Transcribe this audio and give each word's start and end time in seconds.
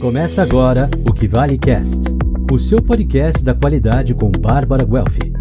Começa 0.00 0.42
agora 0.42 0.90
o 1.08 1.12
Que 1.14 1.26
Vale 1.26 1.58
Cast, 1.58 2.02
o 2.52 2.58
seu 2.58 2.84
podcast 2.84 3.42
da 3.42 3.54
qualidade 3.54 4.14
com 4.14 4.30
Bárbara 4.30 4.84
Guelfi. 4.84 5.32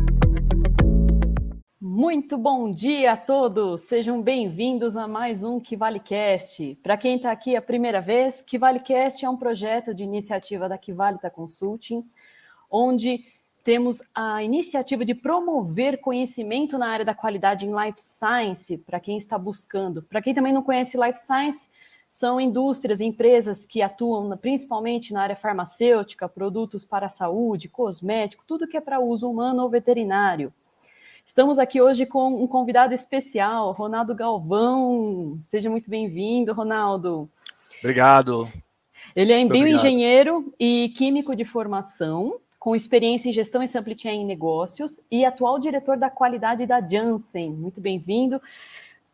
Muito 1.82 2.38
bom 2.38 2.72
dia 2.72 3.12
a 3.12 3.18
todos, 3.18 3.82
sejam 3.82 4.22
bem-vindos 4.22 4.96
a 4.96 5.10
mais 5.10 5.44
um 5.44 5.60
Que 5.60 5.76
Vale 5.76 6.00
Cast. 6.00 6.80
Para 6.82 6.96
quem 6.96 7.18
está 7.18 7.34
aqui 7.34 7.54
a 7.54 7.62
primeira 7.62 8.00
vez, 8.00 8.40
Que 8.40 8.58
Vale 8.58 8.80
Cast 8.80 9.26
é 9.26 9.30
um 9.30 9.36
projeto 9.36 9.94
de 9.94 10.04
iniciativa 10.04 10.70
da 10.70 10.78
Kivalita 10.78 11.30
Consulting, 11.30 12.06
onde 12.72 13.26
temos 13.62 14.02
a 14.16 14.42
iniciativa 14.42 15.04
de 15.04 15.14
promover 15.14 16.00
conhecimento 16.00 16.78
na 16.78 16.88
área 16.88 17.04
da 17.04 17.14
qualidade 17.14 17.66
em 17.66 17.72
Life 17.72 18.00
Science, 18.00 18.78
para 18.78 19.02
quem 19.02 19.18
está 19.18 19.38
buscando. 19.38 20.02
Para 20.02 20.22
quem 20.22 20.34
também 20.34 20.54
não 20.54 20.64
conhece 20.64 20.98
Life 20.98 21.20
Science, 21.20 21.68
são 22.16 22.40
indústrias, 22.40 23.02
empresas 23.02 23.66
que 23.66 23.82
atuam 23.82 24.38
principalmente 24.38 25.12
na 25.12 25.22
área 25.22 25.36
farmacêutica, 25.36 26.30
produtos 26.30 26.86
para 26.86 27.08
a 27.08 27.10
saúde, 27.10 27.68
cosmético, 27.68 28.46
tudo 28.48 28.70
que 28.70 28.78
é 28.78 28.80
para 28.80 29.02
uso 29.02 29.30
humano 29.30 29.62
ou 29.62 29.70
veterinário. 29.70 30.54
Estamos 31.26 31.60
aqui 31.60 31.82
hoje 31.82 32.06
com 32.06 32.42
um 32.42 32.48
convidado 32.48 32.94
especial, 32.94 33.74
Ronaldo 33.74 34.16
Galvão. 34.16 35.38
Seja 35.50 35.70
muito 35.70 35.90
bem-vindo, 35.90 36.54
Ronaldo. 36.54 37.30
Obrigado. 37.80 38.48
Ele 39.14 39.34
é 39.34 39.44
bioengenheiro 39.44 40.54
e 40.58 40.94
químico 40.96 41.36
de 41.36 41.44
formação, 41.44 42.40
com 42.58 42.78
experiência 42.78 43.28
em 43.28 43.34
gestão 43.34 43.62
e 43.62 43.68
supply 43.68 44.00
chain 44.00 44.22
em 44.22 44.26
negócios 44.26 45.02
e 45.12 45.26
atual 45.26 45.60
diretor 45.60 45.98
da 45.98 46.10
qualidade 46.10 46.66
da 46.66 46.80
Janssen. 46.80 47.52
Muito 47.52 47.82
bem-vindo. 47.82 48.42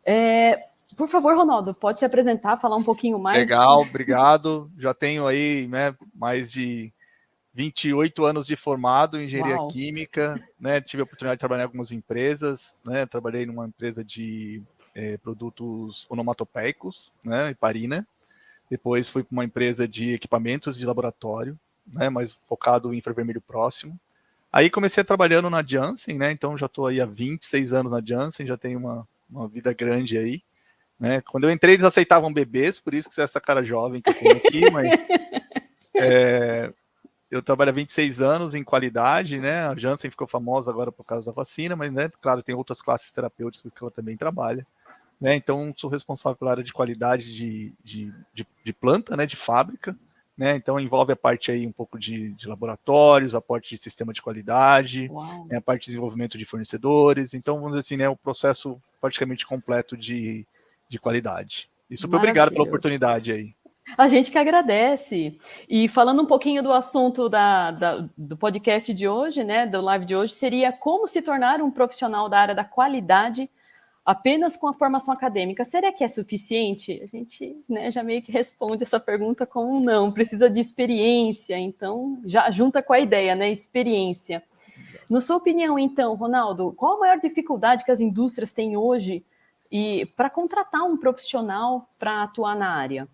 É, 0.06 0.68
por 0.96 1.08
favor, 1.08 1.36
Ronaldo, 1.36 1.74
pode 1.74 1.98
se 1.98 2.04
apresentar, 2.04 2.60
falar 2.60 2.76
um 2.76 2.82
pouquinho 2.82 3.18
mais. 3.18 3.38
Legal, 3.38 3.80
obrigado. 3.82 4.70
Já 4.78 4.92
tenho 4.92 5.26
aí 5.26 5.66
né, 5.68 5.94
mais 6.14 6.50
de 6.50 6.92
28 7.54 8.24
anos 8.24 8.46
de 8.46 8.56
formado 8.56 9.18
em 9.20 9.24
engenharia 9.24 9.56
Uau. 9.56 9.68
química, 9.68 10.40
né? 10.58 10.80
Tive 10.80 11.02
a 11.02 11.04
oportunidade 11.04 11.36
de 11.36 11.40
trabalhar 11.40 11.62
em 11.62 11.66
algumas 11.66 11.92
empresas, 11.92 12.76
né? 12.84 13.04
Trabalhei 13.04 13.44
numa 13.44 13.66
empresa 13.66 14.02
de 14.02 14.62
é, 14.94 15.18
produtos 15.18 16.06
onomatopeicos, 16.08 17.12
né? 17.22 17.50
Em 17.50 17.54
Parina. 17.54 18.06
Depois 18.70 19.08
fui 19.08 19.22
para 19.22 19.32
uma 19.32 19.44
empresa 19.44 19.86
de 19.86 20.14
equipamentos 20.14 20.78
de 20.78 20.86
laboratório, 20.86 21.58
né? 21.86 22.08
Mais 22.08 22.32
focado 22.48 22.92
em 22.94 22.98
infravermelho 22.98 23.40
próximo. 23.40 23.98
Aí 24.50 24.70
comecei 24.70 25.04
trabalhando 25.04 25.50
na 25.50 25.62
Janssen, 25.62 26.16
né? 26.16 26.32
Então 26.32 26.56
já 26.56 26.66
estou 26.66 26.86
aí 26.86 27.00
há 27.00 27.06
26 27.06 27.72
anos 27.72 27.92
na 27.92 28.02
Janssen, 28.04 28.46
já 28.46 28.56
tenho 28.56 28.78
uma, 28.78 29.06
uma 29.30 29.46
vida 29.46 29.72
grande 29.74 30.16
aí. 30.16 30.42
Né? 30.98 31.20
Quando 31.22 31.44
eu 31.44 31.50
entrei, 31.50 31.74
eles 31.74 31.84
aceitavam 31.84 32.32
bebês, 32.32 32.80
por 32.80 32.94
isso 32.94 33.08
que 33.08 33.14
você 33.14 33.22
é 33.22 33.24
essa 33.24 33.40
cara 33.40 33.62
jovem 33.62 34.00
que 34.00 34.10
eu 34.10 34.14
tenho 34.14 34.36
aqui, 34.36 34.70
mas 34.70 35.04
é, 35.96 36.72
eu 37.30 37.42
trabalho 37.42 37.70
há 37.70 37.74
26 37.74 38.20
anos 38.20 38.54
em 38.54 38.62
qualidade, 38.62 39.38
né? 39.38 39.66
A 39.66 39.74
Janssen 39.74 40.10
ficou 40.10 40.28
famosa 40.28 40.70
agora 40.70 40.92
por 40.92 41.04
causa 41.04 41.26
da 41.26 41.32
vacina, 41.32 41.74
mas, 41.74 41.92
né, 41.92 42.10
claro, 42.20 42.42
tem 42.42 42.54
outras 42.54 42.82
classes 42.82 43.10
terapêuticas 43.10 43.72
que 43.72 43.82
ela 43.82 43.90
também 43.90 44.16
trabalha. 44.16 44.66
Né? 45.22 45.36
Então, 45.36 45.72
sou 45.76 45.88
responsável 45.88 46.36
pela 46.36 46.50
área 46.50 46.64
de 46.64 46.72
qualidade 46.72 47.32
de, 47.32 47.72
de, 47.84 48.12
de, 48.34 48.44
de 48.64 48.72
planta, 48.72 49.16
né, 49.16 49.24
de 49.24 49.36
fábrica. 49.36 49.96
Né? 50.36 50.56
Então, 50.56 50.80
envolve 50.80 51.12
a 51.12 51.16
parte 51.16 51.52
aí 51.52 51.64
um 51.64 51.70
pouco 51.70 51.96
de, 51.96 52.32
de 52.32 52.48
laboratórios, 52.48 53.32
a 53.32 53.40
parte 53.40 53.76
de 53.76 53.80
sistema 53.80 54.12
de 54.12 54.20
qualidade, 54.20 55.08
né, 55.48 55.58
a 55.58 55.60
parte 55.60 55.82
de 55.82 55.90
desenvolvimento 55.90 56.36
de 56.36 56.44
fornecedores. 56.44 57.34
Então, 57.34 57.54
vamos 57.54 57.70
dizer 57.70 57.80
assim, 57.80 57.96
né, 57.96 58.08
o 58.08 58.16
processo 58.16 58.82
praticamente 59.00 59.46
completo 59.46 59.96
de, 59.96 60.44
de 60.92 60.98
qualidade. 60.98 61.68
E 61.90 61.96
super 61.96 62.16
obrigado 62.16 62.52
pela 62.52 62.64
oportunidade 62.64 63.32
aí. 63.32 63.54
A 63.96 64.08
gente 64.08 64.30
que 64.30 64.38
agradece. 64.38 65.38
E 65.68 65.88
falando 65.88 66.22
um 66.22 66.26
pouquinho 66.26 66.62
do 66.62 66.72
assunto 66.72 67.28
da, 67.28 67.70
da, 67.70 68.08
do 68.16 68.36
podcast 68.36 68.92
de 68.92 69.08
hoje, 69.08 69.42
né, 69.42 69.66
do 69.66 69.80
live 69.80 70.04
de 70.04 70.14
hoje, 70.14 70.34
seria 70.34 70.70
como 70.70 71.08
se 71.08 71.22
tornar 71.22 71.60
um 71.60 71.70
profissional 71.70 72.28
da 72.28 72.38
área 72.38 72.54
da 72.54 72.64
qualidade 72.64 73.48
apenas 74.04 74.56
com 74.56 74.68
a 74.68 74.74
formação 74.74 75.14
acadêmica. 75.14 75.64
Será 75.64 75.90
que 75.92 76.04
é 76.04 76.08
suficiente? 76.08 77.00
A 77.02 77.06
gente 77.06 77.56
né, 77.68 77.90
já 77.90 78.02
meio 78.02 78.22
que 78.22 78.30
responde 78.30 78.82
essa 78.82 79.00
pergunta 79.00 79.46
com 79.46 79.64
um 79.64 79.80
não, 79.80 80.12
precisa 80.12 80.50
de 80.50 80.60
experiência. 80.60 81.58
Então, 81.58 82.20
já 82.26 82.50
junta 82.50 82.82
com 82.82 82.92
a 82.92 83.00
ideia, 83.00 83.34
né? 83.34 83.50
Experiência. 83.50 84.42
Na 85.08 85.20
sua 85.20 85.36
opinião, 85.36 85.78
então, 85.78 86.14
Ronaldo, 86.14 86.72
qual 86.76 86.96
a 86.96 87.00
maior 87.00 87.20
dificuldade 87.20 87.84
que 87.84 87.90
as 87.90 88.00
indústrias 88.00 88.52
têm 88.52 88.76
hoje 88.76 89.24
e 89.72 90.04
para 90.04 90.28
contratar 90.28 90.82
um 90.82 90.98
profissional 90.98 91.88
para 91.98 92.22
atuar 92.22 92.54
na 92.54 92.68
área? 92.68 93.08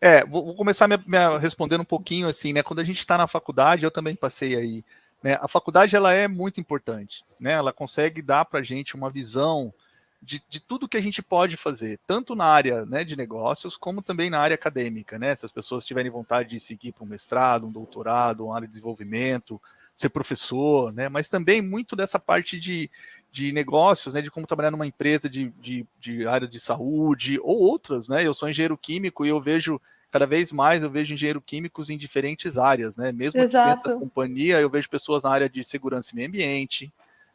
É, 0.00 0.24
vou, 0.24 0.54
começar 0.56 0.88
me, 0.88 0.98
me 1.06 1.38
respondendo 1.38 1.82
um 1.82 1.86
pouquinho 1.86 2.28
assim, 2.28 2.52
né? 2.52 2.64
Quando 2.64 2.80
a 2.80 2.84
gente 2.84 2.98
está 2.98 3.16
na 3.16 3.28
faculdade, 3.28 3.84
eu 3.84 3.92
também 3.92 4.16
passei 4.16 4.56
aí. 4.56 4.84
Né? 5.22 5.38
A 5.40 5.46
faculdade 5.46 5.94
ela 5.94 6.12
é 6.12 6.26
muito 6.26 6.60
importante, 6.60 7.24
né? 7.40 7.52
Ela 7.52 7.72
consegue 7.72 8.20
dar 8.20 8.44
para 8.44 8.58
a 8.58 8.62
gente 8.62 8.96
uma 8.96 9.08
visão 9.08 9.72
de, 10.20 10.42
de, 10.48 10.58
tudo 10.58 10.88
que 10.88 10.96
a 10.96 11.02
gente 11.02 11.22
pode 11.22 11.56
fazer, 11.56 12.00
tanto 12.06 12.34
na 12.34 12.46
área 12.46 12.84
né, 12.86 13.04
de 13.04 13.14
negócios, 13.14 13.76
como 13.76 14.02
também 14.02 14.30
na 14.30 14.40
área 14.40 14.54
acadêmica, 14.54 15.18
né? 15.18 15.34
Se 15.34 15.46
as 15.46 15.52
pessoas 15.52 15.84
tiverem 15.84 16.10
vontade 16.10 16.50
de 16.50 16.60
seguir 16.60 16.92
para 16.92 17.04
um 17.04 17.08
mestrado, 17.08 17.66
um 17.66 17.72
doutorado, 17.72 18.46
uma 18.46 18.56
área 18.56 18.66
de 18.66 18.72
desenvolvimento, 18.72 19.60
ser 19.94 20.08
professor, 20.08 20.92
né? 20.92 21.08
Mas 21.08 21.28
também 21.28 21.62
muito 21.62 21.94
dessa 21.94 22.18
parte 22.18 22.58
de, 22.58 22.90
de 23.34 23.50
negócios, 23.50 24.14
né, 24.14 24.22
de 24.22 24.30
como 24.30 24.46
trabalhar 24.46 24.70
numa 24.70 24.86
empresa 24.86 25.28
de, 25.28 25.50
de, 25.60 25.84
de, 25.98 26.24
área 26.24 26.46
de 26.46 26.60
saúde 26.60 27.36
ou 27.42 27.58
outras, 27.58 28.06
né? 28.06 28.24
Eu 28.24 28.32
sou 28.32 28.48
engenheiro 28.48 28.78
químico 28.78 29.26
e 29.26 29.28
eu 29.28 29.40
vejo 29.40 29.80
cada 30.08 30.24
vez 30.24 30.52
mais 30.52 30.80
eu 30.80 30.88
vejo 30.88 31.12
engenheiro 31.12 31.40
químicos 31.40 31.90
em 31.90 31.98
diferentes 31.98 32.56
áreas, 32.56 32.96
né? 32.96 33.10
Mesmo 33.10 33.40
dentro 33.40 33.58
da 33.90 33.98
companhia, 33.98 34.60
eu 34.60 34.70
vejo 34.70 34.88
pessoas 34.88 35.24
na 35.24 35.30
área 35.30 35.48
de 35.50 35.64
segurança 35.64 36.12
e 36.12 36.14
meio 36.14 36.28
ambiente, 36.28 36.92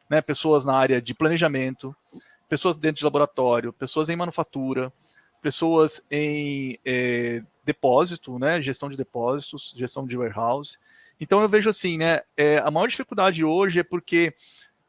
né? 0.10 0.22
Pessoas 0.22 0.64
na 0.64 0.74
área 0.74 1.02
de 1.02 1.14
planejamento, 1.14 1.94
pessoas 2.48 2.78
dentro 2.78 3.00
de 3.00 3.04
laboratório, 3.04 3.74
pessoas 3.74 4.08
em 4.08 4.16
manufatura, 4.16 4.94
pessoas 5.42 6.02
em 6.10 6.80
é, 6.86 7.44
depósito, 7.66 8.40
né? 8.40 8.62
Gestão 8.62 8.90
de 8.90 8.96
depósitos, 8.96 9.74
gestão 9.76 10.08
de 10.08 10.16
warehouse. 10.16 10.78
Então 11.20 11.42
eu 11.42 11.50
vejo 11.50 11.70
assim, 11.70 11.98
né? 11.98 12.22
É, 12.38 12.60
a 12.60 12.72
maior 12.72 12.88
dificuldade 12.88 13.44
hoje 13.44 13.81
é 13.81 13.84
porque 13.84 14.34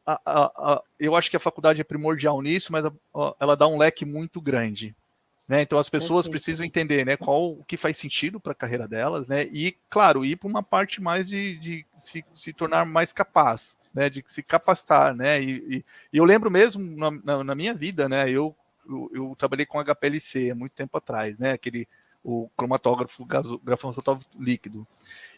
a, 0.05 0.19
a, 0.25 0.73
a, 0.73 0.83
eu 0.99 1.15
acho 1.15 1.29
que 1.29 1.37
a 1.37 1.39
faculdade 1.39 1.81
é 1.81 1.83
primordial 1.83 2.41
nisso, 2.41 2.71
mas 2.71 2.85
ela 3.39 3.55
dá 3.55 3.67
um 3.67 3.77
leque 3.77 4.05
muito 4.05 4.41
grande. 4.41 4.95
Né? 5.47 5.61
Então 5.61 5.77
as 5.77 5.89
pessoas 5.89 6.27
Perfeito. 6.27 6.31
precisam 6.31 6.65
entender 6.65 7.05
né, 7.05 7.17
qual 7.17 7.51
o 7.51 7.63
que 7.65 7.75
faz 7.75 7.97
sentido 7.97 8.39
para 8.39 8.53
a 8.53 8.55
carreira 8.55 8.87
delas, 8.87 9.27
né? 9.27 9.43
E, 9.51 9.75
claro, 9.89 10.23
ir 10.23 10.37
para 10.37 10.47
uma 10.47 10.63
parte 10.63 11.01
mais 11.01 11.27
de, 11.27 11.57
de 11.57 11.85
se, 11.97 12.23
se, 12.35 12.53
tornar 12.53 12.85
mais 12.85 13.11
capaz, 13.11 13.77
né? 13.93 14.09
De 14.09 14.23
se 14.27 14.41
capacitar, 14.41 15.13
né? 15.13 15.41
E, 15.41 15.49
e, 15.49 15.85
e 16.13 16.17
eu 16.17 16.23
lembro 16.23 16.49
mesmo 16.49 16.81
na, 16.95 17.11
na, 17.11 17.43
na, 17.43 17.55
minha 17.55 17.73
vida, 17.73 18.07
né? 18.07 18.29
Eu, 18.29 18.55
eu, 18.87 19.11
eu, 19.13 19.35
trabalhei 19.37 19.65
com 19.65 19.77
HPLC 19.83 20.51
há 20.51 20.55
muito 20.55 20.71
tempo 20.71 20.97
atrás, 20.97 21.37
né? 21.37 21.51
Aquele 21.51 21.85
o 22.23 22.49
cromatógrafo 22.55 23.25
grafão 23.63 23.93
líquido. 24.39 24.87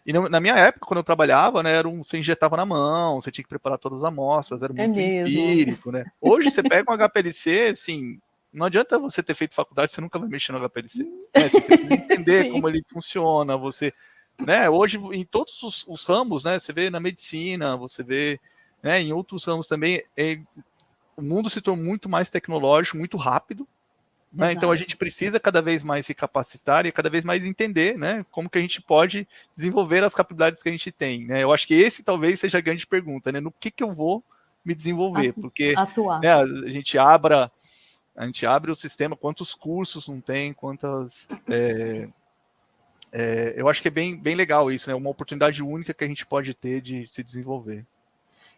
E 0.05 0.11
na 0.11 0.39
minha 0.41 0.55
época, 0.55 0.85
quando 0.85 0.97
eu 0.97 1.03
trabalhava, 1.03 1.63
né, 1.63 1.73
era 1.73 1.87
um, 1.87 2.03
você 2.03 2.17
injetava 2.17 2.57
na 2.57 2.65
mão, 2.65 3.21
você 3.21 3.31
tinha 3.31 3.43
que 3.43 3.49
preparar 3.49 3.77
todas 3.77 3.99
as 3.99 4.07
amostras, 4.07 4.61
era 4.61 4.73
muito 4.73 4.99
é 4.99 5.21
empírico, 5.21 5.91
né? 5.91 6.03
Hoje 6.19 6.51
você 6.51 6.61
pega 6.61 6.91
um 6.91 6.97
HPLC, 6.97 7.69
assim, 7.71 8.19
não 8.51 8.65
adianta 8.65 8.99
você 8.99 9.23
ter 9.23 9.33
feito 9.33 9.55
faculdade, 9.55 9.93
você 9.93 10.01
nunca 10.01 10.19
vai 10.19 10.27
mexer 10.27 10.51
no 10.51 10.59
HPLC. 10.59 11.03
Né? 11.03 11.49
Você 11.49 11.61
tem 11.61 11.87
que 11.87 11.93
entender 11.93 12.49
como 12.51 12.67
ele 12.67 12.83
funciona, 12.87 13.55
você, 13.55 13.93
né? 14.45 14.69
Hoje, 14.69 14.97
em 15.13 15.23
todos 15.23 15.63
os, 15.63 15.87
os, 15.87 16.03
ramos, 16.03 16.43
né? 16.43 16.59
Você 16.59 16.73
vê 16.73 16.89
na 16.89 16.99
medicina, 16.99 17.77
você 17.77 18.03
vê, 18.03 18.39
né? 18.81 19.01
Em 19.01 19.13
outros 19.13 19.45
ramos 19.45 19.67
também, 19.67 20.03
é, 20.17 20.37
o 21.15 21.21
mundo 21.21 21.49
se 21.49 21.61
tornou 21.61 21.83
muito 21.83 22.09
mais 22.09 22.29
tecnológico, 22.29 22.97
muito 22.97 23.15
rápido, 23.15 23.65
né? 24.33 24.51
Então 24.51 24.71
a 24.71 24.75
gente 24.75 24.97
precisa 24.97 25.39
cada 25.39 25.61
vez 25.61 25.83
mais 25.83 26.07
se 26.07 26.13
capacitar 26.15 26.85
e 26.85 26.91
cada 26.91 27.09
vez 27.09 27.23
mais 27.23 27.45
entender 27.45 27.97
né, 27.97 28.25
como 28.31 28.49
que 28.49 28.57
a 28.57 28.61
gente 28.61 28.81
pode 28.81 29.27
desenvolver 29.55 30.03
as 30.03 30.15
capacidades 30.15 30.63
que 30.63 30.69
a 30.69 30.71
gente 30.71 30.91
tem. 30.91 31.25
Né? 31.25 31.43
Eu 31.43 31.53
acho 31.53 31.67
que 31.67 31.75
esse 31.75 32.03
talvez 32.03 32.39
seja 32.39 32.57
a 32.57 32.61
grande 32.61 32.87
pergunta, 32.87 33.31
né? 33.31 33.39
No 33.39 33.51
que, 33.51 33.69
que 33.69 33.83
eu 33.83 33.93
vou 33.93 34.23
me 34.65 34.73
desenvolver? 34.73 35.33
Porque 35.33 35.75
né, 36.21 36.33
a 36.33 36.69
gente 36.69 36.97
abra, 36.97 37.51
a 38.15 38.25
gente 38.25 38.45
abre 38.45 38.71
o 38.71 38.75
sistema, 38.75 39.15
quantos 39.15 39.53
cursos 39.53 40.07
não 40.07 40.19
tem, 40.19 40.51
quantas. 40.51 41.27
É, 41.47 42.07
é, 43.11 43.53
eu 43.55 43.69
acho 43.69 43.83
que 43.83 43.87
é 43.87 43.91
bem, 43.91 44.17
bem 44.17 44.33
legal 44.33 44.71
isso, 44.71 44.89
né? 44.89 44.95
Uma 44.95 45.11
oportunidade 45.11 45.61
única 45.61 45.93
que 45.93 46.03
a 46.03 46.07
gente 46.07 46.25
pode 46.25 46.55
ter 46.55 46.81
de 46.81 47.07
se 47.07 47.23
desenvolver. 47.23 47.85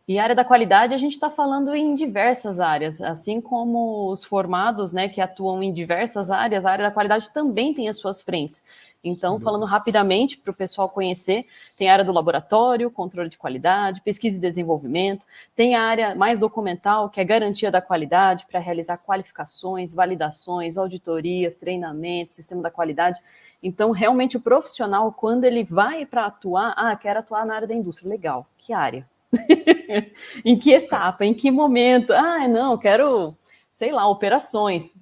E 0.08 0.20
a 0.20 0.24
área 0.24 0.36
da 0.36 0.46
qualidade, 0.46 0.94
a 0.94 1.00
gente 1.00 1.14
está 1.14 1.32
falando 1.32 1.74
em 1.74 1.96
diversas 1.96 2.60
áreas, 2.60 3.02
assim 3.02 3.42
como 3.42 4.12
os 4.12 4.24
formados, 4.24 4.92
né, 4.92 5.10
que 5.10 5.20
atuam 5.20 5.64
em 5.64 5.74
diversas 5.74 6.30
áreas, 6.30 6.64
a 6.64 6.72
área 6.72 6.86
da 6.86 6.92
qualidade 6.92 7.32
também 7.32 7.74
tem 7.74 7.90
as 7.90 7.98
suas 7.98 8.22
frentes. 8.22 8.62
Então, 9.04 9.40
falando 9.40 9.66
rapidamente 9.66 10.38
para 10.38 10.52
o 10.52 10.54
pessoal 10.54 10.90
conhecer, 10.90 11.48
tem 11.76 11.90
a 11.90 11.94
área 11.94 12.06
do 12.06 12.12
laboratório, 12.12 12.92
controle 12.92 13.30
de 13.30 13.38
qualidade, 13.38 14.02
pesquisa 14.02 14.38
e 14.38 14.42
desenvolvimento, 14.42 15.26
tem 15.56 15.76
a 15.76 15.82
área 15.82 16.16
mais 16.16 16.40
documental, 16.40 17.10
que 17.10 17.20
é 17.20 17.24
garantia 17.24 17.72
da 17.72 17.82
qualidade, 17.82 18.46
para 18.46 18.60
realizar 18.60 18.98
qualificações, 18.98 19.94
validações, 19.94 20.78
auditorias, 20.78 21.56
treinamentos, 21.56 22.36
sistema 22.36 22.62
da 22.62 22.70
qualidade. 22.70 23.20
Então, 23.62 23.90
realmente, 23.90 24.38
o 24.38 24.42
profissional, 24.42 25.12
quando 25.12 25.46
ele 25.46 25.64
vai 25.64 26.06
para 26.06 26.28
atuar, 26.28 26.74
ah, 26.78 26.96
quero 26.96 27.20
atuar 27.20 27.46
na 27.46 27.56
área 27.56 27.68
da 27.68 27.74
indústria, 27.74 28.10
legal, 28.10 28.46
que 28.58 28.72
área? 28.72 29.08
em 30.44 30.58
que 30.58 30.72
etapa? 30.72 31.26
Em 31.26 31.34
que 31.34 31.52
momento? 31.52 32.14
Ah, 32.14 32.48
não, 32.48 32.78
quero, 32.78 33.36
sei 33.74 33.92
lá, 33.92 34.08
operações. 34.08 34.96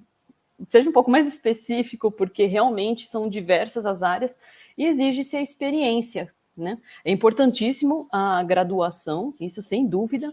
Seja 0.68 0.88
um 0.88 0.92
pouco 0.92 1.10
mais 1.10 1.26
específico, 1.26 2.10
porque 2.10 2.46
realmente 2.46 3.06
são 3.06 3.28
diversas 3.28 3.86
as 3.86 4.02
áreas 4.02 4.36
e 4.76 4.86
exige-se 4.86 5.36
a 5.36 5.42
experiência. 5.42 6.32
Né? 6.56 6.78
É 7.04 7.10
importantíssimo 7.10 8.08
a 8.12 8.42
graduação, 8.42 9.34
isso 9.40 9.60
sem 9.60 9.86
dúvida, 9.86 10.32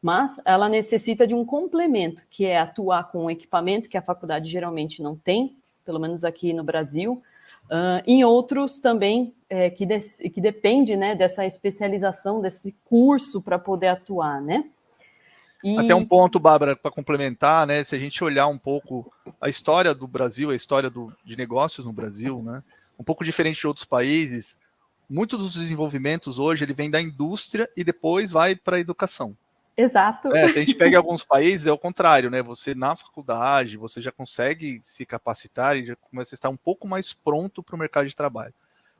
mas 0.00 0.40
ela 0.44 0.68
necessita 0.68 1.26
de 1.26 1.34
um 1.34 1.44
complemento, 1.44 2.22
que 2.30 2.46
é 2.46 2.58
atuar 2.58 3.10
com 3.10 3.24
um 3.24 3.30
equipamento 3.30 3.88
que 3.88 3.98
a 3.98 4.02
faculdade 4.02 4.48
geralmente 4.48 5.02
não 5.02 5.14
tem, 5.14 5.56
pelo 5.84 6.00
menos 6.00 6.24
aqui 6.24 6.52
no 6.52 6.64
Brasil, 6.64 7.22
uh, 7.70 8.02
em 8.06 8.24
outros 8.24 8.78
também 8.78 9.32
é, 9.48 9.70
que, 9.70 9.86
de, 9.86 10.00
que 10.30 10.40
depende 10.40 10.96
né, 10.96 11.14
dessa 11.14 11.46
especialização, 11.46 12.40
desse 12.40 12.76
curso 12.84 13.40
para 13.40 13.58
poder 13.58 13.88
atuar, 13.88 14.40
né? 14.42 14.64
E... 15.62 15.78
Até 15.78 15.94
um 15.94 16.04
ponto, 16.04 16.40
Bárbara, 16.40 16.74
para 16.74 16.90
complementar, 16.90 17.66
né? 17.66 17.84
Se 17.84 17.94
a 17.94 17.98
gente 17.98 18.22
olhar 18.24 18.46
um 18.46 18.56
pouco 18.56 19.12
a 19.40 19.48
história 19.48 19.94
do 19.94 20.06
Brasil, 20.06 20.50
a 20.50 20.56
história 20.56 20.88
do, 20.88 21.14
de 21.24 21.36
negócios 21.36 21.86
no 21.86 21.92
Brasil, 21.92 22.42
né? 22.42 22.62
Um 22.98 23.04
pouco 23.04 23.24
diferente 23.24 23.60
de 23.60 23.66
outros 23.66 23.84
países, 23.84 24.56
muitos 25.08 25.38
dos 25.38 25.54
desenvolvimentos 25.54 26.38
hoje 26.38 26.64
ele 26.64 26.72
vem 26.72 26.90
da 26.90 27.00
indústria 27.00 27.68
e 27.76 27.84
depois 27.84 28.30
vai 28.30 28.54
para 28.54 28.76
a 28.76 28.80
educação. 28.80 29.36
Exato. 29.80 30.34
É, 30.36 30.48
se 30.48 30.58
a 30.58 30.60
gente 30.64 30.74
pega 30.74 30.98
alguns 30.98 31.24
países, 31.24 31.66
é 31.66 31.72
o 31.72 31.78
contrário, 31.78 32.30
né? 32.30 32.42
Você 32.42 32.74
na 32.74 32.94
faculdade, 32.94 33.76
você 33.76 34.02
já 34.02 34.12
consegue 34.12 34.80
se 34.84 35.06
capacitar 35.06 35.76
e 35.76 35.86
já 35.86 35.96
começa 35.96 36.34
a 36.34 36.36
estar 36.36 36.50
um 36.50 36.56
pouco 36.56 36.86
mais 36.86 37.12
pronto 37.12 37.62
para 37.62 37.74
o 37.74 37.78
mercado 37.78 38.06
de 38.06 38.14
trabalho. 38.14 38.52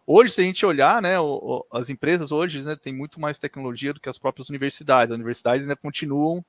Hoje, 0.07 0.33
se 0.33 0.41
a 0.41 0.45
gente 0.45 0.65
olhar, 0.65 1.01
né, 1.03 1.21
o, 1.21 1.65
o, 1.71 1.77
as 1.77 1.91
empresas 1.91 2.33
hoje 2.33 2.63
né, 2.63 2.75
têm 2.75 2.93
muito 2.93 3.21
mais 3.21 3.39
tecnologia 3.39 3.93
do 3.93 4.01
que 4.01 4.09
as 4.09 4.19
próprias 4.19 4.49
universidades. 4.49 5.13
As 5.13 5.17
universidades 5.17 5.63
ainda 5.63 5.77
continuam 5.77 6.45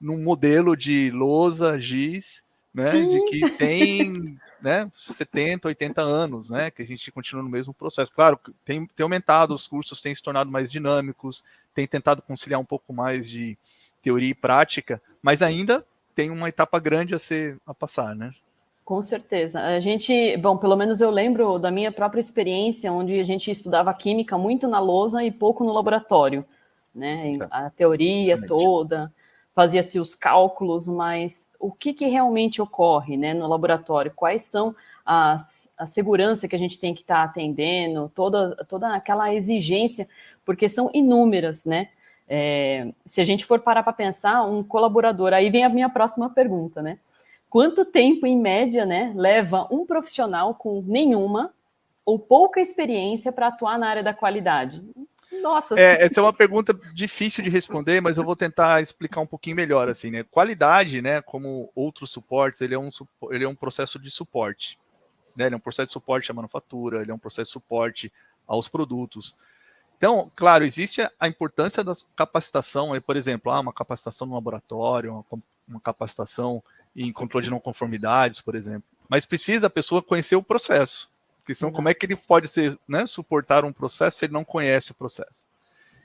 num 0.00 0.22
modelo 0.22 0.76
de 0.76 1.10
lousa, 1.10 1.78
giz, 1.78 2.42
né, 2.72 2.90
de 2.90 3.24
que 3.24 3.50
tem 3.50 4.38
né, 4.62 4.90
70, 4.94 5.68
80 5.68 6.00
anos, 6.00 6.48
né, 6.48 6.70
que 6.70 6.82
a 6.82 6.86
gente 6.86 7.10
continua 7.10 7.42
no 7.42 7.50
mesmo 7.50 7.74
processo. 7.74 8.12
Claro, 8.12 8.38
tem, 8.64 8.86
tem 8.86 9.04
aumentado, 9.04 9.52
os 9.52 9.66
cursos 9.66 10.00
têm 10.00 10.14
se 10.14 10.22
tornado 10.22 10.50
mais 10.50 10.70
dinâmicos, 10.70 11.44
tem 11.74 11.86
tentado 11.86 12.22
conciliar 12.22 12.60
um 12.60 12.64
pouco 12.64 12.92
mais 12.92 13.28
de 13.28 13.56
teoria 14.00 14.30
e 14.30 14.34
prática, 14.34 15.00
mas 15.22 15.42
ainda 15.42 15.84
tem 16.14 16.30
uma 16.30 16.48
etapa 16.48 16.78
grande 16.78 17.14
a 17.14 17.18
ser 17.18 17.58
a 17.66 17.72
passar, 17.72 18.14
né? 18.14 18.32
Com 18.84 19.00
certeza. 19.00 19.60
A 19.60 19.80
gente, 19.80 20.36
bom, 20.38 20.56
pelo 20.56 20.76
menos 20.76 21.00
eu 21.00 21.10
lembro 21.10 21.58
da 21.58 21.70
minha 21.70 21.92
própria 21.92 22.20
experiência, 22.20 22.92
onde 22.92 23.18
a 23.18 23.24
gente 23.24 23.50
estudava 23.50 23.94
química 23.94 24.36
muito 24.36 24.66
na 24.66 24.80
lousa 24.80 25.22
e 25.24 25.30
pouco 25.30 25.64
no 25.64 25.72
laboratório, 25.72 26.44
né? 26.94 27.32
A 27.50 27.70
teoria 27.70 28.34
Exatamente. 28.34 28.48
toda, 28.48 29.12
fazia-se 29.54 30.00
os 30.00 30.14
cálculos, 30.14 30.88
mas 30.88 31.48
o 31.60 31.72
que, 31.72 31.92
que 31.92 32.06
realmente 32.06 32.60
ocorre, 32.60 33.16
né, 33.16 33.32
no 33.32 33.46
laboratório? 33.46 34.12
Quais 34.14 34.42
são 34.42 34.74
as, 35.04 35.72
a 35.78 35.86
segurança 35.86 36.48
que 36.48 36.56
a 36.56 36.58
gente 36.58 36.78
tem 36.78 36.94
que 36.94 37.02
estar 37.02 37.16
tá 37.16 37.24
atendendo, 37.24 38.10
toda, 38.14 38.56
toda 38.66 38.94
aquela 38.94 39.32
exigência, 39.34 40.08
porque 40.44 40.68
são 40.68 40.90
inúmeras, 40.92 41.64
né? 41.64 41.88
É, 42.28 42.92
se 43.04 43.20
a 43.20 43.24
gente 43.24 43.44
for 43.44 43.60
parar 43.60 43.82
para 43.82 43.92
pensar, 43.92 44.44
um 44.44 44.62
colaborador, 44.62 45.32
aí 45.32 45.50
vem 45.50 45.64
a 45.64 45.68
minha 45.68 45.88
próxima 45.88 46.30
pergunta, 46.30 46.80
né? 46.80 46.98
quanto 47.52 47.84
tempo, 47.84 48.26
em 48.26 48.34
média, 48.34 48.86
né, 48.86 49.12
leva 49.14 49.68
um 49.70 49.84
profissional 49.84 50.54
com 50.54 50.82
nenhuma 50.86 51.52
ou 52.02 52.18
pouca 52.18 52.62
experiência 52.62 53.30
para 53.30 53.48
atuar 53.48 53.78
na 53.78 53.88
área 53.88 54.02
da 54.02 54.14
qualidade? 54.14 54.82
Nossa. 55.42 55.78
É, 55.78 56.06
essa 56.06 56.18
é 56.18 56.22
uma 56.22 56.32
pergunta 56.32 56.72
difícil 56.94 57.44
de 57.44 57.50
responder, 57.50 58.00
mas 58.00 58.16
eu 58.16 58.24
vou 58.24 58.34
tentar 58.34 58.80
explicar 58.80 59.20
um 59.20 59.26
pouquinho 59.26 59.54
melhor, 59.54 59.86
assim, 59.86 60.10
né? 60.10 60.22
Qualidade, 60.22 61.02
né, 61.02 61.20
como 61.20 61.70
outros 61.74 62.10
suportes, 62.10 62.62
ele 62.62 62.74
é 62.74 62.78
um, 62.78 62.88
ele 63.30 63.44
é 63.44 63.48
um 63.48 63.54
processo 63.54 63.98
de 63.98 64.10
suporte, 64.10 64.78
né? 65.36 65.44
Ele 65.44 65.54
é 65.54 65.58
um 65.58 65.60
processo 65.60 65.88
de 65.88 65.92
suporte 65.92 66.30
à 66.30 66.34
manufatura, 66.34 67.02
ele 67.02 67.10
é 67.10 67.14
um 67.14 67.18
processo 67.18 67.48
de 67.48 67.52
suporte 67.52 68.10
aos 68.46 68.66
produtos. 68.66 69.36
Então, 70.02 70.28
claro, 70.34 70.64
existe 70.64 71.00
a 71.20 71.28
importância 71.28 71.84
da 71.84 71.94
capacitação, 72.16 73.00
por 73.00 73.16
exemplo, 73.16 73.52
ah, 73.52 73.60
uma 73.60 73.72
capacitação 73.72 74.26
no 74.26 74.34
laboratório, 74.34 75.24
uma, 75.30 75.42
uma 75.68 75.80
capacitação 75.80 76.60
em 76.96 77.12
controle 77.12 77.44
de 77.44 77.50
não 77.50 77.60
conformidades, 77.60 78.40
por 78.40 78.56
exemplo. 78.56 78.82
Mas 79.08 79.24
precisa 79.24 79.68
a 79.68 79.70
pessoa 79.70 80.02
conhecer 80.02 80.34
o 80.34 80.42
processo. 80.42 81.08
Porque 81.38 81.54
senão, 81.54 81.70
como 81.70 81.88
é 81.88 81.94
que 81.94 82.04
ele 82.04 82.16
pode 82.16 82.48
ser, 82.48 82.76
né, 82.88 83.06
suportar 83.06 83.64
um 83.64 83.72
processo 83.72 84.18
se 84.18 84.24
ele 84.24 84.32
não 84.32 84.42
conhece 84.42 84.90
o 84.90 84.94
processo? 84.96 85.46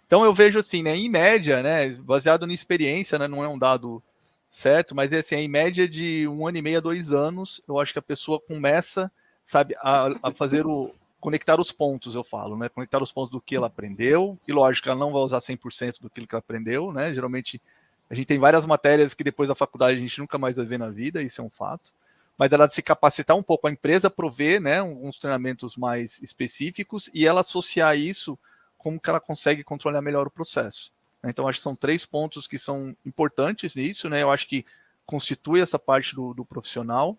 Então 0.05 0.23
eu 0.23 0.31
vejo 0.31 0.59
assim, 0.59 0.83
né, 0.83 0.95
em 0.95 1.09
média, 1.09 1.63
né, 1.63 1.89
baseado 1.89 2.45
na 2.45 2.53
experiência, 2.53 3.17
né, 3.17 3.27
não 3.27 3.43
é 3.43 3.47
um 3.47 3.57
dado 3.57 4.03
certo, 4.51 4.93
mas 4.93 5.11
é 5.11 5.17
assim, 5.17 5.37
em 5.37 5.47
média 5.47 5.89
de 5.89 6.27
um 6.27 6.45
ano 6.47 6.59
e 6.59 6.61
meio 6.61 6.77
a 6.77 6.81
dois 6.81 7.11
anos, 7.11 7.63
eu 7.67 7.79
acho 7.79 7.93
que 7.93 7.99
a 7.99 8.03
pessoa 8.03 8.39
começa, 8.39 9.11
sabe, 9.43 9.75
a, 9.81 10.09
a 10.21 10.31
fazer 10.31 10.67
o 10.67 10.93
conectar 11.27 11.59
os 11.59 11.73
pontos, 11.73 12.15
eu 12.15 12.23
falo, 12.23 12.55
né, 12.55 12.69
conectar 12.69 13.03
os 13.03 13.11
pontos 13.11 13.31
do 13.31 13.41
que 13.41 13.53
ela 13.53 13.67
aprendeu, 13.67 14.39
e 14.47 14.53
lógico, 14.53 14.87
ela 14.87 14.97
não 14.97 15.11
vai 15.11 15.21
usar 15.23 15.39
100% 15.39 15.99
do 15.99 16.09
que 16.09 16.25
ela 16.31 16.39
aprendeu, 16.39 16.93
né, 16.93 17.13
geralmente 17.13 17.61
a 18.09 18.15
gente 18.15 18.27
tem 18.27 18.39
várias 18.39 18.65
matérias 18.65 19.13
que 19.13 19.25
depois 19.25 19.49
da 19.49 19.53
faculdade 19.53 19.97
a 19.97 19.99
gente 19.99 20.17
nunca 20.21 20.37
mais 20.37 20.55
vai 20.55 20.65
ver 20.65 20.79
na 20.79 20.89
vida, 20.89 21.21
isso 21.21 21.41
é 21.41 21.43
um 21.43 21.49
fato. 21.49 21.91
Mas 22.37 22.53
ela 22.53 22.69
se 22.69 22.81
capacitar 22.81 23.35
um 23.35 23.43
pouco, 23.43 23.67
a 23.67 23.71
empresa 23.71 24.09
prover 24.09 24.61
né, 24.61 24.81
uns 24.81 25.19
treinamentos 25.19 25.75
mais 25.75 26.23
específicos 26.23 27.09
e 27.13 27.27
ela 27.27 27.41
associar 27.41 27.97
isso 27.97 28.39
como 28.77 28.97
que 28.97 29.09
ela 29.09 29.19
consegue 29.19 29.65
controlar 29.65 30.01
melhor 30.01 30.27
o 30.27 30.31
processo. 30.31 30.93
Então, 31.25 31.45
acho 31.45 31.59
que 31.59 31.63
são 31.63 31.75
três 31.75 32.05
pontos 32.05 32.47
que 32.47 32.57
são 32.57 32.95
importantes 33.05 33.75
nisso, 33.75 34.07
né? 34.07 34.23
Eu 34.23 34.31
acho 34.31 34.47
que 34.47 34.65
constitui 35.05 35.59
essa 35.59 35.77
parte 35.77 36.15
do, 36.15 36.33
do 36.33 36.45
profissional. 36.45 37.17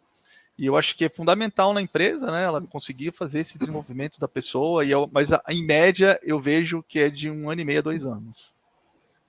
E 0.58 0.66
eu 0.66 0.76
acho 0.76 0.96
que 0.96 1.04
é 1.04 1.08
fundamental 1.08 1.72
na 1.72 1.80
empresa, 1.80 2.32
né? 2.32 2.42
Ela 2.42 2.60
conseguir 2.60 3.12
fazer 3.12 3.40
esse 3.40 3.56
desenvolvimento 3.56 4.18
da 4.18 4.26
pessoa. 4.26 4.84
E 4.84 4.90
eu, 4.90 5.08
mas 5.12 5.30
em 5.48 5.64
média 5.64 6.18
eu 6.22 6.40
vejo 6.40 6.82
que 6.82 6.98
é 6.98 7.08
de 7.08 7.30
um 7.30 7.48
ano 7.48 7.60
e 7.60 7.64
meio 7.64 7.78
a 7.78 7.82
dois 7.82 8.04
anos. 8.04 8.52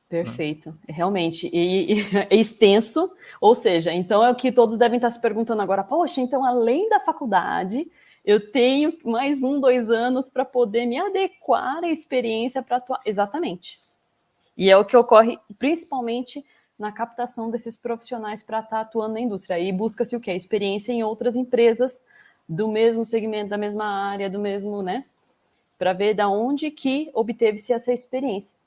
Perfeito, 0.09 0.75
realmente. 0.87 1.47
E, 1.53 1.99
e, 1.99 2.17
é 2.31 2.35
extenso, 2.35 3.11
ou 3.39 3.53
seja, 3.53 3.93
então 3.93 4.25
é 4.25 4.31
o 4.31 4.35
que 4.35 4.51
todos 4.51 4.75
devem 4.75 4.97
estar 4.97 5.11
se 5.11 5.21
perguntando 5.21 5.61
agora. 5.61 5.83
Poxa, 5.83 6.19
então 6.19 6.43
além 6.43 6.89
da 6.89 6.99
faculdade, 6.99 7.87
eu 8.25 8.51
tenho 8.51 8.97
mais 9.05 9.43
um, 9.43 9.59
dois 9.59 9.87
anos 9.87 10.27
para 10.27 10.43
poder 10.43 10.87
me 10.87 10.97
adequar 10.97 11.83
à 11.83 11.91
experiência 11.91 12.63
para 12.63 12.77
atuar. 12.77 13.01
Exatamente. 13.05 13.77
E 14.57 14.69
é 14.69 14.75
o 14.75 14.83
que 14.83 14.97
ocorre 14.97 15.37
principalmente 15.59 16.43
na 16.79 16.91
captação 16.91 17.51
desses 17.51 17.75
profissionais 17.75 18.41
para 18.41 18.59
estar 18.59 18.79
atuando 18.79 19.15
na 19.15 19.19
indústria. 19.19 19.57
Aí 19.57 19.71
busca-se 19.71 20.15
o 20.15 20.21
quê? 20.21 20.31
Experiência 20.33 20.93
em 20.93 21.03
outras 21.03 21.35
empresas 21.35 22.01
do 22.47 22.67
mesmo 22.67 23.03
segmento, 23.05 23.49
da 23.49 23.57
mesma 23.57 23.85
área, 23.85 24.29
do 24.29 24.39
mesmo, 24.39 24.81
né? 24.81 25.05
Para 25.77 25.91
ver 25.93 26.13
da 26.13 26.29
onde 26.29 26.71
que 26.71 27.11
obteve-se 27.13 27.73
essa 27.73 27.91
experiência. 27.91 28.57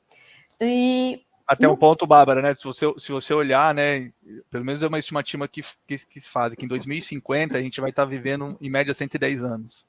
E 0.61 1.23
até 1.47 1.69
um 1.69 1.77
ponto, 1.77 2.07
Bárbara, 2.07 2.41
né? 2.41 2.55
Se 2.55 2.65
você, 2.65 2.87
se 2.99 3.13
você 3.13 3.35
olhar, 3.35 3.75
né? 3.75 4.13
Pelo 4.51 4.65
menos 4.65 4.83
é 4.83 4.87
uma 4.87 4.99
estimativa 4.99 5.49
que, 5.49 5.63
que, 5.87 5.99
que 5.99 6.21
se 6.21 6.29
faz, 6.29 6.55
que 6.55 6.65
em 6.65 6.69
2050 6.69 7.59
a 7.59 7.61
gente 7.61 7.81
vai 7.81 7.91
estar 7.91 8.05
vivendo 8.05 8.57
em 8.61 8.71
média 8.71 8.95
110 8.95 9.43
anos. 9.43 9.87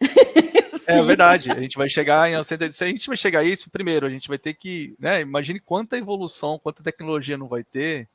é 0.88 1.02
verdade. 1.02 1.52
A 1.52 1.60
gente 1.60 1.76
vai 1.76 1.88
chegar 1.88 2.30
em 2.30 2.42
110. 2.42 2.76
Se 2.76 2.84
a 2.84 2.86
gente 2.86 3.06
vai 3.06 3.16
chegar 3.16 3.40
a 3.40 3.44
isso, 3.44 3.70
primeiro, 3.70 4.06
a 4.06 4.10
gente 4.10 4.28
vai 4.28 4.38
ter 4.38 4.54
que. 4.54 4.94
Né, 4.98 5.20
imagine 5.20 5.60
quanta 5.60 5.98
evolução, 5.98 6.58
quanta 6.58 6.82
tecnologia 6.82 7.36
não 7.36 7.48
vai 7.48 7.62
ter. 7.62 8.08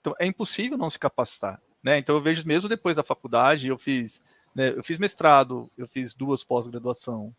Então, 0.00 0.14
é 0.18 0.26
impossível 0.26 0.76
não 0.76 0.90
se 0.90 0.98
capacitar. 0.98 1.60
Né? 1.82 1.98
Então, 1.98 2.16
eu 2.16 2.22
vejo 2.22 2.46
mesmo 2.46 2.68
depois 2.68 2.96
da 2.96 3.02
faculdade, 3.02 3.68
eu 3.68 3.78
fiz, 3.78 4.20
né, 4.54 4.70
eu 4.70 4.82
fiz 4.82 4.98
mestrado, 4.98 5.70
eu 5.78 5.86
fiz 5.86 6.14
duas 6.14 6.42
pós-graduação, 6.42 7.32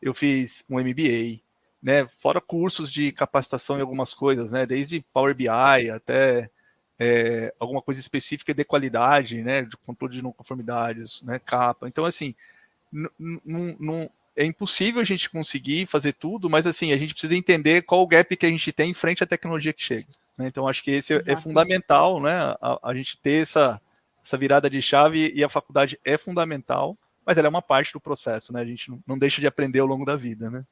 eu 0.00 0.12
fiz 0.12 0.64
um 0.68 0.78
MBA, 0.78 1.40
né? 1.82 2.06
Fora 2.18 2.40
cursos 2.40 2.90
de 2.90 3.12
capacitação 3.12 3.78
em 3.78 3.80
algumas 3.80 4.14
coisas, 4.14 4.50
né? 4.52 4.66
Desde 4.66 5.04
Power 5.12 5.34
BI 5.34 5.48
até 5.48 6.50
é, 6.98 7.54
alguma 7.58 7.82
coisa 7.82 8.00
específica 8.00 8.54
de 8.54 8.64
qualidade, 8.64 9.42
né? 9.42 9.62
De 9.62 9.76
controle 9.78 10.14
de 10.14 10.22
não 10.22 10.32
conformidades, 10.32 11.22
né? 11.22 11.38
Capa. 11.38 11.88
Então, 11.88 12.04
assim, 12.04 12.34
não 12.90 14.10
é 14.36 14.44
impossível 14.44 15.00
a 15.00 15.04
gente 15.04 15.30
conseguir 15.30 15.86
fazer 15.86 16.12
tudo, 16.12 16.50
mas 16.50 16.66
assim, 16.66 16.92
a 16.92 16.96
gente 16.96 17.12
precisa 17.12 17.34
entender 17.34 17.82
qual 17.82 18.02
o 18.02 18.06
gap 18.06 18.36
que 18.36 18.46
a 18.46 18.48
gente 18.50 18.72
tem 18.72 18.90
em 18.90 18.94
frente 18.94 19.22
à 19.22 19.26
tecnologia 19.26 19.72
que 19.72 19.82
chega. 19.82 20.06
Né? 20.36 20.48
Então, 20.48 20.66
acho 20.66 20.82
que 20.82 20.90
esse 20.90 21.14
é, 21.14 21.22
é 21.26 21.36
fundamental, 21.36 22.20
né? 22.20 22.32
A, 22.60 22.78
a, 22.82 22.94
gente 22.94 23.16
ter 23.18 23.42
essa, 23.42 23.80
essa 24.24 24.36
virada 24.36 24.68
de 24.68 24.82
chave 24.82 25.32
e 25.34 25.44
a 25.44 25.48
faculdade 25.48 25.98
é 26.04 26.18
fundamental, 26.18 26.96
mas 27.24 27.38
ela 27.38 27.46
é 27.46 27.50
uma 27.50 27.62
parte 27.62 27.92
do 27.92 28.00
processo, 28.00 28.52
né? 28.52 28.60
A 28.60 28.64
gente 28.64 28.90
não, 28.90 28.98
não 29.06 29.18
deixa 29.18 29.40
de 29.40 29.46
aprender 29.46 29.78
ao 29.78 29.86
longo 29.86 30.04
da 30.04 30.16
vida, 30.16 30.50
né? 30.50 30.64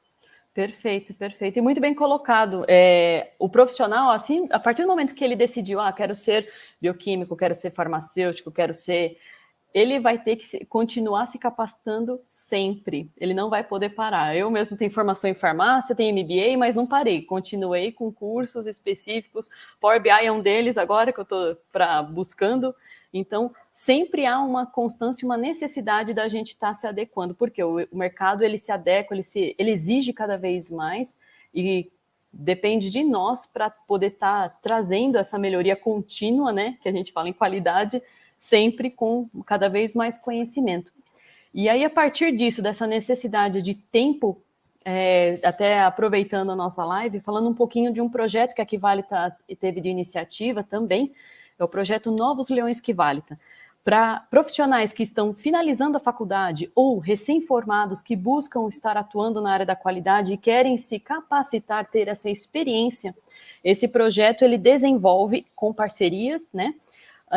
Perfeito, 0.53 1.15
perfeito. 1.15 1.57
E 1.57 1.61
muito 1.61 1.81
bem 1.81 1.95
colocado. 1.95 2.63
É, 2.67 3.31
o 3.39 3.49
profissional, 3.49 4.11
assim, 4.11 4.47
a 4.51 4.59
partir 4.59 4.83
do 4.83 4.87
momento 4.87 5.15
que 5.15 5.23
ele 5.23 5.35
decidiu, 5.35 5.79
ah, 5.79 5.91
quero 5.91 6.13
ser 6.13 6.47
bioquímico, 6.79 7.35
quero 7.35 7.55
ser 7.55 7.71
farmacêutico, 7.71 8.51
quero 8.51 8.73
ser 8.73 9.17
ele 9.73 9.99
vai 9.99 10.19
ter 10.19 10.35
que 10.35 10.65
continuar 10.65 11.25
se 11.25 11.39
capacitando 11.39 12.21
sempre. 12.29 13.09
Ele 13.17 13.33
não 13.33 13.49
vai 13.49 13.63
poder 13.63 13.89
parar. 13.89 14.35
Eu 14.35 14.51
mesmo 14.51 14.77
tenho 14.77 14.91
formação 14.91 15.29
em 15.29 15.33
farmácia, 15.33 15.95
tenho 15.95 16.15
MBA, 16.15 16.57
mas 16.57 16.75
não 16.75 16.85
parei. 16.85 17.23
Continuei 17.23 17.91
com 17.91 18.11
cursos 18.11 18.67
específicos. 18.67 19.49
Power 19.81 19.99
BI 19.99 20.09
é 20.09 20.31
um 20.31 20.41
deles 20.41 20.77
agora 20.77 21.11
que 21.11 21.19
eu 21.19 21.23
estou 21.23 21.57
buscando. 22.11 22.75
Então, 23.11 23.51
sempre 23.71 24.25
há 24.27 24.39
uma 24.39 24.65
constância, 24.65 25.25
uma 25.25 25.37
necessidade 25.37 26.13
da 26.13 26.27
gente 26.27 26.49
estar 26.49 26.69
tá 26.69 26.75
se 26.75 26.85
adequando, 26.85 27.33
porque 27.33 27.63
o, 27.63 27.83
o, 27.91 27.97
mercado 27.97 28.43
ele 28.43 28.57
se 28.57 28.71
adequa, 28.71 29.15
ele, 29.15 29.23
se, 29.23 29.55
ele 29.57 29.71
exige 29.71 30.13
cada 30.13 30.35
vez 30.37 30.71
mais 30.71 31.15
e 31.53 31.91
depende 32.31 32.89
de 32.89 33.03
nós 33.03 33.45
para 33.45 33.69
poder 33.69 34.07
estar 34.07 34.49
tá 34.49 34.57
trazendo 34.61 35.17
essa 35.19 35.37
melhoria 35.37 35.75
contínua, 35.75 36.51
né? 36.51 36.77
Que 36.81 36.89
a 36.89 36.91
gente 36.91 37.11
fala 37.11 37.29
em 37.29 37.33
qualidade 37.33 38.01
sempre 38.43 38.91
com 38.91 39.29
cada 39.45 39.69
vez 39.69 39.95
mais 39.95 40.17
conhecimento. 40.17 40.91
E 41.53 41.69
aí, 41.69 41.85
a 41.85 41.89
partir 41.89 42.35
disso, 42.35 42.61
dessa 42.61 42.85
necessidade 42.85 43.61
de 43.61 43.73
tempo, 43.73 44.37
é, 44.83 45.39
até 45.45 45.81
aproveitando 45.81 46.51
a 46.51 46.55
nossa 46.55 46.83
live, 46.83 47.21
falando 47.21 47.47
um 47.47 47.53
pouquinho 47.53 47.93
de 47.93 48.01
um 48.01 48.09
projeto 48.09 48.53
que 48.53 48.61
a 48.61 48.65
Kivalita 48.65 49.07
tá, 49.07 49.37
teve 49.57 49.79
de 49.79 49.87
iniciativa 49.87 50.61
também, 50.61 51.13
é 51.57 51.63
o 51.63 51.69
projeto 51.69 52.11
Novos 52.11 52.49
Leões 52.49 52.81
Kivalita. 52.81 53.39
Para 53.81 54.25
profissionais 54.29 54.91
que 54.91 55.03
estão 55.03 55.33
finalizando 55.33 55.95
a 55.95 56.01
faculdade 56.01 56.69
ou 56.75 56.99
recém-formados 56.99 58.01
que 58.01 58.15
buscam 58.15 58.67
estar 58.67 58.97
atuando 58.97 59.39
na 59.39 59.53
área 59.53 59.65
da 59.65 59.75
qualidade 59.75 60.33
e 60.33 60.37
querem 60.37 60.77
se 60.77 60.99
capacitar, 60.99 61.89
ter 61.89 62.09
essa 62.09 62.29
experiência, 62.29 63.15
esse 63.63 63.87
projeto 63.87 64.43
ele 64.43 64.57
desenvolve 64.57 65.45
com 65.55 65.73
parcerias, 65.73 66.43
né, 66.53 66.73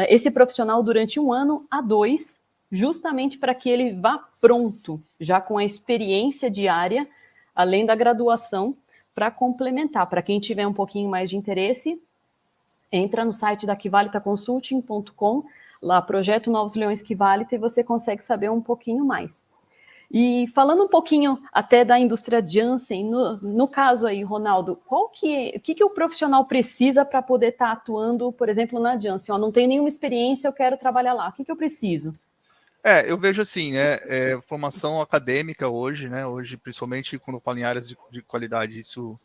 esse 0.09 0.31
profissional 0.31 0.83
durante 0.83 1.19
um 1.19 1.33
ano 1.33 1.67
a 1.71 1.81
dois, 1.81 2.39
justamente 2.71 3.39
para 3.39 3.55
que 3.55 3.71
ele 3.71 3.93
vá 3.93 4.19
pronto, 4.41 5.01
já 5.21 5.41
com 5.41 5.57
a 5.57 5.65
experiência 5.65 6.51
diária, 6.51 7.09
além 7.55 7.87
da 7.87 7.95
graduação, 7.95 8.77
para 9.15 9.31
complementar. 9.31 10.07
Para 10.09 10.23
quem 10.23 10.39
tiver 10.39 10.67
um 10.67 10.75
pouquinho 10.75 11.09
mais 11.09 11.31
de 11.31 11.37
interesse, 11.37 12.01
entra 12.93 13.25
no 13.25 13.33
site 13.33 13.67
da 13.67 13.75
Kivalitaconsulting.com, 13.75 15.45
lá 15.81 16.03
projeto 16.03 16.51
Novos 16.51 16.75
Leões 16.75 17.03
Kivalita, 17.03 17.55
e 17.55 17.59
você 17.59 17.83
consegue 17.83 18.23
saber 18.23 18.51
um 18.51 18.61
pouquinho 18.61 19.05
mais. 19.05 19.45
E 20.11 20.47
falando 20.55 20.85
um 20.85 20.89
pouquinho 20.89 21.43
até 21.53 21.85
da 21.85 21.99
indústria 21.99 22.45
Janssen, 22.45 23.05
no, 23.05 23.37
no 23.39 23.69
caso 23.69 24.07
aí, 24.07 24.23
Ronaldo, 24.23 24.81
qual 24.87 25.09
que, 25.09 25.53
o 25.57 25.61
que, 25.61 25.75
que 25.75 25.85
o 25.85 25.91
profissional 25.91 26.45
precisa 26.45 27.05
para 27.05 27.21
poder 27.21 27.49
estar 27.49 27.67
tá 27.67 27.73
atuando, 27.73 28.33
por 28.33 28.49
exemplo, 28.49 28.81
na 28.81 28.99
Janssen? 28.99 29.35
Ó, 29.35 29.39
não 29.39 29.51
tem 29.51 29.67
nenhuma 29.67 29.89
experiência, 29.89 30.49
eu 30.49 30.53
quero 30.53 30.77
trabalhar 30.77 31.13
lá. 31.13 31.29
O 31.29 31.33
que, 31.33 31.45
que 31.45 31.51
eu 31.51 31.57
preciso? 31.57 32.15
É, 32.85 33.11
eu 33.11 33.19
vejo 33.19 33.43
assim, 33.43 33.73
né? 33.73 33.99
É, 34.05 34.41
formação 34.47 35.01
acadêmica 35.01 35.69
hoje, 35.69 36.09
né? 36.09 36.25
Hoje, 36.25 36.57
principalmente 36.57 37.19
quando 37.19 37.39
eu 37.39 37.41
falo 37.41 37.59
em 37.59 37.65
áreas 37.65 37.89
de, 37.89 37.97
de 38.13 38.23
qualidade, 38.23 38.79
isso 38.79 39.19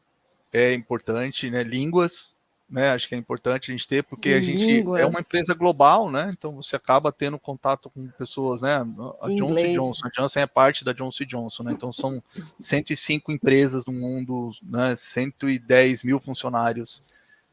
é 0.52 0.74
importante, 0.74 1.50
né? 1.52 1.62
Línguas, 1.62 2.36
né? 2.72 2.92
Acho 2.92 3.10
que 3.10 3.14
é 3.14 3.18
importante 3.18 3.70
a 3.70 3.74
gente 3.76 3.86
ter, 3.86 4.02
porque 4.02 4.30
a 4.30 4.42
gente 4.42 4.80
é 4.98 5.06
uma 5.06 5.20
empresa 5.20 5.54
global, 5.54 6.10
né? 6.10 6.30
Então 6.32 6.56
você 6.56 6.78
acaba 6.78 7.12
tendo 7.12 7.38
contato 7.38 7.90
com 7.90 8.08
pessoas, 8.08 8.62
né? 8.62 8.76
A 9.22 9.28
Johnson 9.28 9.74
Johnson, 9.74 10.08
a 10.08 10.10
Johnson 10.10 10.40
é 10.40 10.48
parte 10.48 10.86
da 10.86 10.94
Johnson 10.94 11.26
Johnson, 11.26 11.64
né? 11.64 11.74
Então 11.74 11.92
são 11.92 12.24
105 12.62 13.30
empresas 13.32 13.86
no 13.86 13.92
mundo, 13.92 14.52
né? 14.64 14.96
110 14.96 16.04
mil 16.04 16.20
funcionários. 16.22 17.04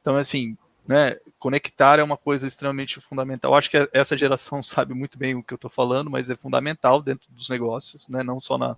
Então, 0.00 0.16
assim, 0.16 0.56
né? 0.86 1.16
Conectar 1.38 1.98
é 1.98 2.02
uma 2.02 2.16
coisa 2.16 2.46
extremamente 2.46 3.00
fundamental. 3.00 3.52
Eu 3.52 3.56
acho 3.56 3.70
que 3.70 3.90
essa 3.92 4.16
geração 4.16 4.62
sabe 4.64 4.94
muito 4.94 5.18
bem 5.18 5.34
o 5.34 5.42
que 5.42 5.52
eu 5.52 5.56
estou 5.56 5.70
falando, 5.70 6.08
mas 6.08 6.30
é 6.30 6.36
fundamental 6.36 7.02
dentro 7.02 7.28
dos 7.32 7.48
negócios, 7.48 8.06
né? 8.08 8.22
Não 8.22 8.40
só 8.40 8.56
na, 8.56 8.76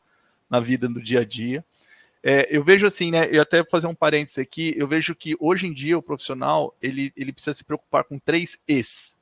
na 0.48 0.58
vida 0.58 0.88
do 0.88 1.02
dia 1.02 1.20
a 1.20 1.24
dia. 1.24 1.62
É, 2.22 2.46
eu 2.50 2.62
vejo 2.62 2.86
assim, 2.86 3.10
né? 3.10 3.28
Eu 3.30 3.40
até 3.40 3.58
vou 3.58 3.70
fazer 3.70 3.86
um 3.86 3.94
parênteses 3.94 4.38
aqui. 4.38 4.74
Eu 4.76 4.86
vejo 4.86 5.14
que 5.14 5.36
hoje 5.40 5.66
em 5.66 5.72
dia 5.72 5.96
o 5.96 6.02
profissional 6.02 6.76
ele, 6.82 7.12
ele 7.16 7.32
precisa 7.32 7.54
se 7.54 7.64
preocupar 7.64 8.04
com 8.04 8.18
três 8.18 8.62
E's. 8.68 9.16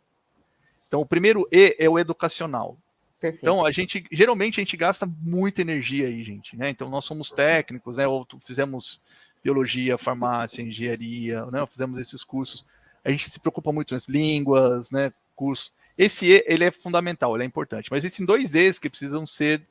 Então, 0.86 1.00
o 1.00 1.06
primeiro 1.06 1.46
E 1.52 1.76
é 1.78 1.88
o 1.88 1.98
educacional. 1.98 2.76
Perfeito. 3.20 3.42
Então, 3.42 3.64
a 3.64 3.70
gente 3.70 4.04
geralmente 4.10 4.60
a 4.60 4.62
gente 4.62 4.76
gasta 4.76 5.06
muita 5.22 5.60
energia 5.60 6.06
aí, 6.06 6.22
gente, 6.24 6.56
né? 6.56 6.70
Então, 6.70 6.88
nós 6.88 7.04
somos 7.04 7.30
técnicos, 7.30 7.96
né? 7.96 8.06
Ou 8.06 8.26
fizemos 8.44 9.00
biologia, 9.42 9.98
farmácia, 9.98 10.62
engenharia, 10.62 11.44
né? 11.46 11.64
Fizemos 11.66 11.98
esses 11.98 12.24
cursos. 12.24 12.66
A 13.04 13.10
gente 13.10 13.28
se 13.28 13.38
preocupa 13.38 13.72
muito 13.72 13.94
nas 13.94 14.08
línguas, 14.08 14.90
né? 14.90 15.12
Cursos. 15.36 15.72
Esse 15.96 16.26
E, 16.26 16.44
ele 16.46 16.64
é 16.64 16.70
fundamental, 16.70 17.34
ele 17.34 17.44
é 17.44 17.46
importante. 17.46 17.90
Mas 17.90 18.04
existem 18.04 18.26
dois 18.26 18.54
E's 18.54 18.78
que 18.78 18.90
precisam 18.90 19.26
ser 19.26 19.62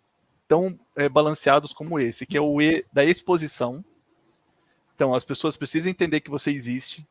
tão 0.48 0.80
é, 0.96 1.10
balanceados 1.10 1.74
como 1.74 2.00
esse, 2.00 2.26
que 2.26 2.38
é 2.38 2.42
o 2.42 2.62
E 2.62 2.86
da 2.92 3.04
exposição. 3.04 3.84
Então, 4.96 5.14
as 5.14 5.26
pessoas 5.26 5.58
precisam 5.58 5.92
entender 5.92 6.22
que 6.22 6.30
você 6.30 6.52
existe, 6.52 7.06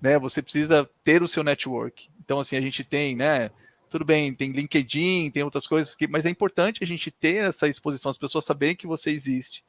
né? 0.00 0.18
Você 0.18 0.42
precisa 0.42 0.88
ter 1.02 1.22
o 1.22 1.28
seu 1.28 1.42
network. 1.42 2.10
Então, 2.22 2.40
assim, 2.40 2.56
a 2.56 2.60
gente 2.60 2.84
tem, 2.84 3.16
né? 3.16 3.50
Tudo 3.88 4.04
bem, 4.04 4.34
tem 4.34 4.52
LinkedIn, 4.52 5.30
tem 5.30 5.42
outras 5.42 5.66
coisas, 5.66 5.94
que, 5.94 6.06
mas 6.06 6.24
é 6.24 6.30
importante 6.30 6.84
a 6.84 6.86
gente 6.86 7.10
ter 7.10 7.44
essa 7.44 7.66
exposição, 7.66 8.10
as 8.10 8.18
pessoas 8.18 8.44
saberem 8.44 8.76
que 8.76 8.86
você 8.86 9.10
existe. 9.10 9.64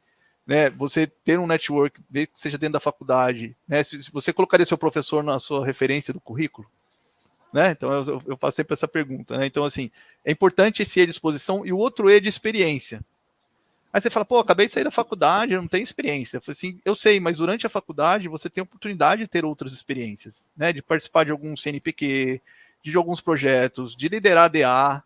Né, 0.46 0.72
você 0.72 1.06
ter 1.06 1.38
um 1.40 1.46
network, 1.46 2.02
seja 2.34 2.58
dentro 2.58 2.74
da 2.74 2.80
faculdade, 2.80 3.56
né, 3.68 3.84
se, 3.84 4.04
se, 4.04 4.12
você 4.12 4.34
colocaria 4.34 4.66
seu 4.66 4.78
professor 4.78 5.24
na 5.24 5.40
sua 5.40 5.64
referência 5.64 6.12
do 6.12 6.20
currículo, 6.20 6.68
né? 7.54 7.72
Então 7.72 7.92
eu, 7.92 8.24
eu 8.26 8.38
faço 8.38 8.58
sempre 8.58 8.74
essa 8.74 8.88
pergunta, 8.88 9.38
né? 9.38 9.46
Então 9.46 9.64
assim 9.64 9.92
é 10.26 10.32
importante 10.32 10.82
esse 10.82 11.00
E 11.00 11.06
de 11.06 11.12
exposição 11.12 11.66
e 11.66 11.72
o 11.72 11.78
outro 11.78 12.10
E 12.10 12.20
de 12.20 12.28
experiência. 12.28 13.06
Aí 13.94 14.00
você 14.00 14.10
fala, 14.10 14.26
pô, 14.26 14.40
acabei 14.40 14.68
de 14.68 14.72
sair 14.72 14.86
da 14.86 14.92
faculdade, 14.92 15.56
não 15.56 15.68
tenho 15.68 15.84
experiência. 15.84 16.38
Eu 16.38 16.42
falei 16.42 16.54
assim, 16.54 16.80
eu 16.86 16.96
sei, 16.96 17.20
mas 17.20 17.38
durante 17.38 17.68
a 17.68 17.70
faculdade 17.70 18.28
você 18.28 18.50
tem 18.50 18.62
a 18.62 18.64
oportunidade 18.64 19.24
de 19.24 19.28
ter 19.28 19.44
outras 19.44 19.74
experiências, 19.74 20.48
né? 20.56 20.72
De 20.72 20.82
participar 20.82 21.26
de 21.26 21.32
algum 21.32 21.58
CNPq, 21.58 22.42
de 22.84 22.96
alguns 22.96 23.20
projetos, 23.20 23.96
de 23.96 24.08
liderar 24.08 24.50
DA, 24.50 25.04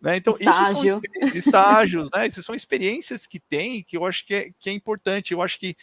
né? 0.00 0.16
Então, 0.16 0.34
Estágio. 0.38 1.00
isso 1.02 1.20
são 1.20 1.28
estágios, 1.34 2.10
né? 2.12 2.26
Essas 2.26 2.44
são 2.44 2.54
experiências 2.54 3.26
que 3.26 3.38
tem 3.38 3.82
que 3.82 3.96
eu 3.96 4.04
acho 4.04 4.26
que 4.26 4.34
é, 4.34 4.50
que 4.58 4.70
é 4.70 4.72
importante. 4.72 5.32
Eu 5.32 5.40
acho 5.40 5.58
que 5.58 5.76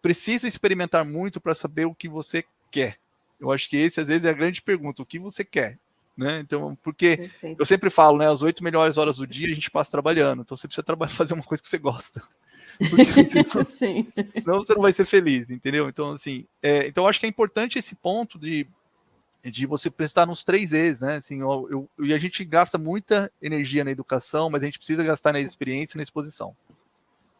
precisa 0.00 0.48
experimentar 0.48 1.04
muito 1.04 1.40
para 1.40 1.54
saber 1.54 1.84
o 1.84 1.94
que 1.94 2.08
você 2.08 2.44
quer. 2.70 2.98
Eu 3.38 3.50
acho 3.52 3.68
que 3.68 3.76
esse, 3.76 4.00
às 4.00 4.08
vezes, 4.08 4.24
é 4.24 4.30
a 4.30 4.34
grande 4.34 4.60
pergunta: 4.60 5.02
o 5.02 5.06
que 5.06 5.18
você 5.18 5.44
quer? 5.44 5.78
Né? 6.20 6.40
Então, 6.40 6.76
porque 6.82 7.16
Perfeito. 7.16 7.58
eu 7.58 7.64
sempre 7.64 7.88
falo, 7.88 8.18
né? 8.18 8.30
As 8.30 8.42
oito 8.42 8.62
melhores 8.62 8.98
horas 8.98 9.16
do 9.16 9.26
dia 9.26 9.50
a 9.50 9.54
gente 9.54 9.70
passa 9.70 9.90
trabalhando. 9.90 10.42
Então 10.42 10.54
você 10.54 10.68
precisa 10.68 10.82
trabalhar, 10.82 11.08
fazer 11.16 11.32
uma 11.32 11.42
coisa 11.42 11.62
que 11.62 11.68
você 11.68 11.78
gosta. 11.78 12.20
Porque 12.90 13.04
senão 13.26 14.58
você 14.58 14.74
não 14.74 14.82
vai 14.82 14.92
ser 14.92 15.06
feliz, 15.06 15.48
entendeu? 15.48 15.88
Então, 15.88 16.12
assim, 16.12 16.44
é, 16.62 16.86
então 16.86 17.06
acho 17.06 17.18
que 17.18 17.24
é 17.24 17.28
importante 17.28 17.78
esse 17.78 17.94
ponto 17.94 18.38
de, 18.38 18.66
de 19.42 19.64
você 19.64 19.88
prestar 19.88 20.26
nos 20.26 20.44
três 20.44 20.74
E's, 20.74 21.00
né? 21.00 21.16
Assim, 21.16 21.40
eu, 21.40 21.88
eu, 21.98 22.06
e 22.06 22.12
a 22.12 22.18
gente 22.18 22.44
gasta 22.44 22.76
muita 22.76 23.32
energia 23.40 23.82
na 23.82 23.90
educação, 23.90 24.50
mas 24.50 24.60
a 24.60 24.66
gente 24.66 24.76
precisa 24.78 25.02
gastar 25.02 25.32
na 25.32 25.40
experiência 25.40 25.96
e 25.96 26.00
na 26.00 26.02
exposição. 26.02 26.54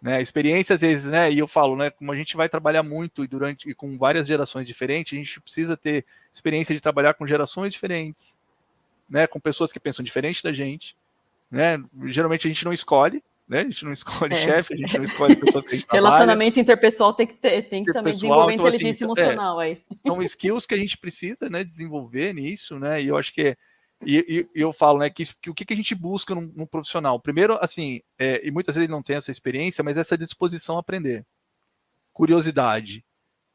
Né, 0.00 0.16
a 0.16 0.20
experiência, 0.22 0.74
às 0.74 0.80
vezes, 0.80 1.04
né, 1.04 1.30
e 1.30 1.38
eu 1.38 1.46
falo, 1.46 1.76
né, 1.76 1.90
como 1.90 2.10
a 2.10 2.16
gente 2.16 2.34
vai 2.34 2.48
trabalhar 2.48 2.82
muito 2.82 3.22
e 3.22 3.28
durante 3.28 3.68
e 3.68 3.74
com 3.74 3.98
várias 3.98 4.26
gerações 4.26 4.66
diferentes, 4.66 5.12
a 5.12 5.22
gente 5.22 5.38
precisa 5.38 5.76
ter 5.76 6.06
experiência 6.32 6.74
de 6.74 6.80
trabalhar 6.80 7.12
com 7.12 7.26
gerações 7.26 7.70
diferentes, 7.70 8.39
né, 9.10 9.26
com 9.26 9.40
pessoas 9.40 9.72
que 9.72 9.80
pensam 9.80 10.04
diferente 10.04 10.42
da 10.42 10.52
gente, 10.52 10.96
né? 11.50 11.82
Geralmente 12.06 12.46
a 12.46 12.50
gente 12.50 12.64
não 12.64 12.72
escolhe, 12.72 13.22
né? 13.48 13.62
A 13.62 13.64
gente 13.64 13.84
não 13.84 13.92
escolhe 13.92 14.34
é. 14.34 14.36
chefe, 14.36 14.74
a 14.74 14.76
gente 14.76 14.96
não 14.96 15.04
escolhe 15.04 15.34
pessoas 15.34 15.66
que 15.66 15.74
a 15.74 15.78
gente 15.78 15.86
Relacionamento 15.90 16.54
trabalha. 16.54 16.60
interpessoal 16.62 17.12
tem 17.12 17.26
que 17.26 17.34
ter, 17.34 17.62
tem 17.62 17.84
que 17.84 17.92
também 17.92 18.12
desenvolver 18.12 18.52
então, 18.54 18.66
assim, 18.66 18.76
inteligência 18.76 19.04
assim, 19.10 19.20
emocional 19.20 19.60
é, 19.60 19.64
aí. 19.64 19.82
São 19.94 20.22
skills 20.22 20.64
que 20.64 20.74
a 20.74 20.78
gente 20.78 20.96
precisa, 20.96 21.50
né, 21.50 21.64
desenvolver 21.64 22.32
nisso, 22.32 22.78
né? 22.78 23.02
E 23.02 23.08
eu 23.08 23.16
acho 23.16 23.34
que 23.34 23.42
é, 23.42 23.56
e, 24.06 24.46
e, 24.54 24.60
eu 24.60 24.72
falo, 24.72 25.00
né, 25.00 25.10
que, 25.10 25.24
que 25.42 25.50
o 25.50 25.54
que, 25.54 25.64
que 25.64 25.72
a 25.72 25.76
gente 25.76 25.94
busca 25.94 26.34
num, 26.34 26.52
num 26.54 26.66
profissional? 26.66 27.18
Primeiro, 27.18 27.58
assim, 27.60 28.00
é, 28.16 28.40
e 28.46 28.50
muitas 28.52 28.76
vezes 28.76 28.86
ele 28.86 28.96
não 28.96 29.02
tem 29.02 29.16
essa 29.16 29.32
experiência, 29.32 29.82
mas 29.82 29.98
essa 29.98 30.16
disposição 30.16 30.76
a 30.76 30.80
aprender, 30.80 31.26
curiosidade, 32.12 33.04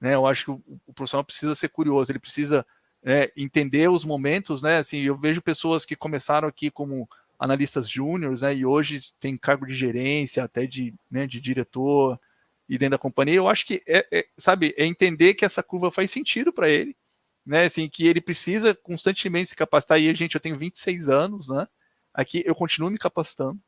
né? 0.01 0.15
Eu 0.15 0.27
acho 0.27 0.43
que 0.45 0.51
o, 0.51 0.61
o 0.85 0.93
profissional 0.93 1.23
precisa 1.23 1.55
ser 1.55 1.69
curioso, 1.69 2.11
ele 2.11 2.19
precisa 2.19 2.65
é, 3.05 3.31
entender 3.37 3.87
os 3.87 4.03
momentos, 4.03 4.63
né? 4.63 4.77
Assim, 4.77 4.97
eu 5.01 5.15
vejo 5.15 5.39
pessoas 5.39 5.85
que 5.85 5.95
começaram 5.95 6.47
aqui 6.47 6.71
como 6.71 7.07
analistas 7.37 7.87
júniores, 7.87 8.41
né? 8.41 8.55
E 8.55 8.65
hoje 8.65 9.13
tem 9.19 9.37
cargo 9.37 9.67
de 9.67 9.75
gerência, 9.75 10.43
até 10.43 10.65
de, 10.65 10.91
né, 11.09 11.27
de 11.27 11.39
diretor 11.39 12.19
e 12.67 12.79
dentro 12.79 12.91
da 12.91 12.97
companhia. 12.97 13.35
Eu 13.35 13.47
acho 13.47 13.67
que 13.67 13.83
é, 13.87 14.07
é 14.11 14.25
sabe, 14.37 14.73
é 14.75 14.85
entender 14.85 15.35
que 15.35 15.45
essa 15.45 15.61
curva 15.61 15.91
faz 15.91 16.09
sentido 16.09 16.51
para 16.51 16.67
ele, 16.67 16.97
né? 17.45 17.65
Assim, 17.65 17.87
que 17.87 18.07
ele 18.07 18.19
precisa 18.19 18.73
constantemente 18.73 19.49
se 19.49 19.55
capacitar. 19.55 19.99
E 19.99 20.15
gente, 20.15 20.33
eu 20.33 20.41
tenho 20.41 20.57
26 20.57 21.07
anos, 21.07 21.47
né? 21.47 21.67
Aqui 22.11 22.43
eu 22.43 22.55
continuo 22.55 22.89
me 22.89 22.97
capacitando. 22.97 23.59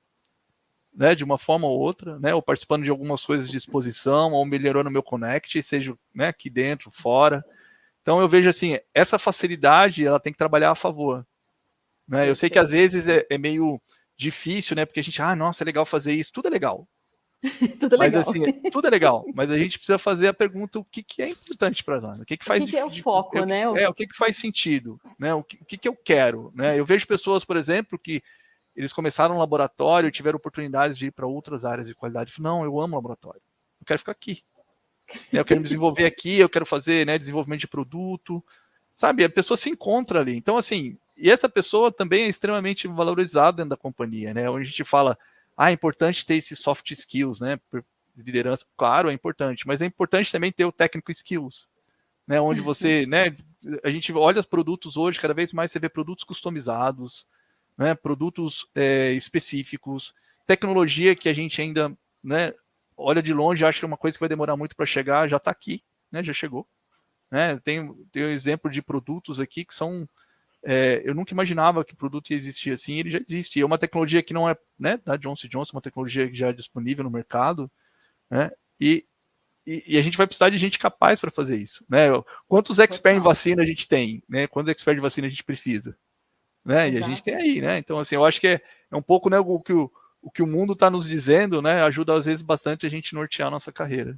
Né, 0.96 1.14
de 1.14 1.24
uma 1.24 1.38
forma 1.38 1.68
ou 1.68 1.78
outra, 1.78 2.18
né, 2.18 2.34
ou 2.34 2.42
participando 2.42 2.84
de 2.84 2.90
algumas 2.90 3.24
coisas 3.24 3.48
de 3.48 3.56
exposição, 3.56 4.32
ou 4.32 4.44
melhorando 4.44 4.90
meu 4.90 5.04
connect, 5.04 5.62
seja 5.62 5.96
né, 6.12 6.30
aqui 6.30 6.50
dentro, 6.50 6.90
fora, 6.90 7.46
então 8.08 8.22
eu 8.22 8.30
vejo 8.30 8.48
assim, 8.48 8.80
essa 8.94 9.20
facilidade 9.20 10.08
ela 10.08 10.18
tem 10.18 10.32
que 10.32 10.40
trabalhar 10.40 10.72
a 10.72 10.76
favor. 10.76 11.28
Né? 12.08 12.30
Eu 12.30 12.36
sei 12.36 12.50
que 12.50 12.58
às 12.58 12.70
vezes 12.70 13.06
é, 13.06 13.28
é 13.30 13.38
meio 13.38 13.82
difícil, 14.16 14.78
né? 14.78 14.86
Porque 14.86 15.02
a 15.02 15.04
gente, 15.04 15.22
ah, 15.22 15.36
nossa, 15.36 15.62
é 15.62 15.66
legal 15.66 15.86
fazer 15.86 16.14
isso, 16.14 16.32
tudo 16.32 16.48
é 16.48 16.52
legal. 16.52 16.88
tudo 17.82 17.96
é 17.96 17.98
mas 17.98 18.14
legal. 18.14 18.30
assim, 18.30 18.70
tudo 18.72 18.88
é 18.88 18.90
legal, 18.90 19.26
mas 19.36 19.52
a 19.52 19.60
gente 19.60 19.78
precisa 19.78 19.98
fazer 19.98 20.30
a 20.30 20.34
pergunta: 20.34 20.80
o 20.80 20.86
que, 20.86 21.04
que 21.04 21.22
é 21.22 21.30
importante 21.32 21.84
para 21.84 22.00
nós? 22.00 22.22
O 22.22 22.26
que, 22.26 22.38
que 22.38 22.46
faz 22.46 22.64
o 22.64 22.66
que, 22.66 22.72
que 22.72 22.78
é 22.78 22.86
o 22.86 23.04
foco, 23.04 23.40
o 23.40 23.46
né? 23.46 23.64
É, 23.64 23.90
o 23.90 23.94
que, 23.94 24.08
que 24.08 24.16
faz 24.16 24.38
sentido, 24.38 24.98
né? 25.20 25.34
O 25.34 25.44
que, 25.44 25.58
o 25.58 25.66
que, 25.66 25.78
que 25.78 25.90
eu 25.90 25.96
quero, 25.96 26.50
né? 26.56 26.80
Eu 26.80 26.86
vejo 26.86 27.06
pessoas, 27.06 27.44
por 27.44 27.58
exemplo, 27.58 28.00
que 28.00 28.24
eles 28.74 28.94
começaram 28.94 29.36
um 29.36 29.40
laboratório, 29.40 30.10
tiveram 30.10 30.38
oportunidades 30.38 30.98
de 30.98 31.08
ir 31.08 31.12
para 31.12 31.28
outras 31.28 31.66
áreas 31.66 31.88
de 31.88 31.94
qualidade. 31.94 32.32
Não, 32.40 32.64
eu 32.64 32.80
amo 32.80 32.96
laboratório, 32.96 33.42
eu 33.82 33.86
quero 33.86 34.00
ficar 34.00 34.14
aqui. 34.14 34.42
Eu 35.32 35.46
quero 35.46 35.60
me 35.60 35.64
desenvolver 35.64 36.06
aqui, 36.06 36.40
eu 36.40 36.50
quero 36.50 36.66
fazer 36.66 37.06
né, 37.06 37.18
desenvolvimento 37.18 37.62
de 37.62 37.68
produto, 37.68 38.44
sabe? 38.96 39.24
A 39.24 39.30
pessoa 39.30 39.58
se 39.58 39.70
encontra 39.70 40.20
ali. 40.20 40.36
Então, 40.36 40.58
assim, 40.58 40.98
e 41.16 41.32
essa 41.32 41.48
pessoa 41.48 41.92
também 41.92 42.24
é 42.24 42.28
extremamente 42.28 42.88
valorizada 42.88 43.58
dentro 43.58 43.72
da 43.72 43.78
companhia, 43.78 44.34
né? 44.34 44.50
Onde 44.50 44.64
a 44.64 44.70
gente 44.70 44.84
fala, 44.84 45.18
ah, 45.56 45.72
é 45.72 45.74
importante 45.74 46.26
ter 46.26 46.36
esses 46.36 46.60
soft 46.60 46.92
skills, 46.92 47.40
né? 47.40 47.60
Liderança, 48.16 48.66
claro, 48.76 49.10
é 49.10 49.14
importante, 49.14 49.66
mas 49.68 49.82
é 49.82 49.86
importante 49.86 50.32
também 50.32 50.52
ter 50.52 50.66
o 50.66 50.72
técnico 50.72 51.12
skills, 51.12 51.70
né? 52.28 52.40
Onde 52.42 52.62
você, 52.62 53.06
né? 53.06 53.36
A 53.84 53.90
gente 53.90 54.14
olha 54.14 54.40
os 54.40 54.46
produtos 54.46 54.98
hoje, 54.98 55.20
cada 55.20 55.34
vez 55.34 55.54
mais 55.54 55.72
você 55.72 55.80
vê 55.80 55.90
produtos 55.90 56.24
customizados, 56.24 57.26
né? 57.78 57.96
Produtos 57.96 58.68
é, 58.76 59.12
específicos, 59.14 60.14
tecnologia 60.46 61.16
que 61.16 61.30
a 61.30 61.34
gente 61.34 61.62
ainda, 61.62 61.92
né? 62.24 62.54
Olha 62.98 63.22
de 63.22 63.34
longe, 63.34 63.64
acha 63.64 63.80
que 63.80 63.86
é 63.86 63.88
uma 63.88 63.98
coisa 63.98 64.18
que 64.18 64.20
vai 64.20 64.30
demorar 64.30 64.58
muito 64.58 64.76
para 64.76 64.86
chegar, 64.86 65.30
já 65.30 65.38
está 65.38 65.52
aqui, 65.52 65.84
né? 66.12 66.24
Já 66.24 66.34
chegou, 66.34 66.68
né? 67.32 67.60
Tem, 67.60 67.94
tem 68.12 68.26
um 68.26 68.30
exemplo 68.30 68.72
de 68.72 68.82
produtos 68.82 69.40
aqui 69.40 69.64
que 69.64 69.76
são 69.76 70.08
é, 70.64 71.02
eu 71.06 71.14
nunca 71.14 71.34
imaginava 71.34 71.86
que 71.86 71.94
o 71.94 71.98
produto 71.98 72.32
ia 72.32 72.38
existir 72.38 72.72
assim, 72.72 73.00
ele 73.00 73.12
já 73.12 73.20
existe. 73.20 73.62
É 73.62 73.66
uma 73.66 73.78
tecnologia 73.78 74.24
que 74.24 74.34
não 74.34 74.50
é 74.50 74.58
né, 74.78 75.00
da 75.06 75.16
Johnson 75.16 75.48
Johnson, 75.48 75.78
uma 75.78 75.82
tecnologia 75.82 76.28
que 76.28 76.36
já 76.36 76.50
é 76.50 76.54
disponível 76.54 77.04
no 77.04 77.10
mercado, 77.10 77.72
né? 78.30 78.52
E, 78.80 79.06
e, 79.66 79.84
e 79.88 79.98
a 79.98 80.02
gente 80.02 80.18
vai 80.18 80.28
precisar 80.28 80.50
de 80.50 80.58
gente 80.58 80.80
capaz 80.80 81.20
para 81.20 81.32
fazer 81.32 81.58
isso, 81.58 81.86
né? 81.90 82.08
Quantos 82.48 82.80
experts 82.80 83.20
em 83.20 83.24
vacina 83.24 83.64
a 83.64 83.66
gente 83.66 83.88
tem, 83.88 84.24
né? 84.28 84.48
Quantos 84.48 84.72
experts 84.72 84.98
de 84.98 85.02
vacina 85.02 85.28
a 85.28 85.30
gente 85.30 85.44
precisa, 85.44 85.98
né? 86.66 86.90
E 86.90 86.98
a 86.98 87.02
gente 87.02 87.24
tem 87.24 87.36
aí, 87.36 87.62
né? 87.62 87.78
Então, 87.78 88.00
assim, 88.00 88.16
eu 88.16 88.26
acho 88.26 88.42
que 88.42 88.48
é, 88.48 88.62
é 88.92 88.96
um 88.96 89.02
pouco 89.02 89.30
né, 89.30 89.40
o 89.40 89.60
que 89.62 89.74
o, 89.74 89.92
o 90.22 90.32
que 90.32 90.42
o 90.42 90.48
mundo 90.48 90.74
está 90.74 90.90
nos 90.90 91.08
dizendo, 91.08 91.62
né? 91.62 91.82
Ajuda 91.84 92.14
às 92.16 92.26
vezes 92.26 92.42
bastante 92.42 92.86
a 92.86 92.90
gente 92.90 93.14
nortear 93.14 93.48
a 93.48 93.52
nossa 93.52 93.72
carreira. 93.72 94.18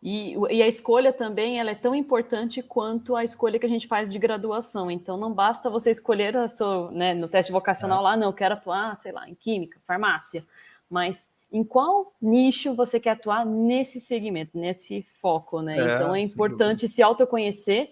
E, 0.00 0.34
e, 0.50 0.62
a 0.62 0.68
escolha 0.68 1.12
também 1.12 1.58
ela 1.58 1.72
é 1.72 1.74
tão 1.74 1.92
importante 1.92 2.62
quanto 2.62 3.16
a 3.16 3.24
escolha 3.24 3.58
que 3.58 3.66
a 3.66 3.68
gente 3.68 3.88
faz 3.88 4.10
de 4.10 4.18
graduação. 4.18 4.88
Então, 4.90 5.16
não 5.16 5.32
basta 5.32 5.68
você 5.68 5.90
escolher 5.90 6.36
a 6.36 6.46
sua, 6.46 6.90
né, 6.92 7.14
no 7.14 7.26
teste 7.26 7.50
vocacional 7.50 8.00
é. 8.00 8.02
lá, 8.02 8.16
não, 8.16 8.32
quero 8.32 8.54
atuar, 8.54 8.96
sei 8.98 9.10
lá, 9.10 9.28
em 9.28 9.34
química, 9.34 9.80
farmácia, 9.86 10.46
mas 10.88 11.28
em 11.50 11.64
qual 11.64 12.12
nicho 12.22 12.74
você 12.74 13.00
quer 13.00 13.10
atuar 13.10 13.44
nesse 13.44 14.00
segmento, 14.00 14.56
nesse 14.56 15.04
foco, 15.20 15.62
né? 15.62 15.78
É, 15.78 15.96
então, 15.96 16.14
é 16.14 16.20
importante 16.20 16.86
se 16.86 17.02
autoconhecer 17.02 17.90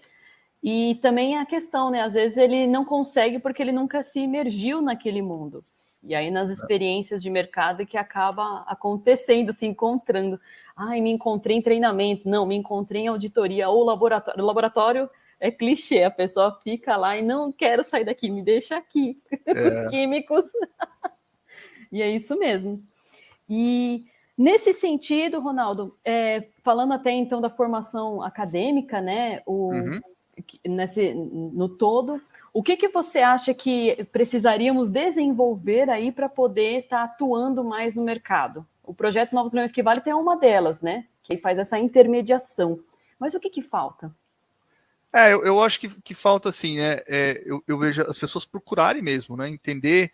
e 0.63 0.95
também 1.01 1.37
a 1.37 1.45
questão, 1.45 1.89
né? 1.89 2.01
Às 2.01 2.13
vezes 2.13 2.37
ele 2.37 2.67
não 2.67 2.85
consegue 2.85 3.37
porque 3.37 3.61
ele 3.61 3.71
nunca 3.71 4.01
se 4.01 4.19
imergiu 4.19 4.81
naquele 4.81 5.21
mundo. 5.21 5.63
E 6.03 6.15
aí, 6.15 6.31
nas 6.31 6.49
é. 6.49 6.53
experiências 6.53 7.21
de 7.21 7.29
mercado, 7.29 7.85
que 7.85 7.97
acaba 7.97 8.63
acontecendo, 8.67 9.53
se 9.53 9.65
encontrando. 9.65 10.39
Ai, 10.75 11.01
me 11.01 11.11
encontrei 11.11 11.57
em 11.57 11.61
treinamentos. 11.61 12.25
Não, 12.25 12.45
me 12.45 12.55
encontrei 12.55 13.03
em 13.03 13.07
auditoria 13.07 13.69
ou 13.69 13.83
laboratório. 13.83 14.43
Laboratório 14.43 15.09
é 15.39 15.51
clichê, 15.51 16.03
a 16.03 16.11
pessoa 16.11 16.59
fica 16.63 16.95
lá 16.97 17.17
e 17.17 17.21
não 17.21 17.51
quero 17.51 17.83
sair 17.83 18.03
daqui, 18.03 18.29
me 18.29 18.41
deixa 18.41 18.77
aqui. 18.77 19.21
É. 19.47 19.85
Os 19.85 19.89
químicos. 19.89 20.45
e 21.91 22.01
é 22.01 22.09
isso 22.09 22.37
mesmo. 22.37 22.79
E 23.49 24.05
nesse 24.37 24.73
sentido, 24.73 25.39
Ronaldo, 25.39 25.97
é, 26.03 26.49
falando 26.63 26.93
até 26.93 27.11
então 27.11 27.39
da 27.39 27.49
formação 27.49 28.21
acadêmica, 28.21 28.99
né? 28.99 29.41
O, 29.45 29.71
uhum. 29.73 30.01
nesse, 30.65 31.13
no 31.13 31.69
todo, 31.69 32.21
o 32.57 32.63
que, 32.63 32.75
que 32.75 32.87
você 32.87 33.19
acha 33.19 33.53
que 33.53 34.03
precisaríamos 34.11 34.89
desenvolver 34.89 35.91
aí 35.91 36.11
para 36.11 36.27
poder 36.27 36.79
estar 36.79 36.97
tá 36.97 37.03
atuando 37.03 37.63
mais 37.63 37.93
no 37.93 38.03
mercado? 38.03 38.65
O 38.83 38.95
projeto 38.95 39.35
Novos 39.35 39.53
Leões 39.53 39.71
que 39.71 39.83
Vale 39.83 40.01
tem 40.01 40.11
uma 40.11 40.35
delas, 40.35 40.81
né? 40.81 41.05
Que 41.21 41.37
faz 41.37 41.59
essa 41.59 41.77
intermediação. 41.77 42.79
Mas 43.19 43.35
o 43.35 43.39
que, 43.39 43.51
que 43.51 43.61
falta? 43.61 44.11
É, 45.13 45.33
eu, 45.33 45.43
eu 45.43 45.61
acho 45.61 45.79
que, 45.79 45.87
que 46.01 46.15
falta 46.15 46.49
assim, 46.49 46.77
né? 46.77 47.01
É, 47.07 47.43
eu, 47.45 47.63
eu, 47.67 47.77
vejo 47.77 48.01
as 48.09 48.17
pessoas 48.17 48.43
procurarem 48.43 49.03
mesmo, 49.03 49.37
né? 49.37 49.47
Entender. 49.47 50.11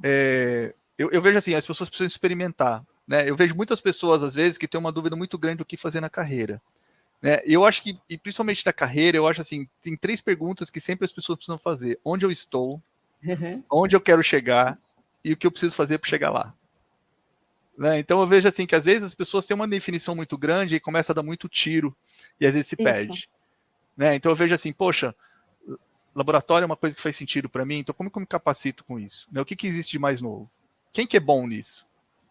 É, 0.00 0.72
eu, 0.96 1.10
eu, 1.10 1.20
vejo 1.20 1.38
assim, 1.38 1.54
as 1.54 1.66
pessoas 1.66 1.88
precisam 1.88 2.06
experimentar. 2.06 2.84
Né? 3.04 3.28
Eu 3.28 3.34
vejo 3.34 3.56
muitas 3.56 3.80
pessoas, 3.80 4.22
às 4.22 4.34
vezes, 4.34 4.56
que 4.56 4.68
têm 4.68 4.78
uma 4.78 4.92
dúvida 4.92 5.16
muito 5.16 5.36
grande 5.36 5.56
do 5.56 5.64
que 5.64 5.76
fazer 5.76 6.00
na 6.00 6.08
carreira. 6.08 6.62
Né? 7.22 7.40
Eu 7.44 7.64
acho 7.64 7.82
que, 7.82 7.98
e 8.08 8.16
principalmente 8.16 8.64
na 8.64 8.72
carreira, 8.72 9.16
eu 9.16 9.26
acho 9.26 9.40
assim, 9.40 9.68
tem 9.82 9.96
três 9.96 10.20
perguntas 10.20 10.70
que 10.70 10.80
sempre 10.80 11.04
as 11.04 11.12
pessoas 11.12 11.36
precisam 11.36 11.58
fazer: 11.58 11.98
onde 12.04 12.24
eu 12.24 12.30
estou, 12.30 12.82
uhum. 13.24 13.62
onde 13.70 13.94
eu 13.94 14.00
quero 14.00 14.22
chegar 14.22 14.78
e 15.24 15.32
o 15.32 15.36
que 15.36 15.46
eu 15.46 15.50
preciso 15.50 15.74
fazer 15.74 15.98
para 15.98 16.08
chegar 16.08 16.30
lá. 16.30 16.54
Né? 17.76 17.98
Então 17.98 18.20
eu 18.20 18.26
vejo 18.26 18.48
assim 18.48 18.66
que 18.66 18.74
às 18.74 18.84
vezes 18.84 19.02
as 19.02 19.14
pessoas 19.14 19.46
têm 19.46 19.54
uma 19.54 19.68
definição 19.68 20.14
muito 20.14 20.36
grande 20.36 20.74
e 20.74 20.80
começa 20.80 21.12
a 21.12 21.14
dar 21.14 21.22
muito 21.22 21.48
tiro 21.48 21.96
e 22.38 22.46
às 22.46 22.52
vezes 22.52 22.68
se 22.68 22.74
Isso. 22.74 22.84
perde. 22.84 23.28
Né? 23.96 24.14
Então 24.14 24.32
eu 24.32 24.36
vejo 24.36 24.54
assim, 24.54 24.72
poxa, 24.72 25.14
laboratório 26.14 26.64
é 26.64 26.66
uma 26.66 26.76
coisa 26.76 26.94
que 26.94 27.02
faz 27.02 27.16
sentido 27.16 27.48
para 27.48 27.64
mim, 27.64 27.78
então 27.78 27.94
como 27.94 28.10
que 28.10 28.18
eu 28.18 28.20
me 28.20 28.26
capacito 28.26 28.84
com 28.84 28.98
isso? 28.98 29.26
Né? 29.30 29.40
O 29.40 29.44
que, 29.44 29.56
que 29.56 29.66
existe 29.66 29.92
de 29.92 29.98
mais 29.98 30.20
novo? 30.20 30.50
Quem 30.92 31.06
que 31.06 31.16
é 31.16 31.20
bom 31.20 31.46
nisso? 31.46 31.86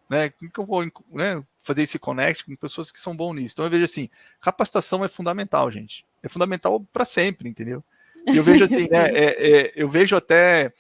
Né? 0.10 0.30
Como 0.32 0.52
que 0.52 0.60
eu 0.60 0.66
vou 0.66 0.84
né, 1.12 1.44
fazer 1.62 1.84
esse 1.84 2.00
connect 2.00 2.44
com 2.44 2.56
pessoas 2.56 2.92
que 2.92 3.00
são 3.00 3.16
bons 3.16 3.36
nisso? 3.36 3.54
Então 3.54 3.66
eu 3.66 3.72
vejo 3.72 3.86
assim, 3.86 4.10
capacitação 4.42 5.06
é 5.06 5.08
fundamental, 5.08 5.70
gente. 5.70 6.04
É 6.24 6.28
fundamental 6.28 6.80
para 6.92 7.06
sempre, 7.06 7.48
entendeu? 7.48 7.84
E 8.26 8.36
eu 8.36 8.44
vejo 8.44 8.64
assim, 8.64 8.88
né, 8.90 9.10
é, 9.10 9.26
é, 9.50 9.74
eu 9.76 9.88
vejo 9.88 10.16
até. 10.16 10.74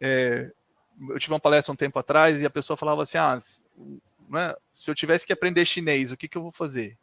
É, 0.00 0.50
eu 1.08 1.18
tive 1.18 1.32
uma 1.32 1.40
palestra 1.40 1.72
um 1.72 1.76
tempo 1.76 1.98
atrás 1.98 2.40
e 2.40 2.44
a 2.44 2.50
pessoa 2.50 2.76
falava 2.76 3.04
assim: 3.04 3.18
ah, 3.18 3.38
né, 4.28 4.54
se 4.72 4.90
eu 4.90 4.94
tivesse 4.94 5.26
que 5.26 5.32
aprender 5.32 5.64
chinês, 5.64 6.10
o 6.10 6.16
que, 6.16 6.26
que 6.26 6.36
eu 6.36 6.42
vou 6.42 6.52
fazer? 6.52 6.98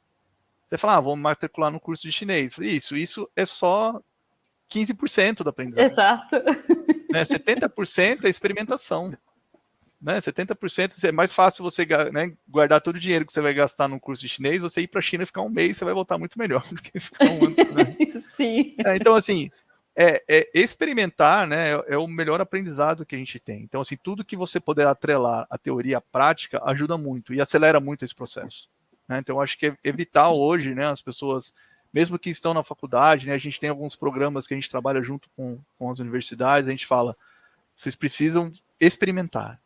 Você 0.70 0.78
fala, 0.78 0.98
ah, 0.98 1.02
vou 1.02 1.16
matricular 1.16 1.72
no 1.72 1.80
curso 1.80 2.04
de 2.04 2.12
chinês. 2.12 2.58
Isso, 2.60 2.96
isso 2.96 3.30
é 3.36 3.44
só 3.46 4.00
15% 4.70 5.44
da 5.44 5.50
aprendizagem. 5.50 5.92
Exato. 5.92 6.36
Né, 7.10 7.24
70% 7.24 8.26
é 8.26 8.30
experimentação. 8.30 9.18
Né, 10.02 10.18
70% 10.22 11.04
é 11.04 11.12
mais 11.12 11.34
fácil 11.34 11.62
você 11.62 11.86
né, 12.14 12.32
guardar 12.48 12.80
todo 12.80 12.96
o 12.96 13.00
dinheiro 13.00 13.26
que 13.26 13.34
você 13.34 13.42
vai 13.42 13.54
gastar 13.54 13.90
no 13.90 14.00
curso 14.00 14.22
de 14.22 14.30
chinês, 14.30 14.62
você 14.62 14.80
ir 14.80 14.88
para 14.88 15.00
a 15.00 15.02
China 15.02 15.24
e 15.24 15.26
ficar 15.26 15.42
um 15.42 15.50
mês, 15.50 15.76
você 15.76 15.84
vai 15.84 15.94
voltar 15.94 16.18
muito 16.18 16.40
melhor 16.40 16.64
do 16.72 16.82
que 16.82 16.98
ficar 17.02 17.26
um 17.26 17.48
ano. 17.48 17.56
Né? 17.74 17.98
Sim. 18.34 18.76
É, 18.86 18.96
então, 18.96 19.14
assim, 19.14 19.52
é, 20.02 20.24
é, 20.30 20.50
experimentar 20.54 21.46
né, 21.46 21.74
é, 21.74 21.84
é, 21.90 21.98
o 21.98 22.08
melhor 22.08 22.40
aprendizado 22.40 23.06
que 23.06 23.14
a 23.14 23.18
gente 23.18 23.38
tem. 23.38 23.62
Então, 23.64 23.82
assim, 23.82 23.98
tudo 23.98 24.24
que 24.24 24.38
você 24.38 24.58
puder 24.58 24.88
atrelar 24.88 25.46
a 25.50 25.58
teoria 25.58 25.98
à 25.98 26.02
prática 26.02 26.62
ajuda 26.64 26.98
muito 26.98 27.34
e 27.34 27.42
acelera 27.42 27.82
muito 27.82 28.06
esse 28.06 28.16
processo. 28.16 28.70
Né? 29.06 29.20
Então, 29.20 29.42
acho 29.42 29.58
que 29.58 29.74
é 29.84 29.92
vital 29.92 30.40
hoje, 30.40 30.74
né, 30.74 30.86
as 30.86 31.02
pessoas, 31.02 31.54
mesmo 31.92 32.18
que 32.18 32.30
estão 32.30 32.54
na 32.54 32.64
faculdade, 32.64 33.28
né, 33.28 33.34
a 33.34 33.38
gente 33.38 33.60
tem 33.60 33.70
alguns 33.70 33.98
programas 33.98 34.48
que 34.48 34.54
a 34.54 34.58
gente 34.58 34.70
trabalha 34.70 35.02
junto 35.02 35.30
com, 35.36 35.60
com 35.78 35.92
as 35.92 36.00
universidades, 36.00 36.70
a 36.70 36.72
gente 36.72 36.88
fala, 36.88 37.18
vocês 37.76 37.94
precisam 37.94 38.54
experimentar. 38.80 39.60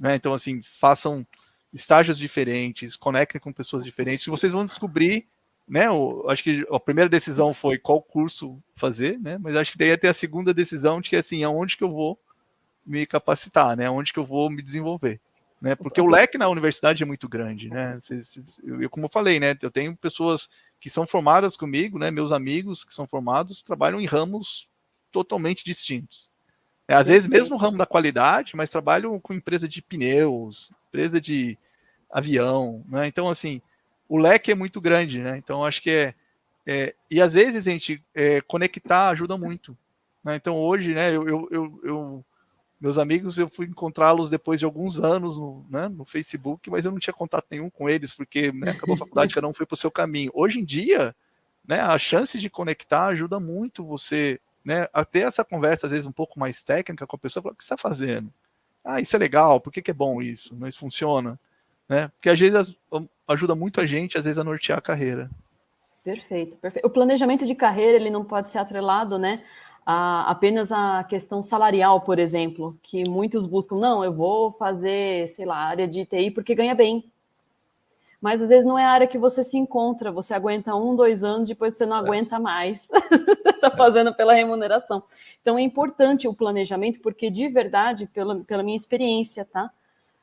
Né? 0.00 0.16
Então, 0.16 0.34
assim, 0.34 0.62
façam 0.62 1.24
estágios 1.72 2.18
diferentes, 2.18 2.96
conectem 2.96 3.40
com 3.40 3.52
pessoas 3.52 3.84
diferentes, 3.84 4.26
vocês 4.26 4.52
vão 4.52 4.66
descobrir 4.66 5.28
né? 5.70 5.88
O, 5.88 6.28
acho 6.28 6.42
que 6.42 6.66
a 6.68 6.80
primeira 6.80 7.08
decisão 7.08 7.54
foi 7.54 7.78
qual 7.78 8.02
curso 8.02 8.60
fazer, 8.74 9.20
né? 9.20 9.38
Mas 9.38 9.54
acho 9.54 9.70
que 9.70 9.78
daí 9.78 9.96
ter 9.96 10.08
a 10.08 10.12
segunda 10.12 10.52
decisão 10.52 11.00
de 11.00 11.08
que 11.08 11.14
assim, 11.14 11.44
aonde 11.44 11.76
que 11.76 11.84
eu 11.84 11.92
vou 11.92 12.18
me 12.84 13.06
capacitar, 13.06 13.76
né? 13.76 13.88
Onde 13.88 14.12
que 14.12 14.18
eu 14.18 14.26
vou 14.26 14.50
me 14.50 14.62
desenvolver, 14.62 15.20
né? 15.62 15.76
Porque 15.76 16.00
o 16.00 16.08
leque 16.08 16.36
na 16.36 16.48
universidade 16.48 17.04
é 17.04 17.06
muito 17.06 17.28
grande, 17.28 17.68
né? 17.68 18.00
Eu, 18.64 18.90
como 18.90 19.06
eu 19.06 19.10
falei, 19.10 19.38
né? 19.38 19.56
Eu 19.62 19.70
tenho 19.70 19.96
pessoas 19.96 20.50
que 20.80 20.90
são 20.90 21.06
formadas 21.06 21.56
comigo, 21.56 22.00
né? 22.00 22.10
Meus 22.10 22.32
amigos 22.32 22.82
que 22.82 22.92
são 22.92 23.06
formados 23.06 23.62
trabalham 23.62 24.00
em 24.00 24.06
ramos 24.06 24.68
totalmente 25.12 25.64
distintos. 25.64 26.28
É, 26.90 26.94
às 26.94 27.06
vezes 27.06 27.28
mesmo 27.28 27.50
no 27.50 27.56
ramo 27.56 27.78
da 27.78 27.86
qualidade, 27.86 28.56
mas 28.56 28.68
trabalham 28.68 29.20
com 29.20 29.32
empresa 29.32 29.68
de 29.68 29.80
pneus, 29.80 30.72
empresa 30.88 31.20
de 31.20 31.56
avião, 32.10 32.84
né? 32.88 33.06
Então 33.06 33.28
assim, 33.28 33.62
o 34.08 34.18
leque 34.18 34.50
é 34.50 34.56
muito 34.56 34.80
grande, 34.80 35.20
né? 35.20 35.38
Então 35.38 35.64
acho 35.64 35.80
que 35.80 35.88
é, 35.88 36.14
é 36.66 36.92
e 37.08 37.22
às 37.22 37.34
vezes 37.34 37.64
a 37.64 37.70
gente 37.70 38.02
é, 38.12 38.40
conectar 38.40 39.08
ajuda 39.10 39.38
muito. 39.38 39.78
Né? 40.24 40.34
Então 40.34 40.56
hoje, 40.56 40.92
né? 40.92 41.14
Eu, 41.14 41.28
eu, 41.28 41.48
eu, 41.52 41.80
eu 41.84 42.24
meus 42.80 42.98
amigos 42.98 43.38
eu 43.38 43.48
fui 43.48 43.66
encontrá-los 43.66 44.28
depois 44.28 44.58
de 44.58 44.66
alguns 44.66 44.98
anos 44.98 45.38
no, 45.38 45.64
né, 45.70 45.86
no 45.86 46.04
Facebook, 46.04 46.68
mas 46.70 46.84
eu 46.84 46.90
não 46.90 46.98
tinha 46.98 47.14
contato 47.14 47.46
nenhum 47.52 47.70
com 47.70 47.88
eles 47.88 48.12
porque 48.12 48.50
né, 48.50 48.72
acabou 48.72 48.96
a 48.96 48.98
faculdade, 48.98 49.32
cada 49.32 49.46
um 49.46 49.54
foi 49.54 49.64
para 49.64 49.74
o 49.74 49.78
seu 49.78 49.92
caminho. 49.92 50.32
Hoje 50.34 50.58
em 50.58 50.64
dia, 50.64 51.14
né? 51.64 51.82
A 51.82 51.96
chance 51.98 52.36
de 52.36 52.50
conectar 52.50 53.06
ajuda 53.06 53.38
muito 53.38 53.84
você, 53.84 54.40
né? 54.64 54.88
A 54.92 55.04
ter 55.04 55.20
essa 55.20 55.44
conversa 55.44 55.86
às 55.86 55.92
vezes 55.92 56.06
um 56.06 56.12
pouco 56.12 56.38
mais 56.38 56.62
técnica 56.62 57.06
com 57.06 57.16
a 57.16 57.18
pessoa, 57.18 57.42
falar, 57.42 57.52
o 57.52 57.56
que 57.56 57.62
está 57.62 57.76
fazendo? 57.76 58.32
Ah, 58.84 59.00
isso 59.00 59.14
é 59.14 59.18
legal, 59.18 59.60
por 59.60 59.72
que, 59.72 59.82
que 59.82 59.90
é 59.90 59.94
bom 59.94 60.22
isso? 60.22 60.54
Mas 60.58 60.76
funciona. 60.76 61.38
Né? 61.88 62.08
Porque 62.08 62.30
às 62.30 62.38
vezes 62.38 62.76
ajuda 63.26 63.54
muito 63.54 63.80
a 63.80 63.86
gente, 63.86 64.16
às 64.16 64.24
vezes, 64.24 64.38
a 64.38 64.44
nortear 64.44 64.78
a 64.78 64.82
carreira. 64.82 65.30
Perfeito, 66.02 66.56
perfeito. 66.56 66.86
O 66.86 66.90
planejamento 66.90 67.44
de 67.44 67.54
carreira 67.54 67.96
ele 67.96 68.10
não 68.10 68.24
pode 68.24 68.48
ser 68.48 68.58
atrelado, 68.58 69.18
né? 69.18 69.42
A, 69.84 70.30
apenas 70.30 70.72
a 70.72 71.04
questão 71.04 71.42
salarial, 71.42 72.00
por 72.00 72.18
exemplo, 72.18 72.74
que 72.82 73.02
muitos 73.08 73.44
buscam. 73.44 73.76
Não, 73.76 74.04
eu 74.04 74.12
vou 74.12 74.52
fazer, 74.52 75.28
sei 75.28 75.44
lá, 75.44 75.56
área 75.56 75.86
de 75.86 76.04
TI 76.06 76.30
porque 76.30 76.54
ganha 76.54 76.74
bem. 76.74 77.10
Mas 78.20 78.42
às 78.42 78.50
vezes 78.50 78.66
não 78.66 78.78
é 78.78 78.84
a 78.84 78.90
área 78.90 79.06
que 79.06 79.18
você 79.18 79.42
se 79.42 79.56
encontra. 79.56 80.12
Você 80.12 80.34
aguenta 80.34 80.74
um, 80.74 80.94
dois 80.94 81.24
anos, 81.24 81.48
depois 81.48 81.74
você 81.74 81.86
não 81.86 81.96
é. 81.96 82.00
aguenta 82.00 82.38
mais. 82.38 82.88
Está 83.46 83.70
fazendo 83.76 84.14
pela 84.14 84.34
remuneração. 84.34 85.02
Então 85.40 85.58
é 85.58 85.62
importante 85.62 86.28
o 86.28 86.34
planejamento, 86.34 87.00
porque 87.00 87.30
de 87.30 87.48
verdade, 87.48 88.06
pela, 88.06 88.40
pela 88.44 88.62
minha 88.62 88.76
experiência, 88.76 89.44
tá? 89.44 89.70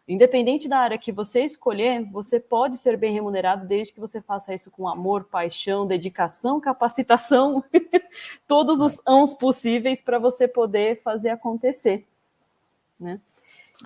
Independente 0.08 0.70
da 0.70 0.80
área 0.80 0.98
que 0.98 1.12
você 1.12 1.44
escolher, 1.44 2.02
você 2.10 2.40
pode 2.40 2.78
ser 2.78 2.96
bem 2.96 3.12
remunerado 3.12 3.68
desde 3.68 3.92
que 3.92 4.00
você 4.00 4.22
faça 4.22 4.54
isso 4.54 4.72
com 4.72 4.88
amor, 4.88 5.26
paixão, 5.26 5.86
dedicação, 5.86 6.62
capacitação, 6.62 7.62
todos 8.48 8.80
os 8.80 9.02
ãos 9.06 9.34
possíveis 9.34 10.02
para 10.02 10.18
você 10.18 10.48
poder 10.48 11.02
fazer 11.02 11.30
acontecer. 11.30 12.08
Né? 12.98 13.20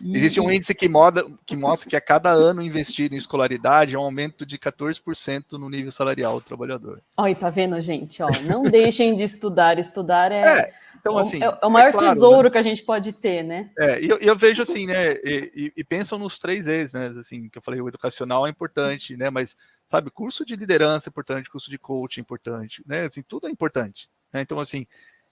Existe 0.02 0.40
um 0.40 0.52
índice 0.52 0.74
que, 0.74 0.88
moda, 0.88 1.26
que 1.46 1.56
mostra 1.56 1.90
que 1.90 1.96
a 1.96 2.02
cada 2.02 2.32
ano 2.32 2.62
investido 2.62 3.14
em 3.14 3.18
escolaridade 3.18 3.96
é 3.96 4.00
um 4.00 4.04
aumento 4.04 4.46
de 4.46 4.58
14% 4.58 5.54
no 5.54 5.70
nível 5.70 5.92
salarial 5.92 6.40
do 6.40 6.46
trabalhar. 6.46 6.80
Olha, 7.18 7.36
tá 7.36 7.50
vendo, 7.50 7.80
gente? 7.82 8.24
Ó, 8.24 8.30
não 8.44 8.64
deixem 8.64 9.16
de 9.16 9.24
estudar. 9.24 9.78
Estudar 9.78 10.32
é, 10.32 10.42
é 10.42 10.74
então, 11.02 11.18
assim, 11.18 11.44
é, 11.44 11.58
é 11.62 11.66
o 11.66 11.70
maior 11.70 11.90
é 11.90 11.92
claro, 11.92 12.14
tesouro 12.14 12.44
né? 12.44 12.52
que 12.52 12.58
a 12.60 12.62
gente 12.62 12.84
pode 12.84 13.12
ter, 13.12 13.44
né? 13.44 13.72
É, 13.78 14.02
e 14.02 14.08
eu, 14.08 14.18
eu 14.20 14.36
vejo 14.36 14.62
assim, 14.62 14.86
né? 14.86 15.14
E, 15.16 15.52
e, 15.56 15.74
e, 15.78 15.84
pensam 15.84 16.18
nos 16.20 16.38
três 16.38 16.66
vezes, 16.66 16.94
né? 16.94 17.08
Assim, 17.20 17.50
que 17.50 17.58
eu 17.58 17.62
falei, 17.62 17.82
o 17.82 17.88
educacional 17.88 18.46
é 18.46 18.50
importante, 18.50 19.18
né? 19.18 19.30
Mas, 19.32 19.58
sabe, 19.88 20.12
curso 20.12 20.46
de 20.46 20.56
liderança 20.56 21.10
é 21.10 21.12
importante, 21.12 21.50
curso 21.50 21.70
de 21.70 21.80
coaching 21.80 22.22
é 22.22 22.24
importante, 22.24 22.84
né? 22.86 23.06
Assim, 23.06 23.24
tudo 23.24 23.48
é 23.48 23.52
importante. 23.52 24.08
Né? 24.32 24.42
Então, 24.42 24.60
assim, 24.60 24.86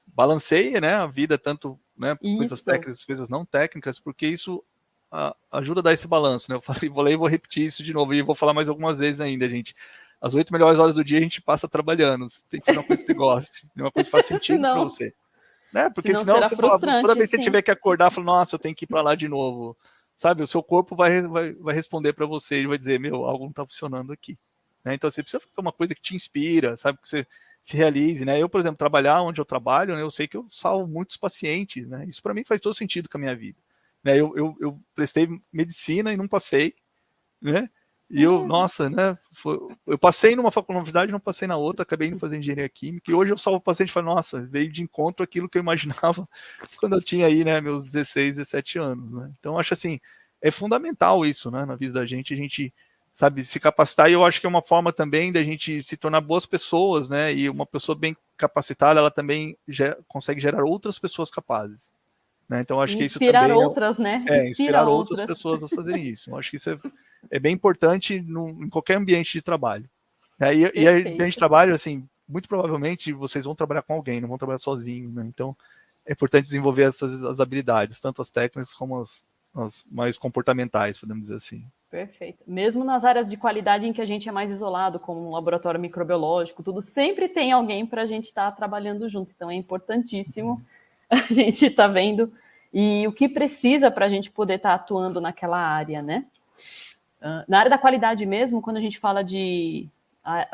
balanceia, 0.07 0.81
né? 0.81 0.95
A 0.95 1.05
vida, 1.05 1.37
tanto 1.37 1.79
né, 1.99 2.15
coisas 2.15 2.61
técnicas, 2.61 3.03
coisas 3.03 3.29
não 3.29 3.45
técnicas, 3.45 3.99
porque 3.99 4.25
isso 4.25 4.63
a, 5.11 5.35
ajuda 5.51 5.81
a 5.81 5.83
dar 5.83 5.93
esse 5.93 6.07
balanço, 6.07 6.49
né? 6.49 6.55
Eu 6.55 6.61
falei, 6.61 6.89
vou 6.89 7.03
ler 7.03 7.13
e 7.13 7.17
vou 7.17 7.27
repetir 7.27 7.67
isso 7.67 7.83
de 7.83 7.93
novo, 7.93 8.13
e 8.13 8.21
vou 8.21 8.35
falar 8.35 8.53
mais 8.53 8.69
algumas 8.69 8.99
vezes 8.99 9.19
ainda, 9.19 9.49
gente 9.49 9.75
as 10.21 10.33
oito 10.33 10.51
melhores 10.51 10.79
horas 10.79 10.95
do 10.95 11.03
dia 11.03 11.17
a 11.17 11.21
gente 11.21 11.41
passa 11.41 11.67
trabalhando. 11.67 12.29
Você 12.29 12.43
tem 12.49 12.59
que 12.59 12.65
fazer 12.65 12.77
uma 12.77 12.83
coisa 12.85 13.01
que 13.01 13.07
você 13.07 13.13
goste, 13.13 13.71
uma 13.75 13.91
coisa 13.91 14.07
que 14.07 14.11
faz 14.11 14.25
sentido 14.27 14.61
para 14.61 14.79
você. 14.79 15.13
Né? 15.73 15.89
Porque 15.89 16.09
senão, 16.09 16.35
senão 16.35 16.49
você 16.49 16.55
fala, 16.55 17.01
toda 17.01 17.15
vez 17.15 17.29
que 17.29 17.37
você 17.37 17.43
tiver 17.43 17.61
que 17.61 17.71
acordar, 17.71 18.11
fala, 18.11 18.25
nossa, 18.25 18.55
eu 18.55 18.59
tenho 18.59 18.75
que 18.75 18.85
ir 18.85 18.87
para 18.87 19.01
lá 19.01 19.15
de 19.15 19.27
novo. 19.27 19.77
Sabe, 20.17 20.43
o 20.43 20.47
seu 20.47 20.61
corpo 20.61 20.95
vai, 20.95 21.21
vai, 21.21 21.53
vai 21.53 21.73
responder 21.73 22.11
para 22.11 22.25
você, 22.25 22.55
ele 22.55 22.67
vai 22.67 22.77
dizer, 22.77 22.99
meu, 22.99 23.23
algo 23.23 23.45
não 23.45 23.51
está 23.51 23.65
funcionando 23.65 24.11
aqui. 24.11 24.37
Né? 24.83 24.95
Então 24.95 25.09
você 25.09 25.23
precisa 25.23 25.39
fazer 25.39 25.61
uma 25.61 25.71
coisa 25.71 25.95
que 25.95 26.01
te 26.01 26.15
inspira, 26.15 26.75
sabe, 26.75 26.99
que 27.01 27.07
você 27.07 27.25
se 27.63 27.77
realize, 27.77 28.25
né? 28.25 28.41
Eu, 28.41 28.49
por 28.49 28.59
exemplo, 28.59 28.77
trabalhar 28.77 29.21
onde 29.21 29.39
eu 29.39 29.45
trabalho, 29.45 29.95
né, 29.95 30.01
eu 30.01 30.11
sei 30.11 30.27
que 30.27 30.37
eu 30.37 30.47
salvo 30.49 30.87
muitos 30.87 31.17
pacientes, 31.17 31.87
né? 31.87 32.05
Isso 32.07 32.21
para 32.21 32.33
mim 32.33 32.43
faz 32.43 32.61
todo 32.61 32.73
sentido 32.73 33.09
com 33.09 33.17
a 33.17 33.21
minha 33.21 33.35
vida. 33.35 33.59
Né? 34.03 34.13
Eu, 34.19 34.35
eu, 34.35 34.57
eu 34.59 34.79
prestei 34.95 35.27
medicina 35.51 36.13
e 36.13 36.17
não 36.17 36.27
passei, 36.27 36.73
né? 37.41 37.69
E 38.09 38.23
eu, 38.23 38.45
nossa, 38.47 38.89
né? 38.89 39.17
Foi, 39.31 39.59
eu 39.85 39.97
passei 39.97 40.35
numa 40.35 40.51
faculdade, 40.51 41.11
não 41.11 41.19
passei 41.19 41.47
na 41.47 41.57
outra, 41.57 41.83
acabei 41.83 42.07
indo 42.07 42.17
fazer 42.17 42.37
engenharia 42.37 42.67
química, 42.67 43.11
e 43.11 43.13
hoje 43.13 43.31
eu 43.31 43.37
salvo 43.37 43.59
o 43.59 43.61
paciente 43.61 43.89
e 43.89 43.91
falo, 43.91 44.07
nossa, 44.07 44.47
veio 44.47 44.71
de 44.71 44.81
encontro 44.81 45.23
aquilo 45.23 45.47
que 45.47 45.59
eu 45.59 45.61
imaginava 45.61 46.27
quando 46.79 46.93
eu 46.93 47.01
tinha 47.03 47.27
aí, 47.27 47.43
né, 47.45 47.61
meus 47.61 47.85
16, 47.85 48.37
17 48.37 48.79
anos, 48.79 49.11
né? 49.11 49.31
Então, 49.39 49.59
acho 49.59 49.75
assim, 49.75 49.99
é 50.41 50.49
fundamental 50.49 51.23
isso, 51.23 51.51
né, 51.51 51.65
na 51.65 51.75
vida 51.75 51.93
da 51.93 52.05
gente, 52.05 52.33
a 52.33 52.37
gente, 52.37 52.73
sabe, 53.19 53.43
se 53.43 53.59
capacitar, 53.59 54.09
e 54.09 54.13
eu 54.13 54.23
acho 54.23 54.39
que 54.39 54.45
é 54.45 54.49
uma 54.49 54.61
forma 54.61 54.93
também 54.93 55.31
da 55.31 55.43
gente 55.43 55.83
se 55.83 55.97
tornar 55.97 56.21
boas 56.21 56.45
pessoas, 56.45 57.09
né, 57.09 57.33
e 57.33 57.49
uma 57.49 57.65
pessoa 57.65 57.93
bem 57.93 58.15
capacitada, 58.37 58.99
ela 58.99 59.11
também 59.11 59.57
consegue 60.07 60.39
gerar 60.39 60.63
outras 60.63 60.97
pessoas 60.97 61.29
capazes. 61.29 61.91
Né? 62.47 62.61
Então, 62.61 62.79
acho 62.79 62.93
inspirar 62.93 63.01
que 63.01 63.05
isso 63.05 63.19
também 63.19 63.51
é 63.51 63.67
outras, 63.67 63.99
é, 63.99 64.01
né? 64.01 64.13
É, 64.13 64.21
inspirar, 64.21 64.49
inspirar 64.49 64.87
outras, 64.87 65.19
outras 65.19 65.37
pessoas 65.37 65.63
a 65.63 65.67
fazerem 65.67 66.03
isso. 66.07 66.29
Eu 66.29 66.37
acho 66.37 66.49
que 66.49 66.55
isso 66.55 66.69
é 66.69 66.77
é 67.29 67.39
bem 67.39 67.53
importante 67.53 68.21
no, 68.21 68.47
em 68.63 68.69
qualquer 68.69 68.95
ambiente 68.95 69.33
de 69.33 69.41
trabalho. 69.41 69.89
É, 70.39 70.55
e, 70.55 70.71
e 70.73 70.87
a 70.87 71.01
gente 71.01 71.37
trabalha, 71.37 71.73
assim, 71.73 72.07
muito 72.27 72.47
provavelmente 72.47 73.11
vocês 73.11 73.43
vão 73.43 73.55
trabalhar 73.55 73.81
com 73.81 73.93
alguém, 73.93 74.21
não 74.21 74.29
vão 74.29 74.37
trabalhar 74.37 74.59
sozinho, 74.59 75.11
né? 75.11 75.25
Então, 75.25 75.55
é 76.05 76.13
importante 76.13 76.45
desenvolver 76.45 76.83
essas 76.83 77.23
as 77.25 77.39
habilidades, 77.39 77.99
tanto 77.99 78.21
as 78.21 78.31
técnicas 78.31 78.73
como 78.73 79.01
as, 79.01 79.25
as 79.55 79.83
mais 79.91 80.17
comportamentais, 80.17 80.97
podemos 80.97 81.23
dizer 81.23 81.35
assim. 81.35 81.65
Perfeito. 81.89 82.43
Mesmo 82.45 82.83
nas 82.83 83.03
áreas 83.03 83.27
de 83.27 83.35
qualidade 83.35 83.87
em 83.87 83.91
que 83.91 84.01
a 84.01 84.05
gente 84.05 84.29
é 84.29 84.31
mais 84.31 84.51
isolado, 84.51 84.99
como 84.99 85.27
um 85.27 85.31
laboratório 85.31 85.79
microbiológico, 85.79 86.61
tudo, 86.61 86.81
sempre 86.81 87.27
tem 87.27 87.51
alguém 87.51 87.85
para 87.85 88.03
a 88.03 88.05
gente 88.05 88.25
estar 88.25 88.51
tá 88.51 88.55
trabalhando 88.55 89.09
junto. 89.09 89.31
Então 89.35 89.49
é 89.49 89.55
importantíssimo 89.55 90.61
a 91.09 91.33
gente 91.33 91.65
estar 91.65 91.87
tá 91.87 91.93
vendo 91.93 92.31
e 92.71 93.07
o 93.07 93.11
que 93.11 93.27
precisa 93.27 93.89
para 93.89 94.05
a 94.05 94.09
gente 94.09 94.29
poder 94.29 94.55
estar 94.55 94.69
tá 94.69 94.75
atuando 94.75 95.19
naquela 95.19 95.57
área, 95.57 96.01
né? 96.01 96.25
Na 97.47 97.59
área 97.59 97.69
da 97.69 97.77
qualidade 97.77 98.25
mesmo, 98.25 98.61
quando 98.61 98.77
a 98.77 98.81
gente 98.81 98.97
fala 98.97 99.23
de 99.23 99.89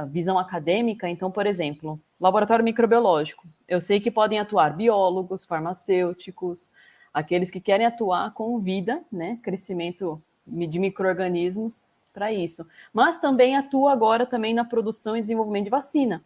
visão 0.10 0.40
acadêmica, 0.40 1.08
então, 1.08 1.30
por 1.30 1.46
exemplo, 1.46 2.00
laboratório 2.20 2.64
microbiológico, 2.64 3.44
eu 3.68 3.82
sei 3.82 4.00
que 4.00 4.10
podem 4.10 4.40
atuar 4.40 4.76
biólogos, 4.76 5.44
farmacêuticos, 5.44 6.70
aqueles 7.14 7.52
que 7.52 7.60
querem 7.60 7.86
atuar 7.86 8.34
com 8.34 8.58
vida, 8.60 9.04
né, 9.12 9.38
crescimento 9.44 10.22
de 10.46 10.80
micro-organismos 10.80 11.88
para 12.14 12.32
isso. 12.32 12.66
Mas 12.94 13.20
também 13.20 13.58
atua 13.58 13.92
agora 13.92 14.26
também 14.26 14.54
na 14.54 14.64
produção 14.64 15.18
e 15.18 15.22
desenvolvimento 15.22 15.66
de 15.66 15.70
vacina. 15.70 16.24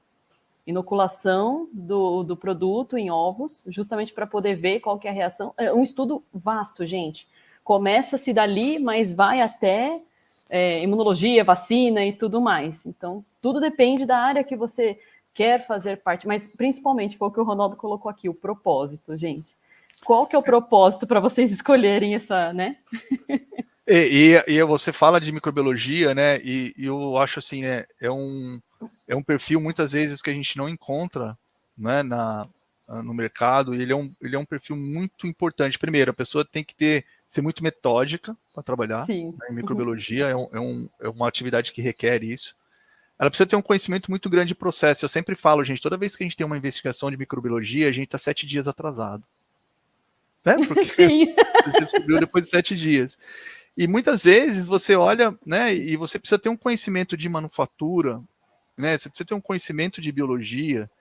Inoculação 0.67 1.67
do, 1.73 2.23
do 2.23 2.37
produto 2.37 2.97
em 2.97 3.09
ovos, 3.09 3.63
justamente 3.67 4.13
para 4.13 4.27
poder 4.27 4.55
ver 4.55 4.81
qual 4.81 4.99
que 4.99 5.07
é 5.07 5.11
a 5.11 5.13
reação. 5.13 5.53
É 5.57 5.73
um 5.73 5.81
estudo 5.81 6.23
vasto, 6.31 6.85
gente. 6.85 7.27
Começa-se 7.63 8.31
dali, 8.31 8.77
mas 8.77 9.11
vai 9.11 9.41
até 9.41 10.01
é, 10.49 10.81
imunologia, 10.81 11.43
vacina 11.43 12.05
e 12.05 12.13
tudo 12.13 12.39
mais. 12.39 12.85
Então, 12.85 13.25
tudo 13.41 13.59
depende 13.59 14.05
da 14.05 14.17
área 14.17 14.43
que 14.43 14.55
você 14.55 14.99
quer 15.33 15.65
fazer 15.65 15.97
parte, 15.97 16.27
mas 16.27 16.47
principalmente 16.47 17.17
foi 17.17 17.29
o 17.29 17.31
que 17.31 17.39
o 17.39 17.43
Ronaldo 17.43 17.75
colocou 17.75 18.09
aqui, 18.09 18.27
o 18.27 18.33
propósito, 18.33 19.15
gente. 19.15 19.55
Qual 20.03 20.27
que 20.27 20.35
é 20.35 20.39
o 20.39 20.43
propósito 20.43 21.07
para 21.07 21.19
vocês 21.19 21.51
escolherem 21.51 22.15
essa, 22.15 22.53
né? 22.53 22.77
E, 23.89 24.35
e, 24.47 24.53
e, 24.53 24.63
você 24.63 24.93
fala 24.93 25.19
de 25.19 25.31
microbiologia, 25.31 26.13
né? 26.13 26.39
E, 26.43 26.73
e, 26.77 26.85
eu 26.85 27.17
acho 27.17 27.39
assim, 27.39 27.65
é, 27.65 27.87
é, 27.99 28.11
um, 28.11 28.59
é 29.07 29.15
um 29.15 29.23
perfil 29.23 29.59
muitas 29.59 29.93
vezes 29.93 30.21
que 30.21 30.29
a 30.29 30.33
gente 30.33 30.55
não 30.57 30.69
encontra 30.69 31.35
né, 31.75 32.03
na, 32.03 32.47
no 32.87 33.15
mercado. 33.15 33.73
E 33.73 33.81
ele 33.81 33.91
é, 33.91 33.95
um, 33.95 34.13
ele 34.21 34.35
é 34.35 34.39
um 34.39 34.45
perfil 34.45 34.75
muito 34.75 35.25
importante. 35.25 35.79
Primeiro, 35.79 36.11
a 36.11 36.13
pessoa 36.13 36.45
tem 36.45 36.63
que 36.63 36.75
ter 36.75 37.03
ser 37.27 37.41
muito 37.41 37.63
metódica 37.63 38.35
para 38.53 38.63
trabalhar. 38.63 39.05
Sim. 39.05 39.35
Né, 39.37 39.47
em 39.51 39.55
microbiologia 39.55 40.27
é, 40.27 40.35
um, 40.35 40.47
é, 40.51 40.59
um, 40.59 40.89
é, 40.99 41.09
uma 41.09 41.27
atividade 41.27 41.71
que 41.71 41.81
requer 41.81 42.23
isso. 42.23 42.55
Ela 43.17 43.29
precisa 43.29 43.47
ter 43.47 43.55
um 43.55 43.61
conhecimento 43.61 44.09
muito 44.09 44.29
grande 44.29 44.49
de 44.49 44.55
processo. 44.55 45.05
Eu 45.05 45.09
sempre 45.09 45.35
falo, 45.35 45.63
gente, 45.63 45.81
toda 45.81 45.97
vez 45.97 46.15
que 46.15 46.23
a 46.23 46.25
gente 46.25 46.37
tem 46.37 46.45
uma 46.45 46.57
investigação 46.57 47.11
de 47.11 47.17
microbiologia, 47.17 47.87
a 47.87 47.91
gente 47.91 48.05
está 48.05 48.17
sete 48.17 48.47
dias 48.47 48.67
atrasado. 48.67 49.23
Né? 50.43 50.55
Porque 50.67 50.83
Sim. 50.87 51.33
você 51.65 51.79
descobriu 51.81 52.19
depois 52.19 52.45
de 52.45 52.49
sete 52.49 52.75
dias. 52.75 53.17
E 53.79 53.87
muitas 53.87 54.25
vezes 54.25 54.67
você 54.67 54.93
olha, 54.93 55.33
né, 55.45 55.73
e 55.73 55.95
você 55.95 56.19
precisa 56.19 56.37
ter 56.37 56.49
um 56.49 56.57
conhecimento 56.57 57.15
de 57.15 57.29
manufatura, 57.29 58.21
né, 58.77 58.97
você 58.97 59.07
precisa 59.07 59.25
ter 59.25 59.33
um 59.33 59.39
conhecimento 59.39 60.01
de 60.01 60.11
biologia. 60.11 60.91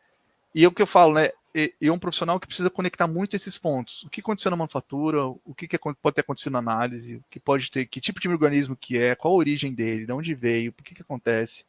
E 0.54 0.62
é 0.64 0.68
o 0.68 0.70
que 0.70 0.80
eu 0.80 0.86
falo, 0.86 1.14
né, 1.14 1.30
e, 1.52 1.74
e 1.80 1.90
um 1.90 1.98
profissional 1.98 2.38
que 2.38 2.46
precisa 2.46 2.70
conectar 2.70 3.08
muito 3.08 3.34
esses 3.34 3.58
pontos. 3.58 4.04
O 4.04 4.08
que 4.08 4.20
aconteceu 4.20 4.48
na 4.52 4.56
manufatura, 4.56 5.26
o 5.26 5.52
que, 5.56 5.66
que 5.66 5.76
pode 5.76 6.14
ter 6.14 6.20
acontecido 6.20 6.52
na 6.52 6.60
análise, 6.60 7.16
o 7.16 7.24
que 7.28 7.40
pode 7.40 7.68
ter, 7.68 7.84
que 7.84 8.00
tipo 8.00 8.20
de 8.20 8.28
organismo 8.28 8.76
que 8.76 8.96
é, 8.96 9.16
qual 9.16 9.34
a 9.34 9.38
origem 9.38 9.74
dele, 9.74 10.06
de 10.06 10.12
onde 10.12 10.32
veio, 10.32 10.72
por 10.72 10.84
que, 10.84 10.94
que 10.94 11.02
acontece, 11.02 11.64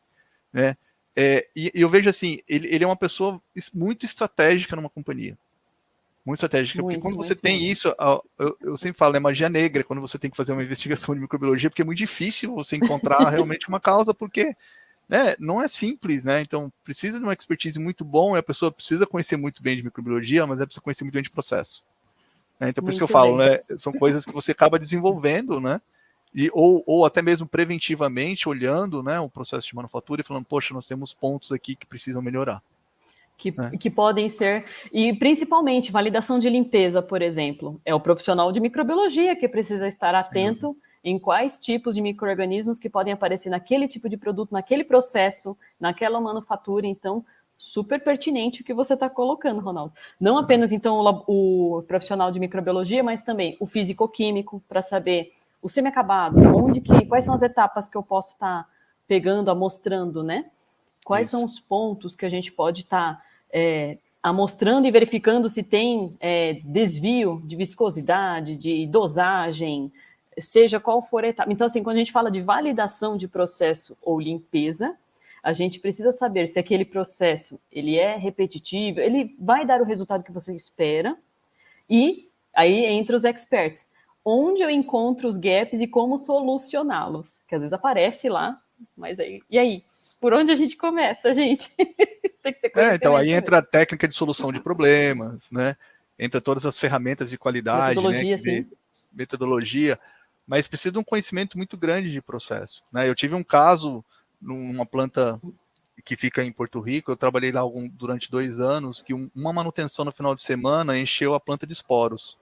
né? 0.54 0.78
É, 1.15 1.48
e, 1.56 1.72
e, 1.74 1.82
eu 1.82 1.89
vejo 1.89 2.08
assim, 2.08 2.39
ele, 2.48 2.67
ele 2.67 2.84
é 2.84 2.88
uma 2.88 2.95
pessoa 2.95 3.41
muito 3.74 4.06
estratégica 4.06 4.76
numa 4.76 4.91
companhia. 4.91 5.36
Muito 6.25 6.38
estratégica, 6.38 6.82
muito, 6.82 6.99
porque 6.99 7.01
quando 7.01 7.15
você 7.15 7.34
tem 7.34 7.69
isso, 7.69 7.93
eu, 8.38 8.58
eu, 8.62 8.77
sempre 8.77 8.97
falo, 8.97 9.15
é 9.15 9.19
magia 9.19 9.49
negra 9.49 9.84
quando 9.84 10.01
você 10.01 10.19
tem 10.19 10.29
que 10.29 10.38
fazer 10.38 10.51
uma 10.51 10.63
investigação 10.63 11.15
de 11.15 11.21
microbiologia, 11.21 11.69
porque 11.69 11.82
é 11.82 11.86
muito 11.86 11.97
difícil 11.97 12.53
você 12.53 12.75
encontrar 12.75 13.17
realmente 13.29 13.67
uma 13.67 13.79
causa, 13.79 14.13
porque 14.13 14.55
né, 15.08 15.36
não 15.39 15.62
é 15.62 15.67
simples, 15.67 16.23
né? 16.23 16.41
Então 16.41 16.71
precisa 16.84 17.17
de 17.17 17.23
uma 17.23 17.34
expertise 17.34 17.79
muito 17.79 18.05
bom, 18.05 18.36
e 18.36 18.39
a 18.39 18.43
pessoa 18.43 18.71
precisa 18.71 19.08
conhecer 19.08 19.38
muito 19.38 19.63
bem 19.63 19.77
de 19.77 19.84
microbiologia, 19.84 20.45
mas 20.45 20.58
ela 20.58 20.67
precisa 20.67 20.82
conhecer 20.82 21.03
muito 21.03 21.15
bem 21.15 21.23
de 21.23 21.32
processo. 21.32 21.84
Né? 22.60 22.69
Então 22.69 22.84
por 22.84 22.88
muito 22.88 22.91
isso 22.91 22.99
que 22.99 23.03
eu 23.03 23.08
falo, 23.08 23.38
né? 23.38 23.60
São 23.77 23.93
coisas 23.93 24.25
que 24.25 24.34
você 24.34 24.51
acaba 24.51 24.77
desenvolvendo, 24.77 25.60
né? 25.60 25.82
E, 26.34 26.49
ou, 26.53 26.84
ou 26.86 27.05
até 27.05 27.21
mesmo 27.21 27.47
preventivamente 27.47 28.47
olhando 28.47 29.01
né, 29.01 29.19
o 29.19 29.29
processo 29.29 29.65
de 29.65 29.75
manufatura 29.75 30.21
e 30.21 30.23
falando, 30.23 30.45
poxa, 30.45 30.73
nós 30.73 30.86
temos 30.86 31.12
pontos 31.12 31.51
aqui 31.51 31.75
que 31.75 31.88
precisam 31.88 32.21
melhorar. 32.21 32.62
Que, 33.39 33.56
é. 33.58 33.78
que 33.78 33.89
podem 33.89 34.30
ser, 34.30 34.65
e 34.91 35.13
principalmente 35.13 35.91
validação 35.91 36.38
de 36.38 36.49
limpeza, 36.49 37.02
por 37.02 37.21
exemplo. 37.21 37.80
É 37.86 37.95
o 37.95 37.99
profissional 37.99 38.52
de 38.52 38.60
microbiologia 38.60 39.36
que 39.36 39.47
precisa 39.47 39.88
estar 39.88 40.13
atento 40.13 40.73
Sim. 40.73 40.80
em 41.06 41.17
quais 41.17 41.58
tipos 41.58 41.95
de 41.95 42.02
micro-organismos 42.02 42.78
que 42.78 42.89
podem 42.89 43.13
aparecer 43.13 43.49
naquele 43.49 43.88
tipo 43.88 44.10
de 44.10 44.17
produto, 44.17 44.52
naquele 44.52 44.84
processo, 44.84 45.58
naquela 45.80 46.19
manufatura. 46.19 46.86
Então, 46.86 47.25
super 47.58 48.04
pertinente 48.04 48.62
o 48.62 48.65
que 48.65 48.73
você 48.73 48.93
está 48.93 49.10
colocando, 49.10 49.62
Ronaldo. 49.62 49.93
Não 50.19 50.38
apenas, 50.38 50.73
então, 50.73 50.97
o, 51.25 51.78
o 51.78 51.84
profissional 51.84 52.32
de 52.32 52.41
microbiologia, 52.41 53.02
mas 53.02 53.23
também 53.23 53.56
o 53.58 53.65
físico-químico, 53.65 54.62
para 54.67 54.82
saber 54.82 55.32
o 55.62 55.69
semi-acabado, 55.69 56.38
onde 56.54 56.82
que, 56.82 57.06
quais 57.06 57.23
são 57.23 57.34
as 57.34 57.41
etapas 57.41 57.88
que 57.88 57.97
eu 57.97 58.04
posso 58.04 58.34
estar 58.34 58.63
tá 58.63 58.69
pegando, 59.08 59.49
amostrando, 59.49 60.23
né? 60.23 60.45
Quais 61.06 61.28
Isso. 61.28 61.38
são 61.38 61.45
os 61.45 61.58
pontos 61.58 62.15
que 62.15 62.25
a 62.25 62.30
gente 62.30 62.52
pode 62.52 62.82
estar 62.82 63.15
tá 63.15 63.29
é, 63.51 63.97
amostrando 64.21 64.88
e 64.88 64.91
verificando 64.91 65.49
se 65.49 65.63
tem 65.63 66.15
é, 66.19 66.53
desvio 66.63 67.41
de 67.45 67.55
viscosidade, 67.55 68.57
de 68.57 68.85
dosagem, 68.88 69.91
seja 70.38 70.79
qual 70.79 71.01
for 71.01 71.23
a 71.23 71.29
etapa. 71.29 71.51
Então, 71.51 71.65
assim, 71.67 71.83
quando 71.83 71.95
a 71.97 71.99
gente 71.99 72.12
fala 72.12 72.29
de 72.29 72.41
validação 72.41 73.17
de 73.17 73.27
processo 73.27 73.97
ou 74.01 74.19
limpeza, 74.19 74.95
a 75.41 75.53
gente 75.53 75.79
precisa 75.79 76.12
saber 76.12 76.47
se 76.47 76.59
aquele 76.59 76.85
processo 76.85 77.59
ele 77.71 77.97
é 77.97 78.15
repetitivo, 78.15 78.99
ele 78.99 79.35
vai 79.39 79.65
dar 79.65 79.81
o 79.81 79.85
resultado 79.85 80.23
que 80.23 80.31
você 80.31 80.53
espera, 80.53 81.17
e 81.89 82.29
aí 82.53 82.85
entre 82.85 83.15
os 83.15 83.23
experts, 83.23 83.88
onde 84.23 84.62
eu 84.62 84.69
encontro 84.69 85.27
os 85.27 85.38
gaps 85.38 85.79
e 85.79 85.88
como 85.88 86.17
solucioná-los, 86.17 87.41
que 87.47 87.55
às 87.55 87.62
vezes 87.62 87.73
aparece 87.73 88.27
lá, 88.27 88.62
mas 88.95 89.19
aí, 89.19 89.41
e 89.49 89.57
aí? 89.57 89.83
Por 90.19 90.34
onde 90.34 90.51
a 90.51 90.55
gente 90.55 90.75
começa, 90.75 91.32
gente? 91.34 91.69
Tem 91.75 92.53
que 92.53 92.69
ter 92.69 92.79
é, 92.79 92.95
então 92.95 93.15
aí 93.15 93.32
entra 93.32 93.60
a 93.60 93.62
técnica 93.62 94.08
de 94.08 94.15
solução 94.15 94.51
de 94.51 94.60
problemas, 94.60 95.49
né? 95.51 95.75
Entra 96.17 96.41
todas 96.41 96.65
as 96.65 96.77
ferramentas 96.77 97.29
de 97.29 97.38
qualidade, 97.38 97.95
né, 97.95 98.10
metodologia, 98.12 98.38
né? 98.38 98.65
Metodologia, 99.13 99.99
mas 100.45 100.67
precisa 100.67 100.91
de 100.91 100.99
um 100.99 101.03
conhecimento 101.03 101.58
muito 101.58 101.77
grande 101.77 102.12
de 102.12 102.21
processo. 102.21 102.84
Né? 102.91 103.08
Eu 103.08 103.15
tive 103.15 103.36
um 103.36 103.43
caso 103.43 104.03
numa 104.41 104.86
planta 104.86 105.39
que 106.03 106.15
fica 106.15 106.43
em 106.43 106.51
Porto 106.51 106.79
Rico, 106.79 107.12
eu 107.12 107.17
trabalhei 107.17 107.51
lá 107.51 107.62
algum, 107.62 107.88
durante 107.88 108.32
dois 108.32 108.60
anos, 108.60 109.03
que 109.03 109.13
um, 109.13 109.29
uma 109.36 109.53
manutenção 109.53 110.03
no 110.03 110.12
final 110.12 110.34
de 110.34 110.41
semana 110.41 110.97
encheu 110.97 111.34
a 111.34 111.39
planta 111.39 111.67
de 111.67 111.73
esporos. 111.73 112.38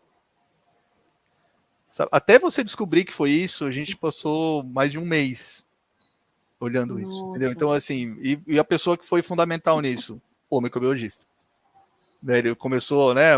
Até 2.11 2.37
você 2.37 2.63
descobrir 2.63 3.05
que 3.05 3.13
foi 3.13 3.31
isso, 3.31 3.65
a 3.65 3.71
gente 3.71 3.95
passou 3.95 4.63
mais 4.63 4.91
de 4.91 4.97
um 4.97 5.05
mês 5.05 5.66
olhando 6.59 6.93
Nossa. 6.97 7.05
isso, 7.05 7.29
entendeu? 7.29 7.51
Então, 7.51 7.71
assim, 7.71 8.17
e, 8.21 8.39
e, 8.47 8.59
a 8.59 8.63
pessoa 8.63 8.97
que 8.97 9.05
foi 9.05 9.21
fundamental 9.21 9.79
nisso, 9.79 10.21
o 10.49 10.61
microbiologista. 10.61 11.25
Né, 12.21 12.39
ele 12.39 12.55
começou, 12.55 13.13
né, 13.13 13.33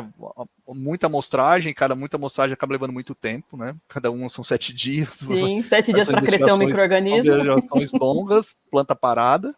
muita 0.67 1.08
amostragem, 1.08 1.73
cada 1.73 1.95
muita 1.95 2.15
amostragem 2.15 2.53
acaba 2.53 2.71
levando 2.71 2.93
muito 2.93 3.13
tempo, 3.13 3.58
né? 3.58 3.75
Cada 3.89 4.10
uma 4.10 4.29
são 4.29 4.43
sete 4.43 4.71
dias. 4.73 5.15
Sim, 5.15 5.62
sete 5.63 5.91
dias 5.91 6.10
para 6.10 6.21
crescer 6.21 6.53
um 6.53 6.58
microorganismo. 6.58 7.25
Gerações 7.25 7.91
longas, 7.91 8.55
planta 8.71 8.95
parada, 8.95 9.53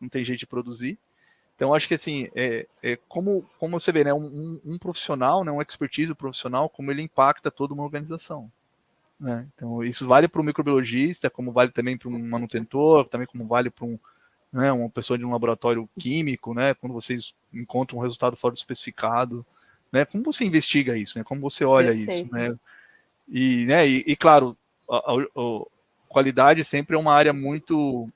não 0.00 0.08
tem 0.08 0.24
jeito 0.24 0.40
de 0.40 0.46
produzir. 0.46 0.98
Então, 1.56 1.74
acho 1.74 1.88
que 1.88 1.94
assim, 1.94 2.28
é, 2.36 2.68
é 2.82 2.96
como, 3.08 3.44
como 3.58 3.80
você 3.80 3.90
vê, 3.90 4.04
né, 4.04 4.14
um, 4.14 4.60
um, 4.64 4.78
profissional, 4.78 5.42
né, 5.42 5.50
um 5.50 5.60
expertise 5.60 6.14
profissional, 6.14 6.68
como 6.68 6.92
ele 6.92 7.02
impacta 7.02 7.50
toda 7.50 7.74
uma 7.74 7.82
organização. 7.82 8.48
Né? 9.20 9.46
Então, 9.54 9.82
isso 9.82 10.06
vale 10.06 10.28
para 10.28 10.40
o 10.40 10.44
microbiologista, 10.44 11.28
como 11.28 11.52
vale 11.52 11.72
também 11.72 11.96
para 11.96 12.08
um 12.08 12.28
manutentor, 12.28 13.06
também 13.06 13.26
como 13.26 13.46
vale 13.48 13.68
para 13.68 13.84
um, 13.84 13.98
né, 14.52 14.70
uma 14.70 14.88
pessoa 14.88 15.18
de 15.18 15.24
um 15.24 15.32
laboratório 15.32 15.88
químico, 15.98 16.54
né, 16.54 16.74
quando 16.74 16.92
vocês 16.92 17.34
encontram 17.52 17.98
um 17.98 18.02
resultado 18.02 18.36
fora 18.36 18.54
do 18.54 18.58
especificado, 18.58 19.44
né, 19.92 20.04
como 20.04 20.24
você 20.24 20.44
investiga 20.44 20.96
isso, 20.96 21.18
né, 21.18 21.24
como 21.24 21.40
você 21.40 21.64
olha 21.64 21.88
Perfeito. 21.88 22.12
isso, 22.12 22.32
né, 22.32 22.56
e, 23.28 23.66
né, 23.66 23.88
e, 23.88 24.04
e 24.06 24.16
claro, 24.16 24.56
a, 24.88 24.96
a, 24.96 25.16
a, 25.16 25.64
qualidade 26.08 26.64
sempre 26.64 26.96
é 26.96 26.98
uma 26.98 27.12
área 27.12 27.32
muito 27.32 28.06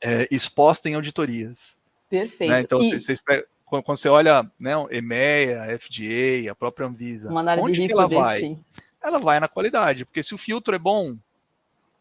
é, 0.00 0.26
exposta 0.30 0.88
em 0.88 0.94
auditorias. 0.94 1.76
Perfeito. 2.08 2.50
Né, 2.50 2.60
então, 2.60 2.82
e... 2.82 3.00
vocês, 3.00 3.22
quando, 3.68 3.82
quando 3.84 3.98
você 3.98 4.08
olha, 4.08 4.50
né, 4.58 4.72
EMEA, 4.90 5.78
FDA, 5.78 6.50
a 6.50 6.54
própria 6.54 6.86
Anvisa, 6.86 7.30
onde 7.60 7.86
que 7.86 7.92
ela 7.92 8.08
vai? 8.08 8.58
Ela 9.02 9.18
vai 9.18 9.40
na 9.40 9.48
qualidade, 9.48 10.04
porque 10.04 10.22
se 10.22 10.34
o 10.34 10.38
filtro 10.38 10.74
é 10.74 10.78
bom, 10.78 11.16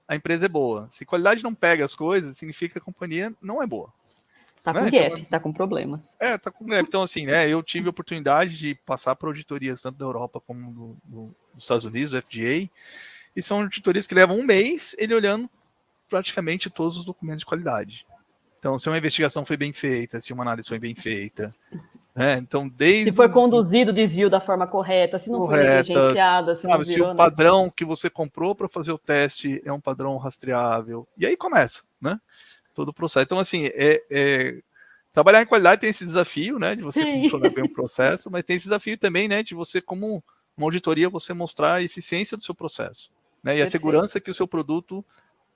a 0.08 0.16
empresa 0.16 0.46
é 0.46 0.50
boa. 0.50 0.88
Se 0.92 1.06
qualidade 1.06 1.44
não 1.44 1.56
pega 1.56 1.86
as 1.86 1.96
coisas, 1.96 2.38
significa 2.38 2.74
que 2.74 2.80
a 2.80 2.82
companhia 2.82 3.34
não 3.42 3.62
é 3.62 3.68
boa. 3.68 3.92
Tá 4.64 4.74
né? 4.74 4.82
com 4.82 4.92
gap, 4.92 5.14
então, 5.14 5.26
tá 5.26 5.40
com 5.40 5.52
problemas. 5.52 6.16
É, 6.20 6.38
tá 6.38 6.52
com 6.52 6.66
gap. 6.66 6.84
Então, 6.88 7.02
assim, 7.02 7.26
né, 7.26 7.50
eu 7.50 7.64
tive 7.64 7.88
a 7.88 7.90
oportunidade 7.90 8.58
de 8.58 8.76
passar 8.76 9.16
por 9.16 9.28
auditorias 9.28 9.82
tanto 9.82 9.98
da 9.98 10.06
Europa 10.06 10.40
como 10.40 10.72
do, 10.72 10.98
do, 11.04 11.36
dos 11.56 11.64
Estados 11.64 11.86
Unidos, 11.86 12.12
do 12.12 12.22
FDA, 12.22 12.70
e 13.36 13.42
são 13.42 13.62
auditorias 13.62 14.06
que 14.06 14.14
levam 14.14 14.38
um 14.38 14.46
mês 14.46 14.96
ele 15.00 15.16
olhando 15.16 15.50
praticamente 16.08 16.70
todos 16.70 16.98
os 16.98 17.06
documentos 17.06 17.40
de 17.40 17.46
qualidade. 17.46 18.06
Então, 18.60 18.78
se 18.78 18.88
uma 18.88 18.98
investigação 18.98 19.44
foi 19.44 19.58
bem 19.58 19.74
feita, 19.74 20.22
se 20.22 20.32
uma 20.32 20.44
análise 20.44 20.70
foi 20.70 20.78
bem 20.78 20.94
feita, 20.94 21.52
é, 22.16 22.36
então, 22.36 22.68
desde... 22.68 23.10
Se 23.10 23.16
foi 23.16 23.30
conduzido 23.30 23.92
o 23.92 23.94
desvio 23.94 24.30
da 24.30 24.42
forma 24.42 24.68
correta, 24.68 25.18
se 25.18 25.30
não 25.30 25.40
correta, 25.40 25.86
foi 25.86 25.96
negligenciado, 25.96 26.56
se, 26.56 26.62
sabe, 26.64 26.84
virou, 26.84 27.08
se 27.08 27.14
o 27.14 27.16
padrão 27.16 27.66
né? 27.66 27.72
que 27.76 27.86
você 27.86 28.10
comprou 28.10 28.54
para 28.54 28.68
fazer 28.68 28.92
o 28.92 28.98
teste 28.98 29.62
é 29.64 29.72
um 29.72 29.80
padrão 29.80 30.18
rastreável. 30.18 31.08
E 31.18 31.26
aí 31.26 31.38
começa, 31.38 31.84
né? 32.02 32.20
Todo 32.74 32.90
o 32.90 32.94
processo. 32.94 33.24
Então, 33.24 33.40
assim, 33.40 33.68
é, 33.74 34.04
é... 34.12 34.60
trabalhar 35.14 35.42
em 35.42 35.46
qualidade 35.46 35.82
tem 35.82 35.90
esse 35.90 36.06
desafio, 36.06 36.60
né? 36.60 36.76
De 36.76 36.84
você 36.84 37.04
controlar 37.22 37.50
bem 37.50 37.64
o 37.64 37.70
processo, 37.74 38.30
mas 38.30 38.44
tem 38.44 38.58
esse 38.58 38.66
desafio 38.66 38.98
também, 38.98 39.30
né? 39.30 39.42
De 39.42 39.56
você, 39.56 39.82
como 39.82 40.22
uma 40.58 40.68
auditoria, 40.68 41.10
você 41.10 41.34
mostrar 41.34 41.76
a 41.76 41.82
eficiência 41.82 42.36
do 42.36 42.44
seu 42.44 42.54
processo. 42.54 43.10
Né? 43.42 43.54
E 43.54 43.58
Perfeito. 43.58 43.68
a 43.68 43.72
segurança 43.72 44.20
que 44.20 44.30
o 44.30 44.34
seu 44.34 44.48
produto 44.48 45.04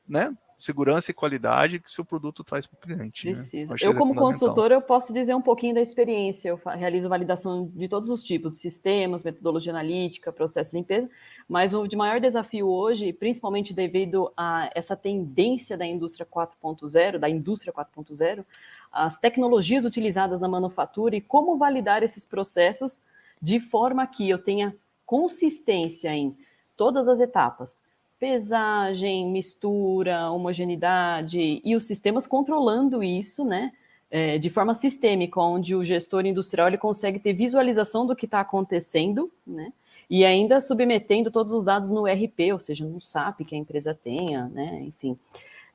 né, 0.08 0.34
segurança 0.58 1.12
e 1.12 1.13
qualidade 1.13 1.80
que 1.80 1.89
seu 1.89 2.06
produto 2.06 2.44
traz 2.44 2.65
para 2.65 2.78
o 2.78 2.80
cliente. 2.80 3.28
Né? 3.28 3.34
Precisa. 3.34 3.74
Né? 3.74 3.80
Eu, 3.82 3.96
como 3.96 4.13
é 4.13 4.15
consultor, 4.15 4.72
eu 4.72 4.82
posso 4.82 5.12
dizer 5.12 5.36
um 5.36 5.41
pouquinho 5.41 5.76
da 5.76 5.82
experiência. 5.82 6.50
Eu 6.50 6.62
realizo 6.78 7.10
validação 7.10 7.65
de 7.65 7.88
todos 7.88 8.10
os 8.10 8.24
tipos, 8.24 8.58
sistemas, 8.58 9.24
metodologia 9.24 9.72
analítica, 9.72 10.32
processo 10.32 10.72
de 10.72 10.78
limpeza, 10.78 11.10
mas 11.48 11.74
o 11.74 11.88
de 11.88 11.96
maior 11.96 12.20
desafio 12.20 12.68
hoje, 12.68 13.12
principalmente 13.12 13.74
devido 13.74 14.32
a 14.36 14.70
essa 14.74 14.96
tendência 14.96 15.78
da 15.78 15.86
indústria 15.86 16.26
4.0, 16.26 17.18
da 17.18 17.30
indústria 17.30 17.74
4.0, 17.74 18.46
as 18.91 19.18
tecnologias 19.18 19.84
utilizadas 19.84 20.39
na 20.39 20.48
manufatura 20.48 21.15
e 21.15 21.22
como 21.22 21.58
validar 21.58 22.02
esses 22.02 22.24
processos 22.24 23.04
de 23.41 23.60
forma 23.60 24.08
que 24.08 24.30
eu 24.30 24.38
tenha 24.38 24.76
consistência 25.06 26.13
em 26.13 26.36
todas 26.76 27.08
as 27.08 27.20
etapas, 27.20 27.80
pesagem, 28.19 29.30
mistura, 29.30 30.30
homogeneidade 30.32 31.62
e 31.63 31.75
os 31.75 31.84
sistemas 31.84 32.25
controlando 32.25 33.04
isso, 33.04 33.43
né? 33.43 33.71
É, 34.10 34.38
de 34.38 34.49
forma 34.49 34.73
sistêmica, 34.75 35.41
onde 35.41 35.75
o 35.75 35.84
gestor 35.84 36.25
industrial 36.25 36.67
ele 36.67 36.78
consegue 36.78 37.19
ter 37.19 37.34
visualização 37.34 38.06
do 38.06 38.15
que 38.15 38.25
está 38.25 38.39
acontecendo, 38.39 39.32
né? 39.45 39.73
E 40.10 40.23
ainda 40.23 40.62
submetendo 40.62 41.32
todos 41.32 41.51
os 41.51 41.63
dados 41.63 41.89
no 41.89 42.06
RP, 42.06 42.54
ou 42.54 42.60
seja, 42.60 42.86
no 42.86 43.01
SAP 43.01 43.41
que 43.41 43.56
a 43.56 43.58
empresa 43.58 43.93
tenha, 43.93 44.45
né? 44.45 44.82
Enfim, 44.84 45.17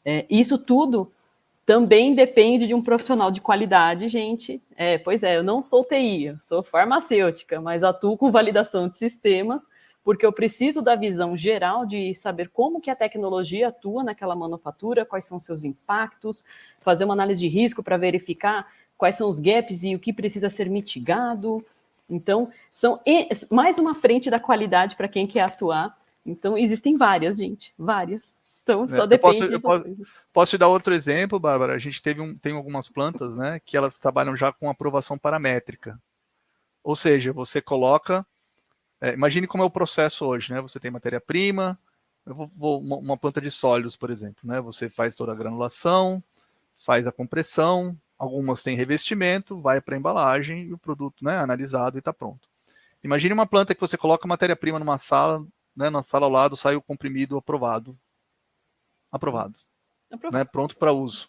é, 0.05 0.24
isso 0.31 0.57
tudo 0.57 1.11
também 1.66 2.14
depende 2.14 2.66
de 2.66 2.74
um 2.74 2.83
profissional 2.83 3.31
de 3.31 3.40
qualidade, 3.40 4.09
gente. 4.09 4.61
É, 4.76 4.98
pois 4.98 5.22
é, 5.22 5.37
eu 5.37 5.42
não 5.42 5.61
sou 5.61 5.85
TI, 5.85 6.24
eu 6.24 6.37
sou 6.40 6.62
farmacêutica, 6.62 7.61
mas 7.61 7.85
atuo 7.85 8.16
com 8.16 8.31
validação 8.31 8.88
de 8.88 8.96
sistemas 8.96 9.68
porque 10.03 10.25
eu 10.25 10.33
preciso 10.33 10.81
da 10.81 10.97
visão 10.97 11.37
geral 11.37 11.85
de 11.85 12.15
saber 12.15 12.49
como 12.49 12.81
que 12.81 12.91
a 12.91 12.97
tecnologia 12.97 13.69
atua 13.69 14.03
naquela 14.03 14.35
manufatura, 14.35 15.05
quais 15.05 15.25
são 15.25 15.39
seus 15.39 15.65
impactos, 15.65 16.45
fazer 16.81 17.05
uma 17.05 17.15
análise 17.15 17.41
de 17.41 17.49
risco 17.49 17.83
para 17.83 17.97
verificar 17.97 18.67
quais 18.97 19.17
são 19.17 19.29
os 19.29 19.39
gaps 19.39 19.83
e 19.83 19.95
o 19.95 19.99
que 19.99 20.13
precisa 20.13 20.49
ser 20.49 20.69
mitigado. 20.69 21.65
Então, 22.09 22.51
são 22.73 23.01
mais 23.51 23.79
uma 23.79 23.95
frente 23.95 24.31
da 24.31 24.41
qualidade 24.41 24.97
para 24.97 25.09
quem 25.09 25.27
quer 25.27 25.43
atuar. 25.43 25.97
Então, 26.25 26.57
existem 26.57 26.97
várias, 26.97 27.39
gente, 27.39 27.73
várias. 27.79 28.41
Então, 28.63 28.89
só 28.89 29.05
é, 29.05 29.07
depende. 29.07 29.39
Eu 29.41 29.61
posso, 29.61 29.85
eu 29.85 29.95
posso, 29.95 30.07
posso, 30.33 30.51
te 30.51 30.59
dar 30.59 30.69
outro 30.69 30.95
exemplo, 30.95 31.41
Bárbara? 31.41 31.75
A 31.75 31.79
gente 31.79 32.03
teve 32.03 32.21
um, 32.21 32.37
tem 32.37 32.53
algumas 32.53 32.89
plantas, 32.89 33.37
né, 33.37 33.61
que 33.65 33.77
elas 33.77 33.99
trabalham 33.99 34.37
já 34.37 34.53
com 34.53 34.69
aprovação 34.69 35.19
paramétrica. 35.19 36.01
Ou 36.83 36.97
seja, 36.97 37.33
você 37.33 37.61
coloca 37.61 38.27
é, 39.01 39.13
imagine 39.15 39.47
como 39.47 39.63
é 39.63 39.67
o 39.67 39.71
processo 39.71 40.25
hoje, 40.27 40.53
né? 40.53 40.61
Você 40.61 40.79
tem 40.79 40.91
matéria-prima, 40.91 41.79
uma, 42.27 42.97
uma, 42.97 43.17
planta 43.17 43.41
de 43.41 43.51
sólidos, 43.51 43.97
por 43.97 44.11
exemplo, 44.11 44.41
né? 44.45 44.61
Você 44.61 44.91
faz 44.91 45.17
toda 45.17 45.33
a 45.33 45.35
granulação, 45.35 46.23
faz 46.77 47.07
a 47.07 47.13
compressão, 47.13 47.97
algumas 48.19 48.63
têm 48.63 48.77
revestimento, 48.77 49.61
vai 49.61 49.81
para 49.81 49.95
a 49.95 49.99
embalagem 49.99 50.65
e 50.65 50.73
o 50.73 50.79
produto, 50.79 51.25
né? 51.25 51.39
Analisado 51.39 51.97
e 51.97 52.01
está 52.01 52.13
pronto. 52.13 52.49
Imagine 53.03 53.33
uma 53.33 53.47
planta 53.47 53.75
que 53.75 53.81
você 53.81 53.97
coloca 53.97 54.29
matéria-prima 54.29 54.79
numa 54.79 54.99
sala, 54.99 55.45
né? 55.75 55.89
Na 55.89 56.03
sala 56.03 56.27
ao 56.27 56.33
lado 56.33 56.57
sai 56.57 56.77
o 56.77 56.83
comprimido 56.83 57.39
aprovado, 57.39 57.99
aprovado, 59.11 59.59
aprovado. 60.11 60.37
Né? 60.37 60.45
Pronto 60.45 60.77
para 60.77 60.93
uso. 60.93 61.29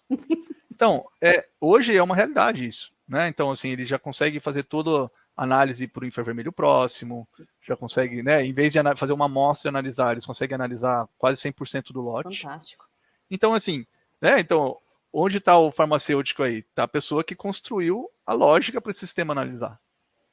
Então, 0.73 1.05
é, 1.21 1.47
hoje 1.59 1.95
é 1.95 2.01
uma 2.01 2.15
realidade 2.15 2.65
isso. 2.65 2.91
né? 3.07 3.27
Então, 3.27 3.51
assim, 3.51 3.69
ele 3.69 3.85
já 3.85 3.99
consegue 3.99 4.39
fazer 4.39 4.63
toda 4.63 5.11
análise 5.37 5.87
para 5.87 6.03
o 6.03 6.07
infravermelho 6.07 6.51
próximo, 6.51 7.27
já 7.63 7.75
consegue, 7.75 8.23
né? 8.23 8.45
Em 8.45 8.53
vez 8.53 8.73
de 8.73 8.79
fazer 8.95 9.13
uma 9.13 9.25
amostra 9.25 9.67
e 9.67 9.69
analisar, 9.69 10.13
eles 10.13 10.25
conseguem 10.25 10.55
analisar 10.55 11.07
quase 11.17 11.39
100% 11.41 11.91
do 11.91 12.01
lote. 12.01 12.41
Fantástico. 12.41 12.87
Então, 13.29 13.53
assim, 13.53 13.85
né? 14.21 14.39
Então, 14.39 14.77
onde 15.13 15.37
está 15.37 15.57
o 15.57 15.71
farmacêutico 15.71 16.43
aí? 16.43 16.59
Está 16.59 16.83
a 16.83 16.87
pessoa 16.87 17.23
que 17.23 17.35
construiu 17.35 18.09
a 18.25 18.33
lógica 18.33 18.81
para 18.81 18.91
o 18.91 18.93
sistema 18.93 19.33
analisar. 19.33 19.79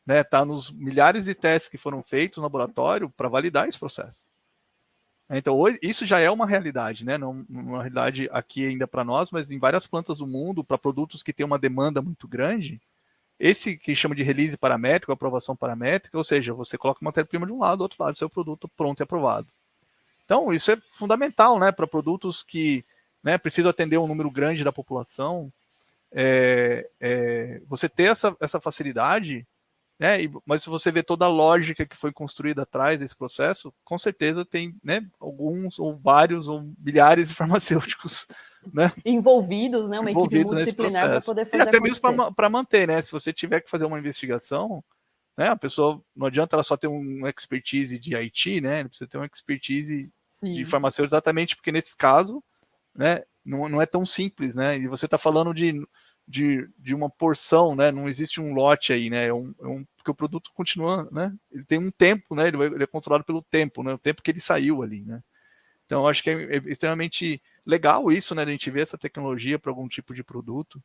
Né? 0.06 0.24
Tá 0.24 0.44
nos 0.44 0.70
milhares 0.70 1.26
de 1.26 1.34
testes 1.34 1.70
que 1.70 1.76
foram 1.76 2.02
feitos 2.02 2.38
no 2.38 2.44
laboratório 2.44 3.10
para 3.10 3.28
validar 3.28 3.68
esse 3.68 3.78
processo. 3.78 4.26
Então, 5.30 5.62
isso 5.82 6.06
já 6.06 6.18
é 6.18 6.30
uma 6.30 6.46
realidade, 6.46 7.04
né? 7.04 7.18
Não 7.18 7.44
uma 7.50 7.82
realidade 7.82 8.28
aqui 8.32 8.66
ainda 8.66 8.88
para 8.88 9.04
nós, 9.04 9.30
mas 9.30 9.50
em 9.50 9.58
várias 9.58 9.86
plantas 9.86 10.18
do 10.18 10.26
mundo, 10.26 10.64
para 10.64 10.78
produtos 10.78 11.22
que 11.22 11.34
têm 11.34 11.44
uma 11.44 11.58
demanda 11.58 12.00
muito 12.00 12.26
grande, 12.26 12.80
esse 13.38 13.76
que 13.76 13.94
chama 13.94 14.14
de 14.14 14.22
release 14.22 14.56
paramétrico, 14.56 15.12
aprovação 15.12 15.54
paramétrica, 15.54 16.16
ou 16.16 16.24
seja, 16.24 16.52
você 16.52 16.76
coloca 16.76 17.04
matéria-prima 17.04 17.46
de 17.46 17.52
um 17.52 17.60
lado, 17.60 17.78
do 17.78 17.82
outro 17.82 18.02
lado, 18.02 18.16
seu 18.16 18.28
produto 18.28 18.68
pronto 18.68 19.00
e 19.00 19.04
aprovado. 19.04 19.46
Então, 20.24 20.52
isso 20.52 20.70
é 20.70 20.76
fundamental, 20.92 21.58
né, 21.58 21.72
para 21.72 21.86
produtos 21.86 22.42
que 22.42 22.84
né, 23.22 23.38
precisam 23.38 23.70
atender 23.70 23.98
um 23.98 24.06
número 24.06 24.30
grande 24.30 24.64
da 24.64 24.72
população. 24.72 25.52
É, 26.10 26.88
é, 27.00 27.62
você 27.68 27.88
ter 27.88 28.04
essa, 28.04 28.36
essa 28.40 28.60
facilidade 28.60 29.46
né? 29.98 30.22
E, 30.22 30.30
mas 30.46 30.62
se 30.62 30.70
você 30.70 30.92
vê 30.92 31.02
toda 31.02 31.24
a 31.24 31.28
lógica 31.28 31.84
que 31.84 31.96
foi 31.96 32.12
construída 32.12 32.62
atrás 32.62 33.00
desse 33.00 33.16
processo, 33.16 33.74
com 33.84 33.98
certeza 33.98 34.44
tem 34.44 34.74
né, 34.82 35.04
alguns 35.18 35.78
ou 35.78 35.96
vários 35.96 36.46
ou 36.46 36.70
milhares 36.78 37.28
de 37.28 37.34
farmacêuticos 37.34 38.28
né? 38.72 38.92
envolvidos, 39.04 39.88
né? 39.88 40.00
Uma 40.00 40.10
equipe 40.10 40.44
multidisciplinar 40.44 41.08
para 41.08 41.20
poder 41.20 41.46
fazer. 41.46 41.64
E 41.64 41.68
até 41.68 41.80
mesmo 41.80 42.34
para 42.34 42.48
manter, 42.48 42.86
né? 42.86 43.00
Se 43.02 43.12
você 43.12 43.32
tiver 43.32 43.60
que 43.60 43.70
fazer 43.70 43.84
uma 43.84 43.98
investigação, 43.98 44.82
né? 45.36 45.48
A 45.48 45.56
pessoa 45.56 46.02
não 46.14 46.26
adianta 46.26 46.56
ela 46.56 46.62
só 46.62 46.76
ter 46.76 46.88
um 46.88 47.26
expertise 47.26 47.98
de 47.98 48.14
IT, 48.14 48.60
né? 48.60 48.80
Ele 48.80 48.88
precisa 48.88 49.08
ter 49.08 49.18
uma 49.18 49.26
expertise 49.26 50.10
Sim. 50.30 50.54
de 50.54 50.64
farmacêutico 50.64 51.14
exatamente 51.14 51.56
porque 51.56 51.72
nesse 51.72 51.96
caso, 51.96 52.42
né? 52.94 53.22
Não, 53.44 53.68
não 53.68 53.80
é 53.80 53.86
tão 53.86 54.04
simples, 54.04 54.54
né? 54.54 54.76
E 54.76 54.86
você 54.86 55.06
está 55.06 55.16
falando 55.16 55.54
de 55.54 55.72
de, 56.28 56.68
de 56.78 56.94
uma 56.94 57.08
porção, 57.08 57.74
né? 57.74 57.90
Não 57.90 58.06
existe 58.06 58.38
um 58.38 58.52
lote 58.52 58.92
aí, 58.92 59.08
né? 59.08 59.28
É 59.28 59.32
um, 59.32 59.54
é 59.60 59.66
um, 59.66 59.84
porque 59.96 60.10
o 60.10 60.14
produto 60.14 60.50
continua, 60.52 61.08
né? 61.10 61.34
Ele 61.50 61.64
tem 61.64 61.78
um 61.78 61.90
tempo, 61.90 62.34
né? 62.34 62.48
Ele, 62.48 62.56
vai, 62.56 62.66
ele, 62.66 62.84
é 62.84 62.86
controlado 62.86 63.24
pelo 63.24 63.42
tempo, 63.42 63.82
né? 63.82 63.94
O 63.94 63.98
tempo 63.98 64.22
que 64.22 64.30
ele 64.30 64.40
saiu 64.40 64.82
ali, 64.82 65.02
né? 65.04 65.22
Então, 65.88 66.06
acho 66.06 66.22
que 66.22 66.28
é, 66.28 66.56
é 66.56 66.62
extremamente 66.66 67.40
legal 67.64 68.12
isso, 68.12 68.34
né? 68.34 68.42
A 68.42 68.46
gente 68.46 68.70
ver 68.70 68.82
essa 68.82 68.98
tecnologia 68.98 69.58
para 69.58 69.70
algum 69.70 69.88
tipo 69.88 70.14
de 70.14 70.22
produto, 70.22 70.82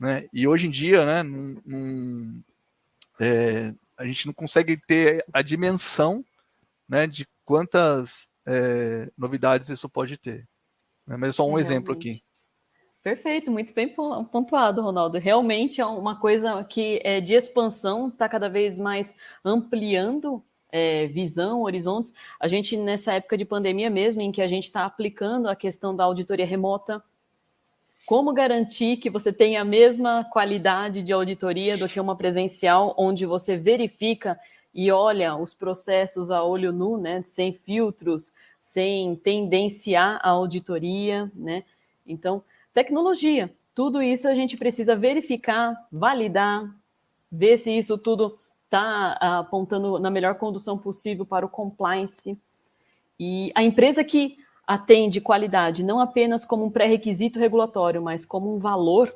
né? 0.00 0.26
E 0.32 0.48
hoje 0.48 0.66
em 0.66 0.70
dia, 0.70 1.04
né? 1.04 1.22
Num, 1.22 1.60
num, 1.66 2.42
é, 3.20 3.74
a 3.94 4.06
gente 4.06 4.24
não 4.26 4.32
consegue 4.32 4.78
ter 4.78 5.22
a 5.34 5.42
dimensão, 5.42 6.24
né? 6.88 7.06
De 7.06 7.28
quantas 7.44 8.28
é, 8.46 9.10
novidades 9.18 9.68
isso 9.68 9.86
pode 9.86 10.16
ter. 10.16 10.48
Né? 11.06 11.18
Mas 11.18 11.28
é 11.28 11.32
só 11.32 11.42
um 11.42 11.48
Realmente. 11.48 11.66
exemplo 11.66 11.92
aqui. 11.92 12.22
Perfeito, 13.02 13.50
muito 13.50 13.74
bem 13.74 13.94
pontuado, 14.32 14.80
Ronaldo. 14.80 15.18
Realmente 15.18 15.78
é 15.78 15.84
uma 15.84 16.18
coisa 16.18 16.64
que 16.64 17.02
é 17.04 17.20
de 17.20 17.34
expansão, 17.34 18.08
está 18.08 18.26
cada 18.26 18.48
vez 18.48 18.78
mais 18.78 19.14
ampliando 19.44 20.42
é, 20.70 21.06
visão, 21.06 21.62
horizontes. 21.62 22.12
A 22.38 22.48
gente, 22.48 22.76
nessa 22.76 23.14
época 23.14 23.36
de 23.36 23.44
pandemia 23.44 23.90
mesmo, 23.90 24.20
em 24.20 24.32
que 24.32 24.42
a 24.42 24.46
gente 24.46 24.64
está 24.64 24.84
aplicando 24.84 25.48
a 25.48 25.56
questão 25.56 25.94
da 25.94 26.04
auditoria 26.04 26.46
remota, 26.46 27.02
como 28.06 28.32
garantir 28.32 28.96
que 28.96 29.10
você 29.10 29.32
tenha 29.32 29.60
a 29.60 29.64
mesma 29.64 30.24
qualidade 30.32 31.02
de 31.02 31.12
auditoria 31.12 31.76
do 31.76 31.88
que 31.88 32.00
uma 32.00 32.16
presencial, 32.16 32.94
onde 32.96 33.26
você 33.26 33.56
verifica 33.56 34.38
e 34.74 34.90
olha 34.90 35.36
os 35.36 35.52
processos 35.52 36.30
a 36.30 36.42
olho 36.42 36.72
nu, 36.72 36.96
né, 36.96 37.22
sem 37.24 37.52
filtros, 37.52 38.32
sem 38.60 39.16
tendenciar 39.16 40.20
a 40.22 40.30
auditoria, 40.30 41.30
né? 41.34 41.64
Então, 42.06 42.42
Tecnologia, 42.78 43.52
tudo 43.74 44.00
isso 44.00 44.28
a 44.28 44.36
gente 44.36 44.56
precisa 44.56 44.94
verificar, 44.94 45.74
validar, 45.90 46.72
ver 47.28 47.56
se 47.56 47.76
isso 47.76 47.98
tudo 47.98 48.38
está 48.68 49.12
apontando 49.40 49.98
na 49.98 50.10
melhor 50.10 50.34
condução 50.34 50.76
possível 50.76 51.24
para 51.24 51.44
o 51.44 51.48
compliance. 51.48 52.38
E 53.18 53.50
a 53.54 53.62
empresa 53.62 54.04
que 54.04 54.38
atende 54.66 55.20
qualidade 55.20 55.82
não 55.82 55.98
apenas 55.98 56.44
como 56.44 56.66
um 56.66 56.70
pré-requisito 56.70 57.38
regulatório, 57.38 58.02
mas 58.02 58.26
como 58.26 58.54
um 58.54 58.58
valor, 58.58 59.12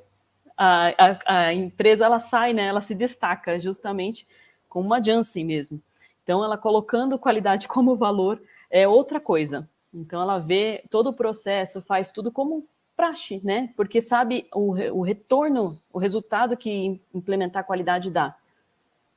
a, 0.56 0.88
a, 0.88 1.36
a, 1.38 1.54
empresa 1.54 2.06
ela 2.06 2.18
sai, 2.18 2.54
né, 2.54 2.64
ela 2.64 2.80
se 2.80 2.94
destaca 2.94 3.60
justamente 3.60 4.26
como 4.68 4.86
uma 4.86 5.02
Janssen 5.02 5.44
mesmo. 5.44 5.80
Então, 6.22 6.42
ela 6.42 6.56
colocando 6.56 7.18
qualidade 7.18 7.68
como 7.68 7.94
valor 7.94 8.42
é 8.70 8.88
outra 8.88 9.20
coisa. 9.20 9.68
Então, 9.92 10.22
ela 10.22 10.38
vê 10.38 10.82
todo 10.88 11.10
o 11.10 11.12
processo, 11.12 11.82
faz 11.82 12.10
tudo 12.10 12.32
como 12.32 12.64
praxe, 12.96 13.40
né? 13.44 13.70
Porque 13.76 14.00
sabe 14.00 14.46
o, 14.54 14.70
o 14.92 15.02
retorno, 15.02 15.78
o 15.92 15.98
resultado 15.98 16.56
que 16.56 16.98
implementar 17.12 17.64
qualidade 17.64 18.10
dá. 18.10 18.34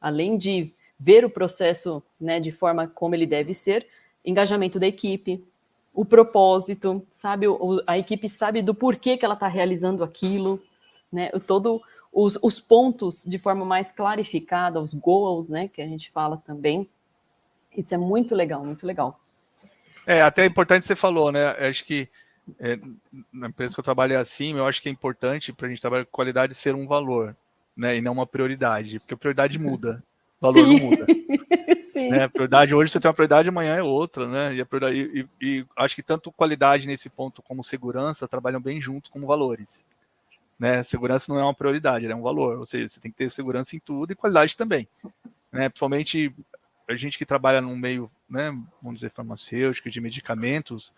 Além 0.06 0.38
de 0.38 0.72
ver 1.00 1.26
o 1.26 1.30
processo 1.32 2.04
né, 2.22 2.40
de 2.40 2.52
forma 2.52 2.88
como 2.88 3.16
ele 3.16 3.26
deve 3.26 3.56
ser, 3.56 3.88
engajamento 4.24 4.80
da 4.80 4.86
equipe, 4.86 5.44
o 5.92 6.06
propósito, 6.06 7.04
sabe? 7.12 7.48
O, 7.48 7.82
a 7.88 7.98
equipe 7.98 8.30
sabe 8.30 8.62
do 8.62 8.76
porquê 8.76 9.18
que 9.18 9.26
ela 9.26 9.34
está 9.34 9.48
realizando 9.48 10.04
aquilo, 10.04 10.62
né? 11.12 11.32
Todo 11.48 11.82
os, 12.14 12.38
os, 12.40 12.60
pontos 12.60 13.24
de 13.26 13.40
forma 13.40 13.66
mais 13.66 13.92
clarificada, 13.92 14.80
os 14.80 14.94
goals, 14.94 15.50
né? 15.50 15.68
Que 15.68 15.82
a 15.82 15.88
gente 15.88 16.12
fala 16.12 16.38
também. 16.46 16.88
Isso 17.76 17.96
é 17.96 17.98
muito 17.98 18.36
legal, 18.36 18.64
muito 18.64 18.86
legal. 18.86 19.20
É, 20.06 20.22
até 20.22 20.44
é 20.44 20.46
importante 20.46 20.86
você 20.86 20.96
falou, 20.96 21.32
né? 21.32 21.48
Acho 21.68 21.84
que 21.84 22.08
é, 22.60 22.78
na 23.34 23.48
empresa 23.48 23.74
que 23.74 23.80
eu 23.80 23.84
trabalho 23.84 24.14
é 24.14 24.18
assim, 24.18 24.56
eu 24.56 24.68
acho 24.68 24.84
que 24.84 24.88
é 24.88 24.92
importante 24.92 25.52
para 25.52 25.66
a 25.66 25.70
gente 25.70 25.82
trabalhar 25.82 26.06
com 26.06 26.12
qualidade 26.12 26.54
ser 26.54 26.76
um 26.76 26.86
valor, 26.86 27.36
né? 27.76 27.98
E 27.98 28.02
não 28.02 28.14
uma 28.14 28.28
prioridade, 28.28 29.00
porque 29.00 29.14
a 29.14 29.18
prioridade 29.18 29.60
muda, 29.60 30.04
o 30.40 30.52
valor 30.52 30.66
Sim. 30.66 30.74
não 30.74 30.90
muda. 30.90 31.06
Sim. 31.82 32.10
Né? 32.10 32.24
A 32.24 32.30
prioridade 32.30 32.76
hoje 32.76 32.92
você 32.92 33.00
tem 33.00 33.08
uma 33.08 33.14
prioridade, 33.14 33.50
amanhã 33.50 33.76
é 33.76 33.84
outra, 33.84 34.28
né? 34.28 34.56
E, 34.56 34.62
a 34.62 34.66
prioridade, 34.66 34.98
e, 35.14 35.28
e, 35.42 35.60
e 35.60 35.66
acho 35.76 35.96
que 35.96 36.04
tanto 36.04 36.32
qualidade 36.32 36.88
nesse 36.88 37.10
ponto 37.10 37.42
como 37.42 37.64
segurança 37.64 38.28
trabalham 38.28 38.62
bem 38.62 38.82
junto 38.82 39.10
como 39.10 39.28
valores. 39.28 39.86
Né? 40.58 40.84
Segurança 40.84 41.34
não 41.34 41.40
é 41.40 41.44
uma 41.44 41.54
prioridade, 41.54 42.06
é 42.06 42.16
um 42.16 42.22
valor, 42.22 42.60
ou 42.60 42.66
seja, 42.66 42.88
você 42.88 43.00
tem 43.00 43.12
que 43.12 43.18
ter 43.18 43.30
segurança 43.30 43.76
em 43.76 43.80
tudo 43.80 44.12
e 44.12 44.16
qualidade 44.16 44.56
também. 44.56 44.88
Né? 45.52 45.70
Principalmente 45.70 46.34
a 46.88 46.96
gente 46.96 47.18
que 47.18 47.26
trabalha 47.26 47.62
num 47.62 47.76
meio, 47.76 48.10
né, 48.30 48.52
vamos 48.82 49.00
dizer, 49.00 49.12
farmacêutico, 49.12 49.90
de 49.90 50.00
medicamentos, 50.00 50.94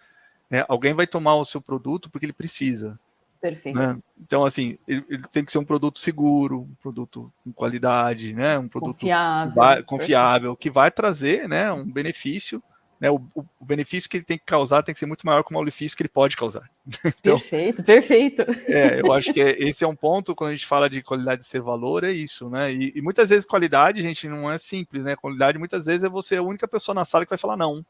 né? 0.49 0.65
Alguém 0.67 0.93
vai 0.93 1.05
tomar 1.05 1.35
o 1.35 1.45
seu 1.45 1.61
produto 1.61 2.09
porque 2.09 2.25
ele 2.25 2.33
precisa. 2.33 2.99
Perfeito. 3.41 3.77
Né? 3.77 3.97
Então, 4.19 4.43
assim, 4.43 4.77
ele, 4.87 5.03
ele, 5.09 5.23
tem 5.31 5.45
que 5.45 5.51
ser 5.51 5.57
um 5.57 5.65
produto 5.65 5.99
seguro, 5.99 6.61
um 6.61 6.75
produto 6.81 7.31
com 7.43 7.51
qualidade, 7.51 8.33
né? 8.33 8.57
um 8.57 8.67
produto 8.67 8.93
confiável, 8.93 9.49
que 9.49 9.55
vai, 9.55 9.83
confiável 9.83 10.55
que 10.55 10.69
vai 10.69 10.91
trazer 10.91 11.47
né, 11.47 11.71
um 11.71 11.89
benefício. 11.89 12.61
Né? 12.99 13.11
O, 13.11 13.21
o, 13.35 13.65
benefício 13.65 14.09
que 14.09 14.17
ele 14.17 14.23
tem 14.23 14.39
que 14.39 14.45
causar 14.45 14.81
tem 14.81 14.91
que 14.91 14.99
ser 14.99 15.05
muito 15.05 15.25
maior 15.25 15.43
que 15.43 15.51
o 15.51 15.53
malefício 15.53 15.95
que 15.95 16.01
ele 16.01 16.09
pode 16.09 16.35
causar. 16.35 16.67
Então, 17.19 17.39
perfeito, 17.39 17.83
perfeito. 17.83 18.41
É, 18.65 19.01
eu 19.01 19.11
acho 19.11 19.31
que 19.31 19.41
é, 19.41 19.51
esse 19.61 19.83
é 19.83 19.87
um 19.87 19.95
ponto, 19.95 20.33
quando 20.33 20.49
a 20.49 20.55
gente 20.55 20.65
fala 20.65 20.89
de 20.89 21.03
qualidade 21.03 21.41
de 21.41 21.47
ser 21.47 21.61
valor, 21.61 22.03
é 22.03 22.11
isso, 22.11 22.49
né? 22.49 22.73
E, 22.73 22.93
e 22.95 23.01
muitas 23.01 23.29
vezes 23.29 23.45
qualidade, 23.45 24.01
gente, 24.01 24.27
não 24.27 24.49
é 24.51 24.57
simples, 24.57 25.03
né? 25.03 25.15
Qualidade 25.15 25.59
muitas 25.59 25.85
vezes 25.85 26.03
é 26.03 26.09
você 26.09 26.37
a 26.37 26.41
única 26.41 26.67
pessoa 26.67 26.95
na 26.95 27.05
sala 27.05 27.25
que 27.25 27.29
vai 27.29 27.37
falar 27.37 27.57
não. 27.57 27.85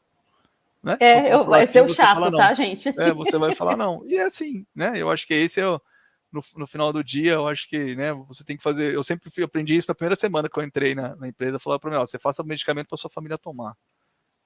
Né? 0.82 0.96
É, 1.00 1.34
eu, 1.34 1.44
vai 1.44 1.66
ser 1.66 1.82
o 1.82 1.88
chato, 1.88 2.30
tá, 2.30 2.54
gente? 2.54 2.88
É, 2.88 3.12
você 3.12 3.36
vai 3.36 3.54
falar 3.54 3.76
não. 3.76 4.04
E 4.06 4.16
é 4.16 4.22
assim, 4.22 4.64
né? 4.74 4.92
Eu 4.96 5.10
acho 5.10 5.26
que 5.26 5.34
esse 5.34 5.60
é 5.60 5.66
o, 5.68 5.80
no, 6.32 6.42
no 6.56 6.66
final 6.66 6.92
do 6.92 7.02
dia, 7.02 7.32
eu 7.32 7.48
acho 7.48 7.68
que, 7.68 7.96
né, 7.96 8.12
você 8.12 8.44
tem 8.44 8.56
que 8.56 8.62
fazer. 8.62 8.94
Eu 8.94 9.02
sempre 9.02 9.30
fui, 9.30 9.42
aprendi 9.42 9.74
isso 9.74 9.90
na 9.90 9.94
primeira 9.94 10.16
semana 10.16 10.48
que 10.48 10.58
eu 10.58 10.62
entrei 10.62 10.94
na, 10.94 11.16
na 11.16 11.28
empresa, 11.28 11.58
falar 11.58 11.78
para 11.78 11.90
mim, 11.90 11.96
ó, 11.96 12.06
você 12.06 12.18
faça 12.18 12.44
medicamento 12.44 12.88
para 12.88 12.98
sua 12.98 13.10
família 13.10 13.38
tomar. 13.38 13.74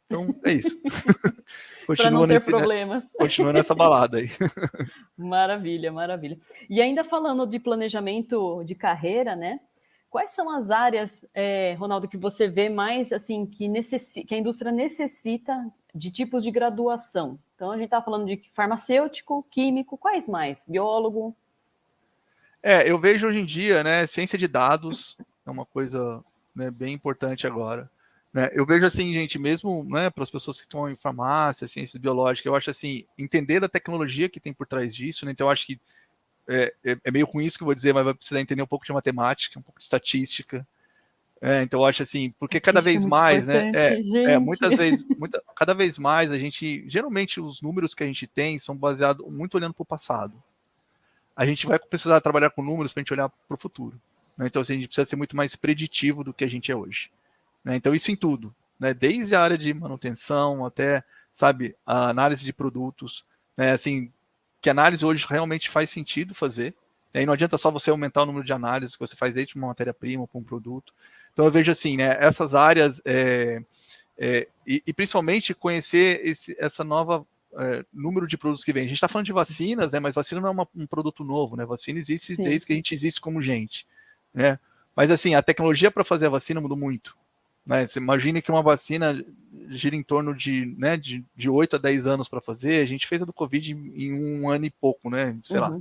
Então, 0.07 0.29
é 0.45 0.53
isso. 0.53 0.81
ter 1.97 2.11
nesse, 2.27 2.51
né, 2.51 2.59
problemas. 2.59 3.05
Né, 3.05 3.11
continua 3.19 3.53
nessa 3.53 3.75
balada 3.75 4.19
aí. 4.19 4.29
maravilha, 5.17 5.91
maravilha. 5.91 6.39
E 6.69 6.81
ainda 6.81 7.03
falando 7.03 7.47
de 7.47 7.59
planejamento 7.59 8.63
de 8.65 8.75
carreira, 8.75 9.35
né? 9.35 9.61
Quais 10.11 10.33
são 10.33 10.51
as 10.51 10.71
áreas, 10.71 11.27
é, 11.33 11.75
Ronaldo, 11.79 12.07
que 12.07 12.19
você 12.19 12.47
vê 12.47 12.69
mais 12.69 13.13
assim 13.13 13.47
que, 13.47 13.67
necessi 13.67 14.25
que 14.25 14.35
a 14.35 14.39
indústria 14.39 14.71
necessita 14.71 15.55
de 15.95 16.11
tipos 16.11 16.43
de 16.43 16.51
graduação. 16.51 17.39
Então, 17.55 17.71
a 17.71 17.77
gente 17.77 17.87
está 17.87 18.01
falando 18.01 18.27
de 18.27 18.41
farmacêutico, 18.55 19.47
químico, 19.51 19.97
quais 19.99 20.29
mais? 20.29 20.65
Biólogo? 20.67 21.37
É, 22.63 22.89
eu 22.89 22.99
vejo 22.99 23.27
hoje 23.27 23.41
em 23.41 23.45
dia, 23.45 23.83
né, 23.83 24.07
ciência 24.07 24.39
de 24.39 24.47
dados 24.47 25.17
é 25.45 25.51
uma 25.51 25.67
coisa 25.67 26.25
né, 26.55 26.71
bem 26.71 26.95
importante 26.95 27.47
agora. 27.47 27.91
Né? 28.33 28.49
Eu 28.53 28.65
vejo 28.65 28.87
assim, 28.87 29.13
gente, 29.13 29.39
mesmo 29.39 29.85
né, 29.85 30.09
para 30.09 30.23
as 30.23 30.31
pessoas 30.31 30.59
que 30.59 30.65
estão 30.65 30.89
em 30.89 30.97
farmácia, 30.97 31.69
ciências 31.69 32.01
biológicas, 32.01 32.47
eu 32.47 32.55
acho 32.55 32.71
assim, 32.71 33.05
entender 33.19 33.63
a 33.63 33.69
tecnologia 33.69 34.29
que 34.29 34.41
tem 34.41 34.53
por 34.53 34.67
trás 34.67 34.95
disso, 34.95 35.27
né? 35.27 35.33
então 35.33 35.49
eu 35.49 35.51
acho 35.51 35.67
que 35.67 35.81
é, 36.49 36.75
é, 36.85 36.97
é, 37.05 37.11
meio 37.11 37.27
ruim 37.27 37.45
isso 37.45 37.57
que 37.57 37.63
eu 37.63 37.67
vou 37.67 37.75
dizer, 37.75 37.93
mas 37.93 38.05
vai 38.05 38.15
precisar 38.15 38.41
entender 38.41 38.63
um 38.63 38.67
pouco 38.67 38.85
de 38.85 38.93
matemática, 38.93 39.59
um 39.59 39.63
pouco 39.63 39.79
de 39.79 39.85
estatística. 39.85 40.67
É, 41.45 41.61
então 41.61 41.81
eu 41.81 41.87
acho 41.87 42.05
assim, 42.05 42.33
porque 42.39 42.61
cada 42.61 42.81
vez 42.81 43.05
mais, 43.05 43.49
né? 43.49 43.73
É, 43.75 44.35
é, 44.35 44.39
muitas 44.39 44.79
vezes, 44.79 45.05
muita, 45.19 45.43
cada 45.57 45.75
vez 45.75 45.99
mais 45.99 46.31
a 46.31 46.39
gente, 46.39 46.89
geralmente 46.89 47.41
os 47.41 47.61
números 47.61 47.97
que 47.97 48.05
a 48.05 48.07
gente 48.07 48.29
tem 48.29 48.61
são 48.61 48.77
baseados 48.77 49.27
muito 49.29 49.57
olhando 49.57 49.75
para 49.75 49.83
o 49.83 49.87
passado. 49.87 50.41
A 51.35 51.45
gente 51.45 51.67
vai 51.67 51.81
precisar 51.81 52.21
trabalhar 52.21 52.51
com 52.51 52.63
números 52.63 52.93
para 52.93 53.01
a 53.01 53.03
gente 53.03 53.13
olhar 53.13 53.29
para 53.29 53.55
o 53.57 53.59
futuro. 53.59 54.01
Né? 54.39 54.47
Então 54.47 54.63
assim, 54.63 54.75
a 54.75 54.77
gente 54.77 54.87
precisa 54.87 55.05
ser 55.05 55.17
muito 55.17 55.37
mais 55.37 55.57
preditivo 55.57 56.23
do 56.23 56.33
que 56.33 56.45
a 56.45 56.49
gente 56.49 56.71
é 56.71 56.77
hoje. 56.77 57.11
Né? 57.65 57.75
Então 57.75 57.93
isso 57.93 58.13
em 58.13 58.17
tudo, 58.17 58.55
né? 58.79 58.95
Desde 58.95 59.35
a 59.35 59.43
área 59.43 59.59
de 59.59 59.75
manutenção 59.75 60.65
até, 60.65 61.03
sabe, 61.33 61.75
a 61.85 62.09
análise 62.09 62.45
de 62.45 62.53
produtos, 62.53 63.25
né? 63.57 63.73
Assim, 63.73 64.13
que 64.61 64.71
análise 64.71 65.05
hoje 65.05 65.27
realmente 65.29 65.69
faz 65.69 65.91
sentido 65.91 66.37
fazer. 66.37 66.73
E 67.13 67.19
aí 67.19 67.27
não 67.27 67.33
adianta 67.33 67.59
só 67.59 67.69
você 67.69 67.91
aumentar 67.91 68.23
o 68.23 68.27
número 68.27 68.47
de 68.47 68.53
análises 68.53 68.95
que 68.95 69.01
você 69.01 69.17
faz 69.17 69.35
desde 69.35 69.57
uma 69.57 69.67
matéria-prima 69.67 70.25
para 70.27 70.41
um 70.41 70.45
produto. 70.45 70.95
Então 71.33 71.45
eu 71.45 71.51
vejo 71.51 71.73
assim, 71.73 71.97
né, 71.97 72.17
essas 72.21 72.55
áreas 72.55 73.01
é, 73.05 73.63
é, 74.19 74.49
e, 74.67 74.83
e, 74.87 74.93
principalmente 74.93 75.55
conhecer 75.55 76.21
esse, 76.25 76.57
essa 76.59 76.85
nova 76.85 77.27
é, 77.59 77.85
número 77.93 78.27
de 78.27 78.37
produtos 78.37 78.65
que 78.65 78.73
vem. 78.73 78.85
A 78.85 78.87
gente 78.87 78.97
está 78.97 79.09
falando 79.09 79.27
de 79.27 79.33
vacinas, 79.33 79.93
né, 79.93 80.01
mas 80.01 80.15
vacina 80.15 80.41
não 80.41 80.49
é 80.49 80.53
uma, 80.53 80.69
um 80.77 80.87
produto 80.87 81.25
novo, 81.25 81.57
né? 81.57 81.65
Vacina 81.65 81.99
existe 81.99 82.37
Sim. 82.37 82.45
desde 82.45 82.67
que 82.67 82.73
a 82.73 82.77
gente 82.77 82.95
existe 82.95 83.21
como 83.21 83.43
gente, 83.43 83.87
né? 84.33 84.59
Mas 84.95 85.11
assim, 85.11 85.35
a 85.35 85.43
tecnologia 85.43 85.91
para 85.91 86.05
fazer 86.05 86.27
a 86.27 86.31
vacina 86.31 86.61
mudou 86.61 86.77
muito. 86.77 87.17
Né? 87.65 87.87
Você 87.87 87.99
imagine 87.99 88.43
que 88.43 88.51
uma 88.51 88.63
vacina 88.63 89.25
gira 89.71 89.97
em 89.97 90.03
torno 90.03 90.35
de, 90.35 90.67
né, 90.77 90.97
de, 90.97 91.25
de 91.35 91.49
8 91.49 91.77
a 91.77 91.79
10 91.79 92.07
anos 92.07 92.29
para 92.29 92.41
fazer. 92.41 92.83
A 92.83 92.87
gente 92.87 93.07
fez 93.07 93.23
a 93.23 93.25
do 93.25 93.33
Covid 93.33 93.73
em 93.73 94.13
um 94.13 94.51
ano 94.51 94.67
e 94.67 94.71
pouco, 94.71 95.09
né? 95.09 95.39
Sei 95.43 95.59
uhum. 95.59 95.63
lá, 95.63 95.81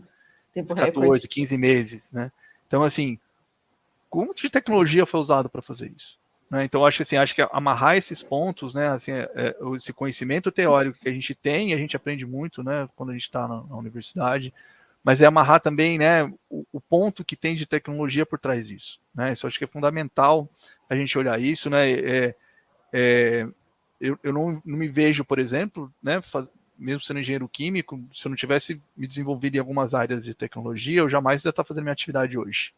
Tempo 0.54 0.76
14, 0.76 0.92
recorde. 0.92 1.28
15 1.28 1.58
meses, 1.58 2.12
né? 2.12 2.32
Então, 2.68 2.84
assim, 2.84 3.20
como 4.12 4.36
de 4.36 4.50
tecnologia 4.50 5.06
foi 5.06 5.22
usado 5.22 5.50
para 5.50 5.62
fazer 5.62 5.92
isso? 5.96 6.20
Né? 6.50 6.66
Então, 6.66 6.86
acho 6.86 7.02
assim, 7.02 7.16
acho 7.16 7.34
que 7.34 7.42
amarrar 7.50 7.96
esses 7.96 8.22
pontos, 8.22 8.76
né? 8.76 8.90
Assim, 8.90 9.12
é, 9.12 9.32
é, 9.34 9.56
esse 9.78 9.94
conhecimento 9.94 10.52
teórico 10.52 11.00
que 11.00 11.08
a 11.08 11.14
gente 11.14 11.34
tem, 11.34 11.74
a 11.74 11.78
gente 11.78 11.96
aprende 11.96 12.26
muito, 12.26 12.62
né? 12.62 12.90
Quando 12.94 13.12
a 13.12 13.14
gente 13.14 13.24
está 13.24 13.48
na, 13.48 13.64
na, 13.64 13.78
universidade, 13.78 14.54
mas 15.02 15.22
é 15.22 15.26
amarrar 15.26 15.62
também, 15.62 15.98
né? 15.98 16.26
O, 16.50 16.66
o, 16.74 16.82
ponto 16.82 17.24
que 17.24 17.38
tem 17.38 17.56
de 17.56 17.66
tecnologia 17.66 18.26
por 18.26 18.38
trás 18.38 18.68
disso, 18.68 19.00
né? 19.16 19.32
Isso 19.32 19.48
acho 19.48 19.58
que 19.58 19.64
é 19.64 19.68
fundamental 19.68 20.50
a 20.90 20.96
gente 20.96 21.18
olhar 21.18 21.40
isso, 21.40 21.70
né? 21.70 21.90
É, 21.90 22.36
é, 22.92 23.48
eu, 24.02 24.20
eu 24.22 24.34
não, 24.34 24.62
não, 24.66 24.78
me 24.78 24.90
vejo, 24.90 25.24
por 25.24 25.40
exemplo, 25.40 25.90
né, 26.04 26.22
faz, 26.22 26.48
mesmo 26.78 27.02
sendo 27.02 27.22
engenheiro 27.22 27.48
químico, 27.48 27.98
se 28.14 28.28
eu 28.28 28.30
não 28.30 28.36
tivesse 28.36 28.82
me 28.98 29.08
desenvolvido 29.08 29.56
em 29.56 29.60
algumas 29.60 29.94
áreas 29.94 30.26
de 30.26 30.34
tecnologia, 30.34 31.00
eu 31.00 31.10
jamais 31.10 31.46
ia 31.46 31.50
estar 31.50 31.64
fazendo 31.64 31.84
minha 31.84 31.94
atividade 31.94 32.38
hoje. 32.38 32.74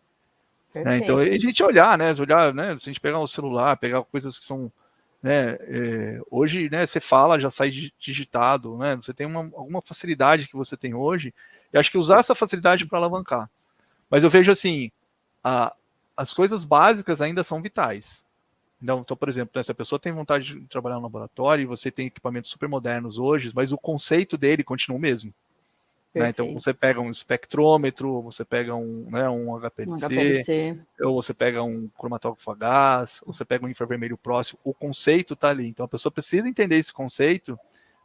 Né? 0.74 0.98
Então, 0.98 1.18
a 1.20 1.38
gente 1.38 1.62
olhar, 1.64 1.98
né, 1.98 2.14
olhar, 2.20 2.54
né, 2.54 2.78
se 2.80 2.90
a 2.90 2.92
gente 2.92 3.00
pegar 3.00 3.20
o 3.20 3.28
celular, 3.28 3.78
pegar 3.78 4.04
coisas 4.04 4.40
que 4.40 4.46
são, 4.46 4.72
né, 5.22 5.58
é, 5.62 6.22
hoje, 6.32 6.70
né, 6.70 6.86
você 6.86 7.00
fala, 7.00 7.40
já 7.40 7.50
sai 7.50 7.72
digitado, 8.00 8.78
né, 8.78 8.96
você 8.96 9.14
tem 9.14 9.28
uma, 9.28 9.42
alguma 9.42 9.82
facilidade 9.82 10.48
que 10.48 10.56
você 10.56 10.76
tem 10.76 10.94
hoje, 10.94 11.34
e 11.72 11.78
acho 11.78 11.92
que 11.92 11.98
usar 11.98 12.20
essa 12.20 12.34
facilidade 12.34 12.88
para 12.88 12.98
alavancar. 12.98 13.50
Mas 14.10 14.24
eu 14.24 14.30
vejo 14.30 14.52
assim, 14.52 14.92
a, 15.44 15.74
as 16.18 16.34
coisas 16.34 16.64
básicas 16.64 17.22
ainda 17.22 17.44
são 17.44 17.62
vitais. 17.62 18.26
Então, 18.82 19.00
então 19.00 19.16
por 19.16 19.30
exemplo, 19.30 19.52
né, 19.56 19.64
se 19.64 19.72
a 19.72 19.76
pessoa 19.76 20.00
tem 20.00 20.12
vontade 20.12 20.60
de 20.60 20.68
trabalhar 20.68 20.96
no 20.96 21.04
laboratório 21.04 21.64
e 21.64 21.68
você 21.68 21.92
tem 21.92 22.08
equipamentos 22.08 22.50
super 22.50 22.68
modernos 22.68 23.18
hoje, 23.18 23.52
mas 23.54 23.72
o 23.72 23.78
conceito 23.78 24.38
dele 24.38 24.64
continua 24.64 24.98
o 24.98 25.02
mesmo. 25.02 25.34
Né? 26.14 26.30
Então 26.30 26.54
você 26.54 26.74
pega 26.74 27.02
um 27.02 27.10
espectrômetro, 27.10 28.22
você 28.22 28.46
pega 28.46 28.76
um, 28.76 29.10
né, 29.10 29.28
um 29.30 29.58
HPLC, 29.58 30.06
um 30.06 30.08
HPLC, 30.08 30.80
ou 31.02 31.22
você 31.22 31.34
pega 31.34 31.64
um 31.64 31.90
cromatógrafo 31.98 32.52
a 32.52 32.56
gás, 32.56 33.22
ou 33.26 33.34
você 33.34 33.44
pega 33.44 33.66
um 33.66 33.70
infravermelho 33.70 34.16
próximo, 34.16 34.60
o 34.64 34.74
conceito 34.74 35.34
está 35.34 35.50
ali. 35.50 35.68
Então 35.68 35.86
a 35.86 35.90
pessoa 35.90 36.12
precisa 36.12 36.48
entender 36.48 36.76
esse 36.76 36.94
conceito 36.94 37.58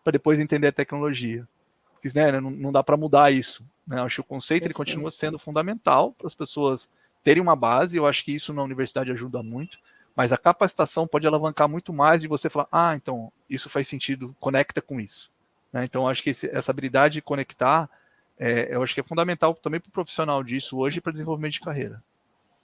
para 0.02 0.12
depois 0.12 0.38
entender 0.38 0.68
a 0.68 0.72
tecnologia. 0.72 1.46
Porque 1.92 2.16
né, 2.18 2.40
não, 2.40 2.50
não 2.50 2.72
dá 2.72 2.82
para 2.82 2.96
mudar 2.96 3.30
isso. 3.30 3.62
Né? 3.86 3.98
Eu 3.98 4.04
acho 4.04 4.16
que 4.16 4.20
o 4.22 4.24
conceito 4.24 4.64
ele 4.64 4.74
continua 4.74 5.10
sendo 5.10 5.38
fundamental 5.38 6.12
para 6.12 6.26
as 6.26 6.34
pessoas 6.34 6.88
terem 7.22 7.42
uma 7.42 7.56
base, 7.56 7.96
eu 7.96 8.06
acho 8.06 8.24
que 8.24 8.32
isso 8.32 8.54
na 8.54 8.62
universidade 8.62 9.10
ajuda 9.10 9.42
muito, 9.42 9.78
mas 10.16 10.32
a 10.32 10.38
capacitação 10.38 11.06
pode 11.06 11.26
alavancar 11.26 11.68
muito 11.68 11.92
mais 11.92 12.22
de 12.22 12.28
você 12.28 12.48
falar, 12.48 12.68
ah, 12.72 12.94
então 12.94 13.30
isso 13.50 13.68
faz 13.68 13.86
sentido, 13.86 14.34
conecta 14.40 14.80
com 14.80 14.98
isso. 14.98 15.30
Né? 15.72 15.84
Então, 15.84 16.08
acho 16.08 16.22
que 16.22 16.30
esse, 16.30 16.48
essa 16.48 16.72
habilidade 16.72 17.14
de 17.14 17.22
conectar, 17.22 17.88
é, 18.38 18.74
eu 18.74 18.82
acho 18.82 18.94
que 18.94 19.00
é 19.00 19.04
fundamental 19.04 19.54
também 19.54 19.80
para 19.80 19.88
o 19.88 19.92
profissional 19.92 20.42
disso 20.42 20.78
hoje 20.78 21.00
para 21.00 21.12
desenvolvimento 21.12 21.54
de 21.54 21.60
carreira. 21.60 22.02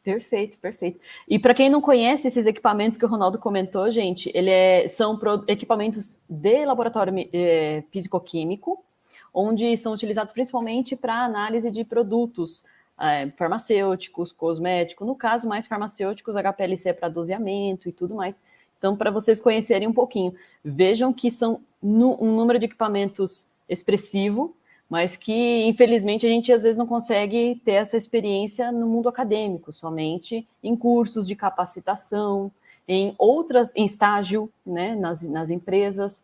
Perfeito, 0.05 0.59
perfeito. 0.59 1.01
E 1.27 1.39
para 1.39 1.55
quem 1.55 1.71
não 1.71 1.81
conhece 1.81 2.29
esses 2.29 2.47
equipamentos 2.47 2.99
que 2.99 3.07
o 3.07 3.09
Ronaldo 3.09 3.39
comentou, 3.39 3.91
gente, 3.91 4.31
ele 4.35 4.51
é, 4.51 4.87
são 4.87 5.19
equipamentos 5.49 6.21
de 6.29 6.65
laboratório 6.67 7.15
é, 7.33 7.83
físico-químico, 7.91 8.85
onde 9.33 9.75
são 9.79 9.95
utilizados 9.95 10.33
principalmente 10.35 10.95
para 10.95 11.25
análise 11.25 11.71
de 11.71 11.85
produtos 11.85 12.63
é, 13.01 13.29
farmacêuticos, 13.31 14.31
cosméticos, 14.31 15.07
no 15.07 15.15
caso, 15.15 15.49
mais 15.49 15.67
farmacêuticos, 15.67 16.37
HPLC 16.37 16.93
para 16.93 17.09
doseamento 17.09 17.89
e 17.89 17.93
tudo 17.93 18.15
mais. 18.15 18.43
Então, 18.79 18.95
para 18.95 19.11
vocês 19.11 19.41
conhecerem 19.41 19.89
um 19.89 19.93
pouquinho, 19.95 20.35
vejam 20.63 21.15
que 21.15 21.31
são 21.31 21.63
um 21.83 22.37
número 22.37 22.59
de 22.59 22.67
equipamentos 22.67 23.49
expressivo, 23.67 24.55
mas 24.95 25.17
que, 25.17 25.65
infelizmente, 25.65 26.25
a 26.25 26.29
gente 26.29 26.53
às 26.53 26.63
vezes 26.63 26.77
não 26.77 26.87
consegue 26.87 27.61
ter 27.65 27.73
essa 27.73 27.97
experiência 27.97 28.71
no 28.71 28.87
mundo 28.87 29.09
acadêmico, 29.09 29.73
somente 29.73 30.47
em 30.63 30.77
cursos 30.77 31.27
de 31.27 31.35
capacitação, 31.35 32.49
em 32.87 33.13
outras, 33.19 33.73
em 33.75 33.85
estágio, 33.85 34.49
né, 34.65 34.95
nas, 34.95 35.25
nas 35.25 35.51
empresas. 35.51 36.23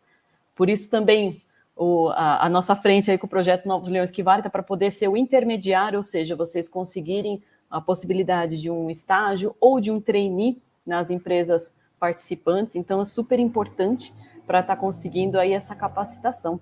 Por 0.55 0.69
isso 0.69 0.89
também 0.89 1.41
o, 1.75 2.11
a, 2.11 2.45
a, 2.45 2.49
nossa 2.49 2.73
frente 2.73 3.11
aí 3.11 3.17
com 3.17 3.27
o 3.27 3.29
projeto 3.29 3.67
Novos 3.67 3.89
Leões 3.89 4.09
que 4.09 4.23
Vale, 4.23 4.41
tá 4.41 4.49
para 4.49 4.63
poder 4.63 4.89
ser 4.89 5.09
o 5.09 5.17
intermediário, 5.17 5.97
ou 5.97 6.03
seja, 6.03 6.33
vocês 6.33 6.69
conseguirem 6.69 7.43
a 7.69 7.81
possibilidade 7.81 8.57
de 8.57 8.71
um 8.71 8.89
estágio 8.89 9.53
ou 9.59 9.81
de 9.81 9.91
um 9.91 9.99
trainee 9.99 10.61
nas 10.87 11.11
empresas 11.11 11.75
participantes. 11.99 12.77
Então, 12.77 13.01
é 13.01 13.05
super 13.05 13.37
importante 13.37 14.13
para 14.47 14.61
estar 14.61 14.77
tá 14.77 14.81
conseguindo 14.81 15.37
aí 15.37 15.51
essa 15.51 15.75
capacitação. 15.75 16.57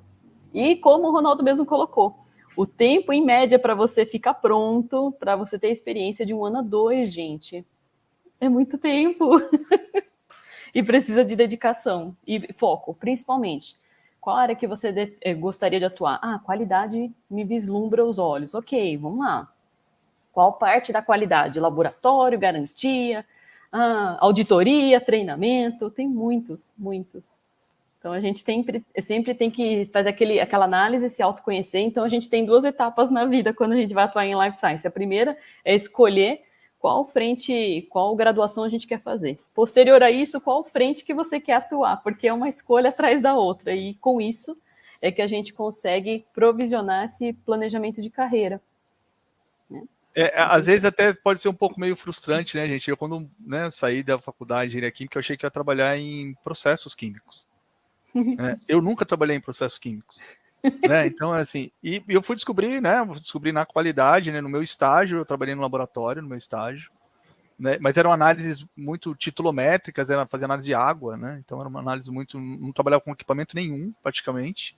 E 0.53 0.75
como 0.75 1.07
o 1.07 1.11
Ronaldo 1.11 1.43
mesmo 1.43 1.65
colocou, 1.65 2.25
o 2.55 2.65
tempo 2.65 3.13
em 3.13 3.23
média 3.23 3.57
para 3.57 3.75
você 3.75 4.05
ficar 4.05 4.33
pronto, 4.35 5.13
para 5.19 5.35
você 5.35 5.57
ter 5.57 5.69
experiência 5.69 6.25
de 6.25 6.33
um 6.33 6.43
ano 6.43 6.59
a 6.59 6.61
dois, 6.61 7.13
gente, 7.13 7.65
é 8.39 8.49
muito 8.49 8.77
tempo. 8.77 9.39
e 10.73 10.83
precisa 10.83 11.23
de 11.23 11.35
dedicação 11.35 12.15
e 12.25 12.53
foco, 12.53 12.93
principalmente. 12.93 13.77
Qual 14.19 14.35
área 14.35 14.55
que 14.55 14.67
você 14.67 14.91
de, 14.91 15.17
eh, 15.21 15.33
gostaria 15.33 15.79
de 15.79 15.85
atuar? 15.85 16.19
Ah, 16.21 16.39
qualidade 16.39 17.11
me 17.29 17.43
vislumbra 17.43 18.05
os 18.05 18.19
olhos. 18.19 18.53
Ok, 18.53 18.97
vamos 18.97 19.19
lá. 19.19 19.51
Qual 20.33 20.53
parte 20.53 20.91
da 20.91 21.01
qualidade? 21.01 21.59
Laboratório, 21.59 22.37
garantia, 22.37 23.25
ah, 23.71 24.17
auditoria, 24.19 24.99
treinamento? 24.99 25.89
Tem 25.89 26.07
muitos, 26.07 26.73
muitos. 26.77 27.38
Então 28.09 28.17
a 28.17 28.19
gente 28.19 28.43
sempre, 28.43 28.83
sempre 29.01 29.35
tem 29.35 29.51
que 29.51 29.85
fazer 29.93 30.09
aquele, 30.09 30.39
aquela 30.39 30.65
análise, 30.65 31.09
se 31.09 31.21
autoconhecer. 31.21 31.81
Então 31.81 32.03
a 32.03 32.09
gente 32.09 32.27
tem 32.27 32.43
duas 32.43 32.65
etapas 32.65 33.11
na 33.11 33.25
vida 33.25 33.53
quando 33.53 33.73
a 33.73 33.75
gente 33.75 33.93
vai 33.93 34.05
atuar 34.05 34.25
em 34.25 34.35
life 34.35 34.59
science. 34.59 34.87
A 34.87 34.89
primeira 34.89 35.37
é 35.63 35.75
escolher 35.75 36.41
qual 36.79 37.05
frente, 37.05 37.85
qual 37.91 38.15
graduação 38.15 38.63
a 38.63 38.69
gente 38.69 38.87
quer 38.87 38.99
fazer. 38.99 39.37
Posterior 39.53 40.01
a 40.01 40.09
isso, 40.09 40.41
qual 40.41 40.63
frente 40.63 41.05
que 41.05 41.13
você 41.13 41.39
quer 41.39 41.53
atuar, 41.53 41.97
porque 41.97 42.27
é 42.27 42.33
uma 42.33 42.49
escolha 42.49 42.89
atrás 42.89 43.21
da 43.21 43.35
outra. 43.35 43.75
E 43.75 43.93
com 43.95 44.19
isso 44.19 44.57
é 45.01 45.11
que 45.11 45.21
a 45.21 45.27
gente 45.27 45.53
consegue 45.53 46.25
provisionar 46.33 47.05
esse 47.05 47.33
planejamento 47.33 48.01
de 48.01 48.09
carreira. 48.09 48.59
Né? 49.69 49.83
É, 50.15 50.33
às 50.35 50.65
vezes 50.65 50.83
até 50.83 51.13
pode 51.13 51.43
ser 51.43 51.49
um 51.49 51.53
pouco 51.53 51.79
meio 51.79 51.95
frustrante, 51.95 52.57
né, 52.57 52.67
gente? 52.67 52.89
Eu 52.89 52.97
quando 52.97 53.29
né, 53.39 53.69
saí 53.69 54.01
da 54.01 54.17
faculdade 54.17 54.71
de 54.71 54.77
engenharia 54.77 54.91
química, 54.91 55.17
eu 55.17 55.19
achei 55.19 55.37
que 55.37 55.45
ia 55.45 55.51
trabalhar 55.51 55.95
em 55.95 56.33
processos 56.43 56.95
químicos. 56.95 57.47
Né? 58.13 58.57
Eu 58.67 58.81
nunca 58.81 59.05
trabalhei 59.05 59.37
em 59.37 59.41
processos 59.41 59.77
químicos 59.77 60.19
né? 60.87 61.07
Então, 61.07 61.33
assim, 61.33 61.71
e 61.83 62.03
eu 62.07 62.21
fui 62.21 62.35
descobrir, 62.35 62.81
né? 62.81 63.05
Descobrir 63.21 63.51
na 63.51 63.65
qualidade, 63.65 64.31
né? 64.31 64.41
No 64.41 64.49
meu 64.49 64.61
estágio, 64.61 65.19
eu 65.19 65.25
trabalhei 65.25 65.55
no 65.55 65.61
laboratório, 65.61 66.21
no 66.21 66.29
meu 66.29 66.37
estágio, 66.37 66.89
né? 67.57 67.77
Mas 67.79 67.97
eram 67.97 68.11
análises 68.11 68.65
muito 68.75 69.15
titulométricas, 69.15 70.09
era 70.09 70.25
fazer 70.25 70.45
análise 70.45 70.67
de 70.67 70.73
água, 70.73 71.17
né? 71.17 71.41
Então 71.43 71.59
era 71.59 71.69
uma 71.69 71.79
análise 71.79 72.11
muito, 72.11 72.39
não 72.39 72.71
trabalhava 72.71 73.03
com 73.03 73.11
equipamento 73.11 73.55
nenhum, 73.55 73.93
praticamente, 74.03 74.75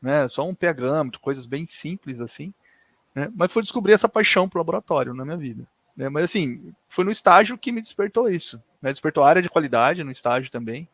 né? 0.00 0.26
Só 0.28 0.46
um 0.46 0.54
pH, 0.54 1.18
coisas 1.20 1.46
bem 1.46 1.66
simples 1.68 2.20
assim, 2.20 2.52
né? 3.14 3.28
Mas 3.34 3.52
fui 3.52 3.62
descobrir 3.62 3.92
essa 3.92 4.08
paixão 4.08 4.48
pro 4.48 4.58
laboratório 4.58 5.14
na 5.14 5.24
minha 5.24 5.36
vida, 5.36 5.66
né? 5.96 6.08
Mas 6.08 6.24
assim, 6.24 6.72
foi 6.88 7.04
no 7.04 7.10
estágio 7.10 7.58
que 7.58 7.72
me 7.72 7.80
despertou 7.80 8.28
isso, 8.30 8.62
né? 8.82 8.90
Despertou 8.90 9.22
a 9.22 9.28
área 9.28 9.42
de 9.42 9.50
qualidade 9.50 10.04
no 10.04 10.12
estágio 10.12 10.50
também 10.50 10.88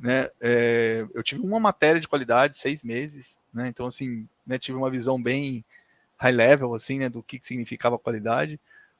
né? 0.00 0.30
É, 0.40 1.06
eu 1.12 1.22
tive 1.22 1.42
uma 1.42 1.60
matéria 1.60 2.00
de 2.00 2.08
qualidade, 2.08 2.56
seis 2.56 2.82
meses, 2.82 3.38
né? 3.52 3.68
Então, 3.68 3.86
assim, 3.86 4.28
né, 4.46 4.58
tive 4.58 4.78
uma 4.78 4.90
visão 4.90 5.20
bem 5.20 5.64
high 6.18 6.32
level, 6.32 6.74
assim, 6.74 6.98
né, 6.98 7.08
do 7.08 7.22
que 7.22 7.38
significava 7.42 7.98
qualidade, 7.98 8.58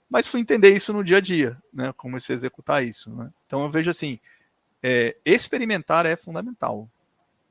mas 0.09 0.27
fui 0.27 0.41
entender 0.41 0.75
isso 0.75 0.93
no 0.93 1.05
dia 1.05 1.19
a 1.19 1.21
dia, 1.21 1.57
né, 1.73 1.93
comecei 1.97 2.35
a 2.35 2.39
executar 2.39 2.85
isso, 2.85 3.15
né. 3.15 3.31
Então 3.47 3.65
eu 3.65 3.71
vejo 3.71 3.91
assim, 3.91 4.19
é, 4.83 5.17
experimentar 5.25 6.07
é 6.07 6.17
fundamental, 6.17 6.89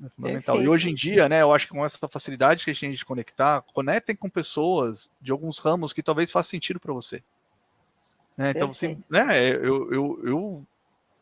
é 0.04 0.10
fundamental. 0.10 0.56
Perfeito. 0.56 0.64
E 0.64 0.70
hoje 0.70 0.89
em 0.89 0.95
dia, 0.95 1.28
né, 1.28 1.41
eu 1.41 1.54
acho 1.54 1.68
que 1.68 1.74
com 1.74 1.86
essa 1.86 2.08
facilidade 2.08 2.64
que 2.64 2.72
a 2.72 2.74
gente 2.74 2.82
tem 2.82 2.91
de 2.91 3.06
conectar, 3.06 3.62
conectem 3.74 4.16
com 4.16 4.30
pessoas 4.30 5.10
de 5.22 5.32
alguns 5.32 5.60
ramos 5.60 5.91
que 5.91 6.02
talvez 6.02 6.32
faça 6.32 6.50
sentido 6.50 6.80
para 6.80 6.93
você. 6.93 7.22
Né? 8.38 8.52
Então, 8.52 8.72
você, 8.72 8.98
né, 9.10 9.50
eu, 9.56 9.91
eu, 9.91 10.22
eu 10.24 10.68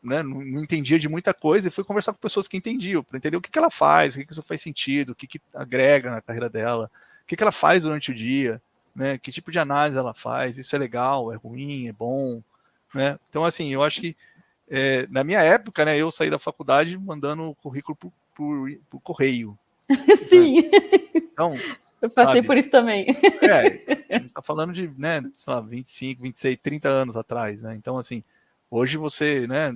né, 0.06 0.24
não, 0.24 0.40
não, 0.40 0.64
entendia 0.64 1.00
de 1.00 1.10
muita 1.10 1.34
coisa 1.34 1.68
e 1.68 1.72
fui 1.72 1.84
conversar 1.84 2.14
com 2.14 2.20
pessoas 2.20 2.48
que 2.48 2.56
entendiam, 2.56 3.04
para 3.04 3.18
entender 3.18 3.36
o 3.36 3.42
que, 3.42 3.50
que 3.50 3.60
ela 3.60 3.72
faz, 3.72 4.14
o 4.14 4.20
que, 4.20 4.26
que 4.26 4.32
isso 4.32 4.44
faz 4.44 4.62
sentido, 4.62 5.12
o 5.12 5.16
que, 5.16 5.28
que 5.28 5.42
agrega 5.54 6.12
na 6.12 6.22
carreira 6.22 6.50
dela, 6.50 6.90
o 7.24 7.28
que, 7.28 7.36
que 7.36 7.44
ela 7.44 7.52
faz 7.52 7.84
durante 7.84 8.12
o 8.12 8.16
dia, 8.16 8.62
né, 8.96 9.18
que 9.18 9.32
tipo 9.32 9.52
de 9.52 9.60
análise 9.60 9.98
ela 9.98 10.14
faz, 10.14 10.58
isso 10.58 10.76
é 10.76 10.80
legal, 10.80 11.34
é 11.34 11.36
ruim, 11.36 11.88
é 11.88 11.94
bom. 11.94 12.42
Né? 12.94 13.20
Então, 13.30 13.44
assim, 13.44 13.74
eu 13.74 13.84
acho 13.84 14.02
que 14.02 14.16
é, 14.70 15.06
na 15.10 15.24
minha 15.24 15.42
época, 15.42 15.84
né, 15.84 15.98
eu 15.98 16.10
saí 16.10 16.30
da 16.30 16.40
faculdade 16.40 16.98
mandando 16.98 17.44
o 17.44 17.56
currículo 17.56 17.96
por, 17.96 18.12
por, 18.34 18.72
por 18.90 19.00
correio. 19.02 19.58
Sim. 20.30 20.62
Né? 20.62 20.70
Então, 21.16 21.58
eu 22.02 22.10
passei 22.10 22.36
sabe, 22.36 22.48
por 22.48 22.58
isso 22.58 22.70
também. 22.70 23.08
É, 23.42 24.16
a 24.16 24.20
gente 24.20 24.34
tá 24.34 24.42
falando 24.42 24.74
de, 24.74 24.90
né, 24.98 25.22
sei 25.34 25.54
lá, 25.54 25.62
25, 25.62 26.22
26, 26.22 26.58
30 26.62 26.88
anos 26.88 27.18
atrás, 27.18 27.62
né? 27.62 27.76
Então, 27.76 27.98
assim, 27.98 28.24
hoje 28.70 28.98
você, 28.98 29.46
né, 29.48 29.76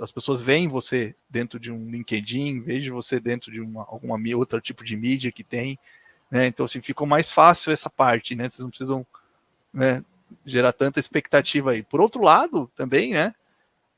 as 0.00 0.10
pessoas 0.12 0.42
veem 0.42 0.68
você 0.68 1.14
dentro 1.28 1.58
de 1.58 1.70
um 1.70 1.90
LinkedIn, 1.90 2.60
veem 2.60 2.90
você 2.90 3.20
dentro 3.20 3.50
de 3.52 3.60
uma, 3.60 3.82
alguma 3.82 4.18
outra 4.36 4.60
tipo 4.60 4.84
de 4.84 4.96
mídia 4.96 5.32
que 5.32 5.44
tem, 5.44 5.78
né? 6.30 6.46
Então, 6.46 6.64
assim, 6.66 6.80
ficou 6.80 7.06
mais 7.06 7.32
fácil 7.32 7.72
essa 7.72 7.90
parte, 7.90 8.34
né? 8.34 8.48
Vocês 8.48 8.60
não 8.60 8.70
precisam 8.70 9.06
né, 9.72 10.04
gerar 10.44 10.72
tanta 10.72 11.00
expectativa 11.00 11.72
aí. 11.72 11.82
Por 11.82 12.00
outro 12.00 12.22
lado, 12.22 12.70
também, 12.74 13.12
né? 13.12 13.34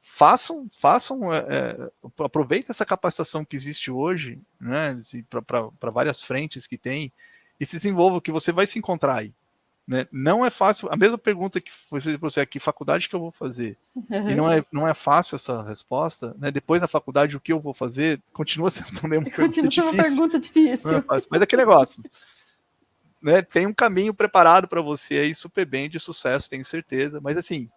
façam, 0.03 0.69
façam, 0.73 1.33
é, 1.33 1.39
é 1.39 1.91
aproveitem 2.19 2.67
essa 2.71 2.85
capacitação 2.85 3.45
que 3.45 3.55
existe 3.55 3.91
hoje, 3.91 4.41
né, 4.61 5.01
para 5.31 5.91
várias 5.91 6.23
frentes 6.23 6.67
que 6.67 6.77
tem, 6.77 7.13
e 7.59 7.65
se 7.65 7.77
desenvolva, 7.77 8.21
que 8.21 8.33
você 8.33 8.51
vai 8.51 8.67
se 8.67 8.79
encontrar 8.79 9.19
aí. 9.19 9.33
Né? 9.93 10.07
Não 10.11 10.43
é 10.43 10.49
fácil, 10.49 10.89
a 10.91 10.97
mesma 10.97 11.19
pergunta 11.19 11.61
que 11.61 11.71
foi 11.71 12.01
para 12.01 12.17
você 12.17 12.41
aqui, 12.41 12.59
faculdade 12.59 13.11
que 13.11 13.15
eu 13.15 13.21
vou 13.21 13.31
fazer, 13.31 13.77
uhum. 13.95 14.31
e 14.31 14.35
não 14.35 14.51
é, 14.51 14.65
não 14.73 14.89
é 14.89 14.95
fácil 14.95 15.37
essa 15.37 15.63
resposta, 15.63 16.35
né? 16.39 16.51
depois 16.51 16.81
da 16.81 16.89
faculdade 16.89 17.37
o 17.37 17.41
que 17.41 17.53
eu 17.53 17.61
vou 17.61 17.75
fazer, 17.75 18.19
continua 18.33 18.71
sendo 18.71 18.91
também 18.99 19.19
uma 19.19 19.29
pergunta 19.29 19.61
continua 19.61 19.91
difícil. 19.91 19.93
Uma 19.93 20.03
pergunta 20.03 20.39
difícil. 20.39 20.97
É 20.97 21.05
mas 21.07 21.41
é 21.43 21.45
aquele 21.45 21.61
negócio, 21.61 22.03
né? 23.21 23.43
tem 23.43 23.67
um 23.67 23.75
caminho 23.75 24.15
preparado 24.15 24.67
para 24.67 24.81
você 24.81 25.19
aí, 25.19 25.35
super 25.35 25.67
bem, 25.67 25.91
de 25.91 26.01
sucesso, 26.01 26.49
tenho 26.49 26.65
certeza, 26.65 27.21
mas 27.21 27.37
assim, 27.37 27.69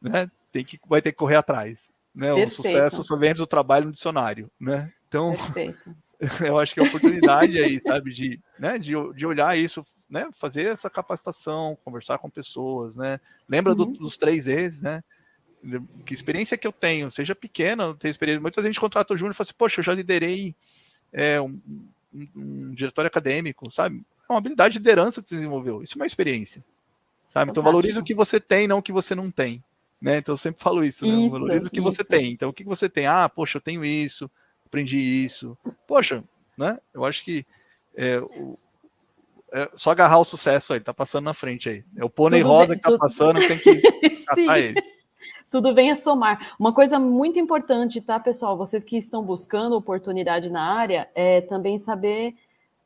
né? 0.00 0.30
tem 0.52 0.64
que, 0.64 0.78
vai 0.86 1.02
ter 1.02 1.10
que 1.10 1.18
correr 1.18 1.34
atrás. 1.34 1.80
Né? 2.14 2.32
O 2.32 2.48
sucesso 2.48 3.02
só 3.02 3.16
vem 3.16 3.34
do 3.34 3.44
trabalho 3.44 3.86
no 3.86 3.92
dicionário. 3.92 4.48
Né? 4.60 4.92
Então, 5.08 5.34
eu 6.46 6.60
acho 6.60 6.74
que 6.74 6.80
a 6.80 6.84
oportunidade 6.84 7.58
aí, 7.58 7.80
sabe, 7.80 8.12
de, 8.12 8.40
né, 8.56 8.78
de, 8.78 8.92
de 9.14 9.26
olhar 9.26 9.58
isso, 9.58 9.84
né, 10.10 10.28
fazer 10.32 10.66
essa 10.66 10.90
capacitação, 10.90 11.78
conversar 11.84 12.18
com 12.18 12.28
pessoas, 12.28 12.96
né? 12.96 13.20
Lembra 13.48 13.72
uhum. 13.72 13.92
do, 13.92 13.98
dos 13.98 14.16
três 14.16 14.46
vezes, 14.46 14.82
né? 14.82 15.02
Que 16.04 16.12
experiência 16.12 16.56
que 16.56 16.66
eu 16.66 16.72
tenho, 16.72 17.10
seja 17.10 17.34
pequena, 17.34 17.84
eu 17.84 17.94
tenho 17.94 18.10
experiência. 18.10 18.40
Muita 18.40 18.62
gente 18.62 18.80
contrata 18.80 19.14
o 19.14 19.16
Júnior 19.16 19.32
e 19.32 19.36
fala 19.36 19.44
assim, 19.44 19.54
poxa, 19.56 19.80
eu 19.80 19.84
já 19.84 19.94
liderei 19.94 20.56
é, 21.12 21.40
um, 21.40 21.60
um, 22.12 22.28
um, 22.34 22.74
diretório 22.74 23.06
acadêmico, 23.06 23.70
sabe? 23.70 24.04
É 24.28 24.32
uma 24.32 24.38
habilidade 24.38 24.72
de 24.72 24.78
liderança 24.78 25.22
que 25.22 25.28
você 25.28 25.36
desenvolveu. 25.36 25.82
Isso 25.82 25.96
é 25.96 26.00
uma 26.00 26.06
experiência. 26.06 26.64
Sabe? 27.28 27.52
Então 27.52 27.62
valorize 27.62 27.98
o 27.98 28.02
que 28.02 28.14
você 28.14 28.40
tem, 28.40 28.66
não 28.66 28.78
o 28.78 28.82
que 28.82 28.92
você 28.92 29.14
não 29.14 29.30
tem. 29.30 29.62
Né? 30.00 30.16
Então 30.16 30.32
eu 30.32 30.38
sempre 30.38 30.62
falo 30.62 30.82
isso, 30.82 31.06
né? 31.06 31.14
Isso, 31.14 31.30
Valoriza 31.30 31.68
o 31.68 31.70
que 31.70 31.78
isso. 31.78 31.84
você 31.84 32.02
tem. 32.02 32.32
Então, 32.32 32.48
o 32.48 32.52
que 32.52 32.64
você 32.64 32.88
tem? 32.88 33.06
Ah, 33.06 33.28
poxa, 33.28 33.58
eu 33.58 33.62
tenho 33.62 33.84
isso, 33.84 34.30
aprendi 34.66 34.98
isso. 34.98 35.56
Poxa, 35.86 36.24
né? 36.56 36.78
Eu 36.92 37.04
acho 37.04 37.22
que 37.22 37.46
é, 37.94 38.18
o, 38.18 38.58
é 39.52 39.70
só 39.74 39.90
agarrar 39.90 40.18
o 40.18 40.24
sucesso 40.24 40.72
aí, 40.72 40.80
tá 40.80 40.94
passando 40.94 41.24
na 41.24 41.34
frente 41.34 41.68
aí. 41.68 41.84
É 41.96 42.04
o 42.04 42.10
pônei 42.10 42.42
rosa 42.42 42.68
bem, 42.68 42.76
que 42.76 42.82
tá 42.82 42.90
tudo... 42.90 43.00
passando, 43.00 43.40
tem 43.46 43.58
que 43.58 43.80
catar 44.26 44.58
ele. 44.58 44.82
Tudo 45.50 45.74
vem 45.74 45.90
a 45.90 45.96
somar. 45.96 46.54
Uma 46.58 46.72
coisa 46.72 46.98
muito 46.98 47.38
importante, 47.38 48.00
tá, 48.00 48.20
pessoal? 48.20 48.56
Vocês 48.56 48.84
que 48.84 48.96
estão 48.96 49.22
buscando 49.22 49.76
oportunidade 49.76 50.48
na 50.48 50.62
área, 50.62 51.10
é 51.14 51.40
também 51.40 51.78
saber 51.78 52.36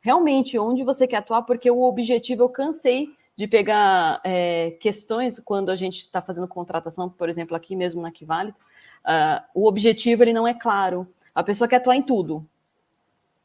realmente 0.01 0.59
onde 0.59 0.83
você 0.83 1.07
quer 1.07 1.19
atuar, 1.19 1.43
porque 1.43 1.71
o 1.71 1.83
objetivo 1.83 2.43
eu 2.43 2.49
cansei 2.49 3.15
de 3.37 3.47
pegar 3.47 4.21
é, 4.25 4.77
questões 4.81 5.39
quando 5.39 5.71
a 5.71 5.77
gente 5.77 5.99
está 5.99 6.23
fazendo 6.23 6.49
contratação, 6.49 7.11
por 7.11 7.29
exemplo, 7.29 7.57
aqui 7.57 7.75
mesmo 7.75 8.01
na 8.01 8.11
Kivali, 8.11 8.51
uh, 8.51 9.43
o 9.55 9.67
objetivo 9.67 10.23
ele 10.23 10.33
não 10.33 10.47
é 10.47 10.55
claro. 10.55 11.07
A 11.35 11.43
pessoa 11.43 11.67
quer 11.67 11.77
atuar 11.77 11.97
em 11.97 12.03
tudo, 12.03 12.47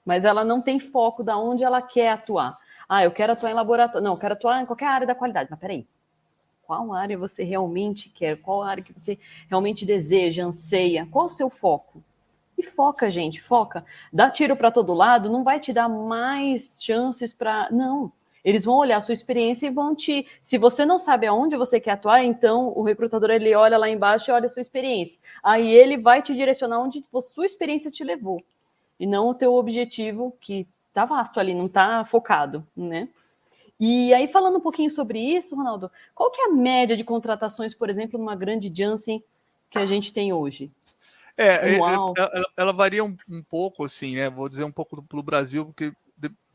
mas 0.05 0.25
ela 0.25 0.43
não 0.43 0.61
tem 0.61 0.79
foco 0.79 1.23
da 1.23 1.37
onde 1.37 1.63
ela 1.63 1.81
quer 1.81 2.11
atuar. 2.11 2.57
Ah, 2.89 3.03
eu 3.03 3.11
quero 3.11 3.33
atuar 3.33 3.51
em 3.51 3.53
laboratório. 3.53 4.03
Não, 4.03 4.13
eu 4.13 4.17
quero 4.17 4.33
atuar 4.33 4.63
em 4.63 4.65
qualquer 4.65 4.87
área 4.87 5.05
da 5.05 5.13
qualidade. 5.13 5.49
Mas 5.51 5.59
peraí, 5.59 5.85
qual 6.63 6.91
área 6.91 7.17
você 7.17 7.43
realmente 7.43 8.09
quer? 8.09 8.41
Qual 8.41 8.63
área 8.63 8.83
que 8.83 8.91
você 8.91 9.19
realmente 9.47 9.85
deseja, 9.85 10.43
anseia? 10.43 11.07
Qual 11.11 11.27
o 11.27 11.29
seu 11.29 11.49
foco? 11.49 12.03
E 12.57 12.63
foca, 12.63 13.09
gente, 13.09 13.41
foca. 13.41 13.85
Dá 14.11 14.29
tiro 14.29 14.55
para 14.55 14.71
todo 14.71 14.93
lado, 14.93 15.29
não 15.29 15.43
vai 15.43 15.59
te 15.59 15.71
dar 15.71 15.87
mais 15.87 16.79
chances 16.83 17.33
para. 17.33 17.69
Não. 17.71 18.11
Eles 18.43 18.65
vão 18.65 18.75
olhar 18.75 18.97
a 18.97 19.01
sua 19.01 19.13
experiência 19.13 19.67
e 19.67 19.69
vão 19.69 19.95
te. 19.95 20.27
Se 20.41 20.57
você 20.57 20.85
não 20.85 20.97
sabe 20.97 21.27
aonde 21.27 21.55
você 21.55 21.79
quer 21.79 21.91
atuar, 21.91 22.23
então 22.23 22.73
o 22.75 22.81
recrutador 22.83 23.29
ele 23.29 23.53
olha 23.53 23.77
lá 23.77 23.89
embaixo 23.89 24.31
e 24.31 24.33
olha 24.33 24.47
a 24.47 24.49
sua 24.49 24.61
experiência. 24.61 25.21
Aí 25.43 25.69
ele 25.71 25.97
vai 25.97 26.21
te 26.21 26.33
direcionar 26.33 26.79
onde 26.79 27.01
sua 27.21 27.45
experiência 27.45 27.91
te 27.91 28.03
levou. 28.03 28.43
E 28.99 29.05
não 29.05 29.29
o 29.29 29.33
teu 29.33 29.53
objetivo, 29.53 30.35
que 30.41 30.67
tá 30.93 31.05
vasto 31.05 31.39
ali, 31.39 31.53
não 31.53 31.67
tá 31.67 32.05
focado, 32.05 32.65
né? 32.75 33.07
E 33.79 34.13
aí, 34.13 34.27
falando 34.27 34.57
um 34.57 34.61
pouquinho 34.61 34.89
sobre 34.89 35.19
isso, 35.19 35.55
Ronaldo, 35.55 35.89
qual 36.13 36.31
que 36.31 36.41
é 36.41 36.45
a 36.45 36.53
média 36.53 36.97
de 36.97 37.03
contratações, 37.03 37.73
por 37.73 37.89
exemplo, 37.89 38.19
numa 38.19 38.35
grande 38.35 38.71
Janssen 38.73 39.23
que 39.69 39.77
a 39.77 39.85
gente 39.85 40.11
tem 40.11 40.33
hoje? 40.33 40.69
É, 41.37 41.75
é 41.75 41.75
ela, 41.75 42.13
ela, 42.57 42.73
varia 42.73 43.05
um, 43.05 43.15
um, 43.31 43.41
pouco, 43.41 43.85
assim, 43.85 44.17
né? 44.17 44.29
Vou 44.29 44.49
dizer 44.49 44.65
um 44.65 44.71
pouco 44.71 45.01
do, 45.01 45.23
Brasil, 45.23 45.65
porque 45.65 45.93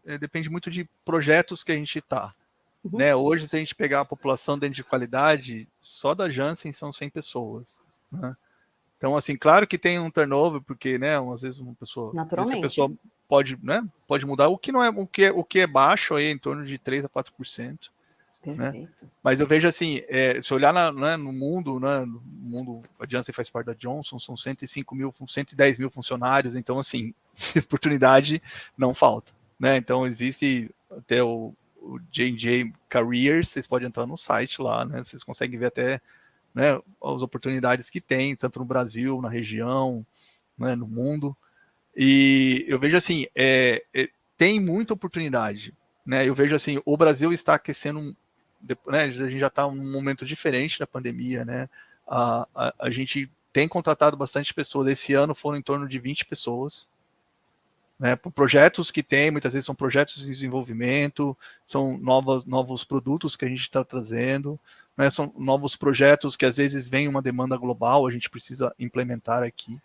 é, 0.04 0.18
depende 0.18 0.50
muito 0.50 0.70
de 0.70 0.86
projetos 1.02 1.64
que 1.64 1.72
a 1.72 1.76
gente 1.76 1.98
está. 1.98 2.34
Uhum. 2.84 2.98
Né? 2.98 3.16
Hoje, 3.16 3.48
se 3.48 3.56
a 3.56 3.58
gente 3.58 3.74
pegar 3.74 4.00
a 4.00 4.04
população 4.04 4.58
dentro 4.58 4.76
de 4.76 4.84
qualidade, 4.84 5.66
só 5.80 6.14
da 6.14 6.28
Janssen 6.28 6.74
são 6.74 6.92
100 6.92 7.08
pessoas. 7.08 7.80
Né? 8.12 8.36
Então, 8.98 9.16
assim, 9.16 9.34
claro 9.34 9.66
que 9.66 9.78
tem 9.78 9.98
um 9.98 10.10
turnover, 10.10 10.60
porque, 10.60 10.98
né, 10.98 11.16
às 11.32 11.40
vezes 11.40 11.58
uma 11.58 11.74
pessoa, 11.74 12.12
Naturalmente. 12.12 12.60
pessoa 12.60 12.92
pode, 13.34 13.58
né, 13.62 13.84
pode 14.06 14.24
mudar. 14.24 14.48
O 14.48 14.58
que 14.58 14.70
não 14.70 14.82
é 14.82 14.90
o 14.90 15.06
que 15.06 15.24
é, 15.24 15.32
o 15.32 15.42
que 15.42 15.60
é 15.60 15.66
baixo 15.66 16.14
aí, 16.14 16.26
em 16.26 16.38
torno 16.38 16.64
de 16.64 16.78
3 16.78 17.04
a 17.04 17.08
4%. 17.08 17.90
Né? 18.46 18.86
Mas 19.22 19.40
eu 19.40 19.46
vejo 19.46 19.66
assim, 19.66 20.02
é, 20.06 20.38
se 20.42 20.52
olhar 20.52 20.72
na, 20.72 20.92
né, 20.92 21.16
no 21.16 21.32
mundo, 21.32 21.80
né, 21.80 22.04
no 22.04 22.20
mundo, 22.26 22.82
a 23.00 23.06
Janssen 23.08 23.34
faz 23.34 23.48
parte 23.48 23.66
da 23.66 23.72
Johnson, 23.72 24.18
são 24.18 24.36
105 24.36 24.94
mil, 24.94 25.14
110 25.26 25.78
mil 25.78 25.90
funcionários, 25.90 26.54
então 26.54 26.78
assim, 26.78 27.14
oportunidade 27.56 28.42
não 28.76 28.92
falta 28.92 29.32
né? 29.58 29.76
Então 29.76 30.06
existe 30.06 30.70
até 30.90 31.22
o, 31.22 31.54
o 31.76 31.98
J&J 32.10 32.72
Careers, 32.88 33.48
vocês 33.48 33.66
podem 33.66 33.88
entrar 33.88 34.06
no 34.06 34.18
site 34.18 34.60
lá, 34.60 34.84
né? 34.84 35.02
Vocês 35.02 35.24
conseguem 35.24 35.58
ver 35.58 35.66
até 35.66 36.00
né, 36.54 36.74
as 37.02 37.22
oportunidades 37.22 37.90
que 37.90 38.00
tem, 38.00 38.36
tanto 38.36 38.58
no 38.58 38.64
Brasil, 38.64 39.20
na 39.20 39.28
região, 39.28 40.06
né, 40.58 40.74
no 40.76 40.86
mundo. 40.86 41.36
E 41.96 42.64
eu 42.68 42.78
vejo 42.78 42.96
assim, 42.96 43.26
é, 43.34 43.84
é, 43.94 44.08
tem 44.36 44.60
muita 44.60 44.94
oportunidade. 44.94 45.74
Né? 46.04 46.28
Eu 46.28 46.34
vejo 46.34 46.54
assim, 46.54 46.80
o 46.84 46.96
Brasil 46.96 47.32
está 47.32 47.54
aquecendo, 47.54 48.14
né, 48.86 49.02
a 49.02 49.10
gente 49.10 49.38
já 49.38 49.46
está 49.46 49.66
num 49.66 49.92
momento 49.92 50.24
diferente 50.24 50.78
da 50.78 50.86
pandemia, 50.86 51.44
né? 51.44 51.68
A, 52.06 52.46
a, 52.54 52.74
a 52.78 52.90
gente 52.90 53.30
tem 53.52 53.68
contratado 53.68 54.16
bastante 54.16 54.52
pessoas. 54.52 54.88
Esse 54.88 55.14
ano 55.14 55.34
foram 55.34 55.58
em 55.58 55.62
torno 55.62 55.88
de 55.88 55.98
20 55.98 56.26
pessoas 56.26 56.88
né, 57.98 58.16
projetos 58.16 58.90
que 58.90 59.02
tem, 59.02 59.30
muitas 59.30 59.52
vezes 59.52 59.66
são 59.66 59.74
projetos 59.74 60.16
de 60.16 60.26
desenvolvimento, 60.26 61.36
são 61.64 61.96
novos, 61.96 62.44
novos 62.44 62.84
produtos 62.84 63.36
que 63.36 63.44
a 63.44 63.48
gente 63.48 63.60
está 63.60 63.84
trazendo, 63.84 64.58
né, 64.96 65.10
são 65.10 65.32
novos 65.38 65.76
projetos 65.76 66.36
que 66.36 66.44
às 66.44 66.56
vezes 66.56 66.88
vem 66.88 67.08
uma 67.08 67.22
demanda 67.22 67.56
global, 67.56 68.06
a 68.06 68.10
gente 68.10 68.28
precisa 68.28 68.74
implementar 68.78 69.42
aqui, 69.42 69.78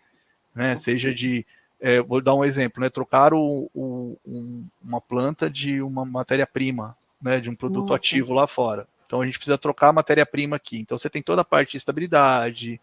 né, 0.54 0.76
seja 0.76 1.14
de, 1.14 1.46
é, 1.80 2.00
vou 2.00 2.20
dar 2.20 2.34
um 2.34 2.44
exemplo, 2.44 2.82
né, 2.82 2.90
trocar 2.90 3.32
o, 3.32 3.70
o, 3.74 4.16
um, 4.26 4.66
uma 4.82 5.00
planta 5.00 5.48
de 5.48 5.80
uma 5.80 6.04
matéria-prima, 6.04 6.96
né, 7.20 7.40
de 7.40 7.48
um 7.48 7.54
produto 7.54 7.88
Nossa. 7.88 7.96
ativo 7.96 8.32
lá 8.34 8.46
fora. 8.46 8.86
Então 9.06 9.20
a 9.22 9.26
gente 9.26 9.38
precisa 9.38 9.58
trocar 9.58 9.88
a 9.88 9.92
matéria-prima 9.92 10.56
aqui. 10.56 10.78
Então 10.78 10.96
você 10.96 11.10
tem 11.10 11.22
toda 11.22 11.42
a 11.42 11.44
parte 11.44 11.72
de 11.72 11.76
estabilidade, 11.78 12.80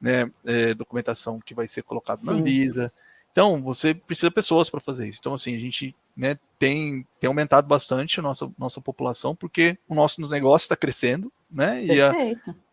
né, 0.00 0.30
é, 0.44 0.74
documentação 0.74 1.40
que 1.40 1.54
vai 1.54 1.68
ser 1.68 1.82
colocada 1.82 2.20
na 2.24 2.32
Anvisa, 2.32 2.92
Então, 3.30 3.62
você 3.62 3.94
precisa 3.94 4.28
de 4.28 4.34
pessoas 4.34 4.70
para 4.70 4.80
fazer 4.80 5.06
isso. 5.08 5.18
Então, 5.20 5.34
assim, 5.34 5.54
a 5.54 5.60
gente 5.60 5.94
né, 6.16 6.38
tem, 6.58 7.06
tem 7.20 7.28
aumentado 7.28 7.68
bastante 7.68 8.18
a 8.18 8.22
nossa, 8.22 8.50
nossa 8.58 8.80
população, 8.80 9.36
porque 9.36 9.78
o 9.88 9.94
nosso 9.94 10.20
negócio 10.28 10.64
está 10.64 10.76
crescendo, 10.76 11.32
né? 11.50 11.84
E, 11.84 12.00
a, 12.00 12.12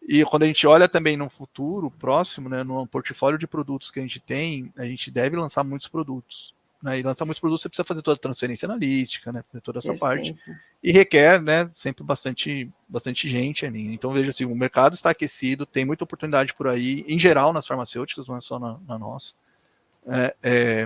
e, 0.07 0.23
quando 0.25 0.43
a 0.43 0.47
gente 0.47 0.67
olha 0.67 0.87
também 0.87 1.17
no 1.17 1.29
futuro 1.29 1.89
próximo, 1.89 2.47
né, 2.47 2.63
no 2.63 2.85
portfólio 2.85 3.39
de 3.39 3.47
produtos 3.47 3.89
que 3.89 3.99
a 3.99 4.01
gente 4.01 4.19
tem, 4.19 4.71
a 4.77 4.85
gente 4.85 5.09
deve 5.09 5.35
lançar 5.35 5.63
muitos 5.63 5.87
produtos. 5.87 6.53
Né, 6.81 6.99
e 6.99 7.03
lançar 7.03 7.25
muitos 7.25 7.39
produtos, 7.39 7.63
você 7.63 7.69
precisa 7.69 7.85
fazer 7.85 8.03
toda 8.03 8.15
a 8.15 8.21
transferência 8.21 8.67
analítica, 8.67 9.31
né, 9.31 9.43
fazer 9.51 9.61
toda 9.61 9.79
essa 9.79 9.93
Perfeito. 9.95 10.35
parte. 10.35 10.61
E 10.83 10.91
requer 10.91 11.41
né, 11.41 11.67
sempre 11.73 12.03
bastante, 12.03 12.69
bastante 12.87 13.27
gente 13.27 13.65
ali. 13.65 13.91
Então, 13.91 14.13
veja 14.13 14.29
assim, 14.29 14.45
o 14.45 14.53
mercado 14.53 14.93
está 14.93 15.09
aquecido, 15.09 15.65
tem 15.65 15.83
muita 15.83 16.03
oportunidade 16.03 16.53
por 16.53 16.67
aí, 16.67 17.03
em 17.07 17.17
geral 17.17 17.51
nas 17.51 17.65
farmacêuticas, 17.65 18.27
não 18.27 18.37
é 18.37 18.41
só 18.41 18.59
na, 18.59 18.77
na 18.87 18.99
nossa. 18.99 19.33
É, 20.07 20.35
é, 20.43 20.85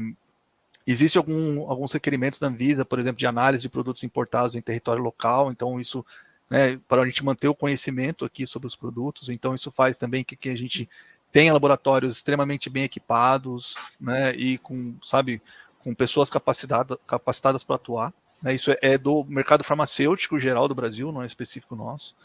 existe 0.88 1.17
algum, 1.17 1.70
alguns 1.70 1.91
requerimentos 1.91 2.39
da 2.39 2.47
Anvisa, 2.47 2.86
por 2.86 2.99
exemplo, 2.99 3.20
de 3.20 3.28
análise 3.28 3.61
de 3.61 3.70
produtos 3.70 4.03
importados 4.03 4.55
em 4.55 4.61
território 4.61 5.03
local, 5.03 5.51
então 5.51 5.82
isso, 5.82 6.05
né, 6.50 6.80
para 6.88 7.02
a 7.02 7.06
gente 7.06 7.24
manter 7.24 7.47
o 7.47 7.56
conhecimento 7.56 8.26
aqui 8.26 8.47
sobre 8.47 8.68
os 8.68 8.76
produtos, 8.76 9.30
então 9.30 9.54
isso 9.54 9.72
faz 9.72 9.97
também 9.97 10.24
que, 10.24 10.36
que 10.36 10.50
a 10.50 10.58
gente 10.58 10.89
tenha 11.32 11.54
laboratórios 11.54 12.18
extremamente 12.18 12.70
bem 12.70 12.84
equipados, 12.84 13.76
né, 14.00 14.34
e 14.36 14.58
com, 14.58 14.95
sabe, 15.04 15.41
com 15.80 15.93
pessoas 15.93 16.30
capacitadas, 16.30 16.97
capacitadas 17.06 17.64
para 17.64 17.76
atuar. 17.76 18.14
Né, 18.41 18.56
isso 18.56 18.72
é, 18.72 18.78
é 18.82 18.97
do 18.97 19.24
mercado 19.26 19.64
farmacêutico 19.64 20.39
geral 20.39 20.68
do 20.68 20.76
Brasil, 20.76 21.12
não 21.12 21.22
é 21.22 21.26
específico 21.26 21.76
nosso. 21.76 22.16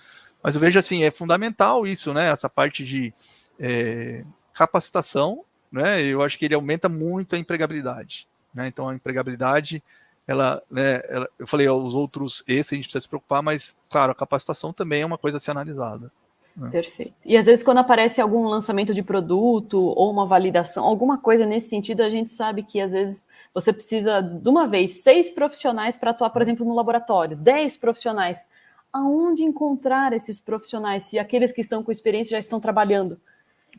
Mas 0.43 0.55
eu 0.55 0.61
vejo 0.61 0.79
assim, 0.79 1.05
é 1.05 1.11
fundamental 1.11 1.87
isso, 1.87 2.15
né, 2.15 2.31
essa 2.31 2.49
parte 2.49 2.85
de 2.85 3.13
é, 3.59 4.25
capacitação 4.53 5.45
né, 5.75 6.03
eu 6.03 6.23
acho 6.23 6.39
que 6.39 6.45
ele 6.45 6.55
aumenta 6.55 6.89
muito 6.89 7.35
a 7.35 7.39
empregabilidade. 7.39 8.29
Né? 8.55 8.69
Então, 8.69 8.89
a 8.89 8.95
empregabilidade, 8.95 9.83
ela, 10.27 10.63
né, 10.71 11.03
ela, 11.09 11.29
eu 11.39 11.47
falei, 11.47 11.69
os 11.69 11.95
outros, 11.95 12.43
esse 12.47 12.75
a 12.75 12.77
gente 12.77 12.87
precisa 12.87 13.03
se 13.03 13.09
preocupar, 13.09 13.43
mas, 13.43 13.79
claro, 13.91 14.13
a 14.13 14.15
capacitação 14.15 14.73
também 14.73 15.03
é 15.03 15.07
uma 15.07 15.19
coisa 15.19 15.37
a 15.37 15.41
ser 15.41 15.51
analisada. 15.51 16.11
Né? 16.57 16.71
Perfeito. 16.71 17.15
E 17.25 17.37
às 17.37 17.47
vezes, 17.47 17.65
quando 17.65 17.79
aparece 17.79 18.21
algum 18.21 18.47
lançamento 18.47 18.95
de 18.95 19.03
produto 19.03 19.79
ou 19.79 20.11
uma 20.11 20.27
validação, 20.27 20.85
alguma 20.85 21.19
coisa 21.19 21.45
nesse 21.45 21.69
sentido, 21.69 22.03
a 22.03 22.11
gente 22.11 22.31
sabe 22.31 22.63
que 22.63 22.81
às 22.81 22.93
vezes 22.93 23.27
você 23.53 23.73
precisa, 23.73 24.21
de 24.21 24.49
uma 24.49 24.67
vez, 24.67 25.03
seis 25.03 25.31
profissionais 25.31 25.97
para 25.97 26.11
atuar, 26.11 26.31
por 26.31 26.43
exemplo, 26.43 26.65
no 26.65 26.75
laboratório, 26.75 27.37
dez 27.37 27.77
profissionais. 27.77 28.45
Aonde 28.93 29.43
encontrar 29.43 30.13
esses 30.13 30.41
profissionais 30.41 31.05
se 31.05 31.19
aqueles 31.19 31.51
que 31.51 31.61
estão 31.61 31.83
com 31.83 31.91
experiência 31.91 32.33
já 32.33 32.39
estão 32.39 32.61
trabalhando? 32.61 33.21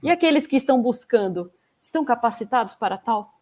E 0.03 0.11
aqueles 0.11 0.45
que 0.45 0.57
estão 0.57 0.81
buscando? 0.81 1.49
estão 1.85 2.03
capacitados 2.03 2.75
para 2.75 2.97
tal? 2.97 3.34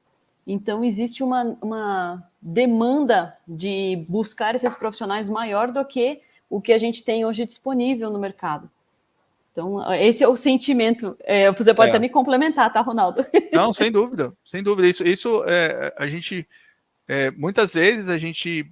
Então, 0.46 0.84
existe 0.84 1.24
uma, 1.24 1.58
uma 1.62 2.24
demanda 2.42 3.38
de 3.48 4.06
buscar 4.10 4.56
esses 4.56 4.76
profissionais 4.76 5.30
maior 5.30 5.72
do 5.72 5.84
que 5.86 6.22
o 6.50 6.62
que 6.62 6.74
a 6.74 6.78
gente 6.78 7.04
tem 7.04 7.26
hoje 7.26 7.46
disponível 7.46 8.10
no 8.10 8.20
mercado. 8.20 8.70
Então, 9.52 9.94
esse 9.94 10.24
é 10.24 10.28
o 10.28 10.36
sentimento. 10.36 11.16
É, 11.22 11.52
você 11.52 11.74
pode 11.74 11.90
é. 11.90 11.92
até 11.92 12.00
me 12.00 12.10
complementar, 12.10 12.74
tá, 12.74 12.82
Ronaldo? 12.82 13.26
Não, 13.54 13.72
sem 13.72 13.92
dúvida, 13.92 14.34
sem 14.44 14.64
dúvida. 14.64 14.88
Isso, 14.88 15.08
isso 15.08 15.44
é, 15.46 15.94
a 15.98 16.08
gente, 16.08 16.48
é, 17.08 17.32
muitas 17.32 17.76
vezes 17.76 18.10
a 18.10 18.18
gente 18.18 18.70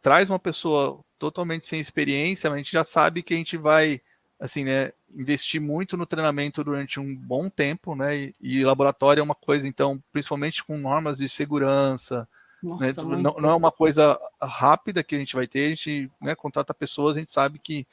traz 0.00 0.30
uma 0.30 0.38
pessoa 0.38 1.00
totalmente 1.18 1.66
sem 1.66 1.78
experiência, 1.78 2.50
mas 2.50 2.56
a 2.56 2.62
gente 2.62 2.72
já 2.72 2.82
sabe 2.82 3.22
que 3.22 3.34
a 3.34 3.36
gente 3.36 3.56
vai, 3.56 4.00
assim, 4.40 4.64
né, 4.64 4.92
investir 5.14 5.60
muito 5.60 5.96
no 5.96 6.06
treinamento 6.06 6.64
durante 6.64 6.98
um 6.98 7.14
bom 7.14 7.48
tempo, 7.48 7.94
né? 7.94 8.16
E, 8.16 8.34
e 8.40 8.64
laboratório 8.64 9.20
é 9.20 9.24
uma 9.24 9.34
coisa, 9.34 9.66
então, 9.66 10.02
principalmente 10.12 10.64
com 10.64 10.76
normas 10.78 11.18
de 11.18 11.28
segurança. 11.28 12.28
Nossa, 12.62 13.04
né? 13.04 13.16
não, 13.16 13.34
não, 13.34 13.50
é 13.50 13.54
uma 13.54 13.72
coisa 13.72 14.18
rápida 14.40 15.02
que 15.02 15.16
a 15.16 15.18
gente 15.18 15.34
vai 15.34 15.46
ter, 15.46 15.66
a 15.66 15.68
gente 15.70 16.10
né, 16.20 16.34
contrata 16.34 16.72
pessoas, 16.72 17.16
a 17.16 17.18
gente 17.18 17.32
sabe 17.32 17.58
que 17.58 17.86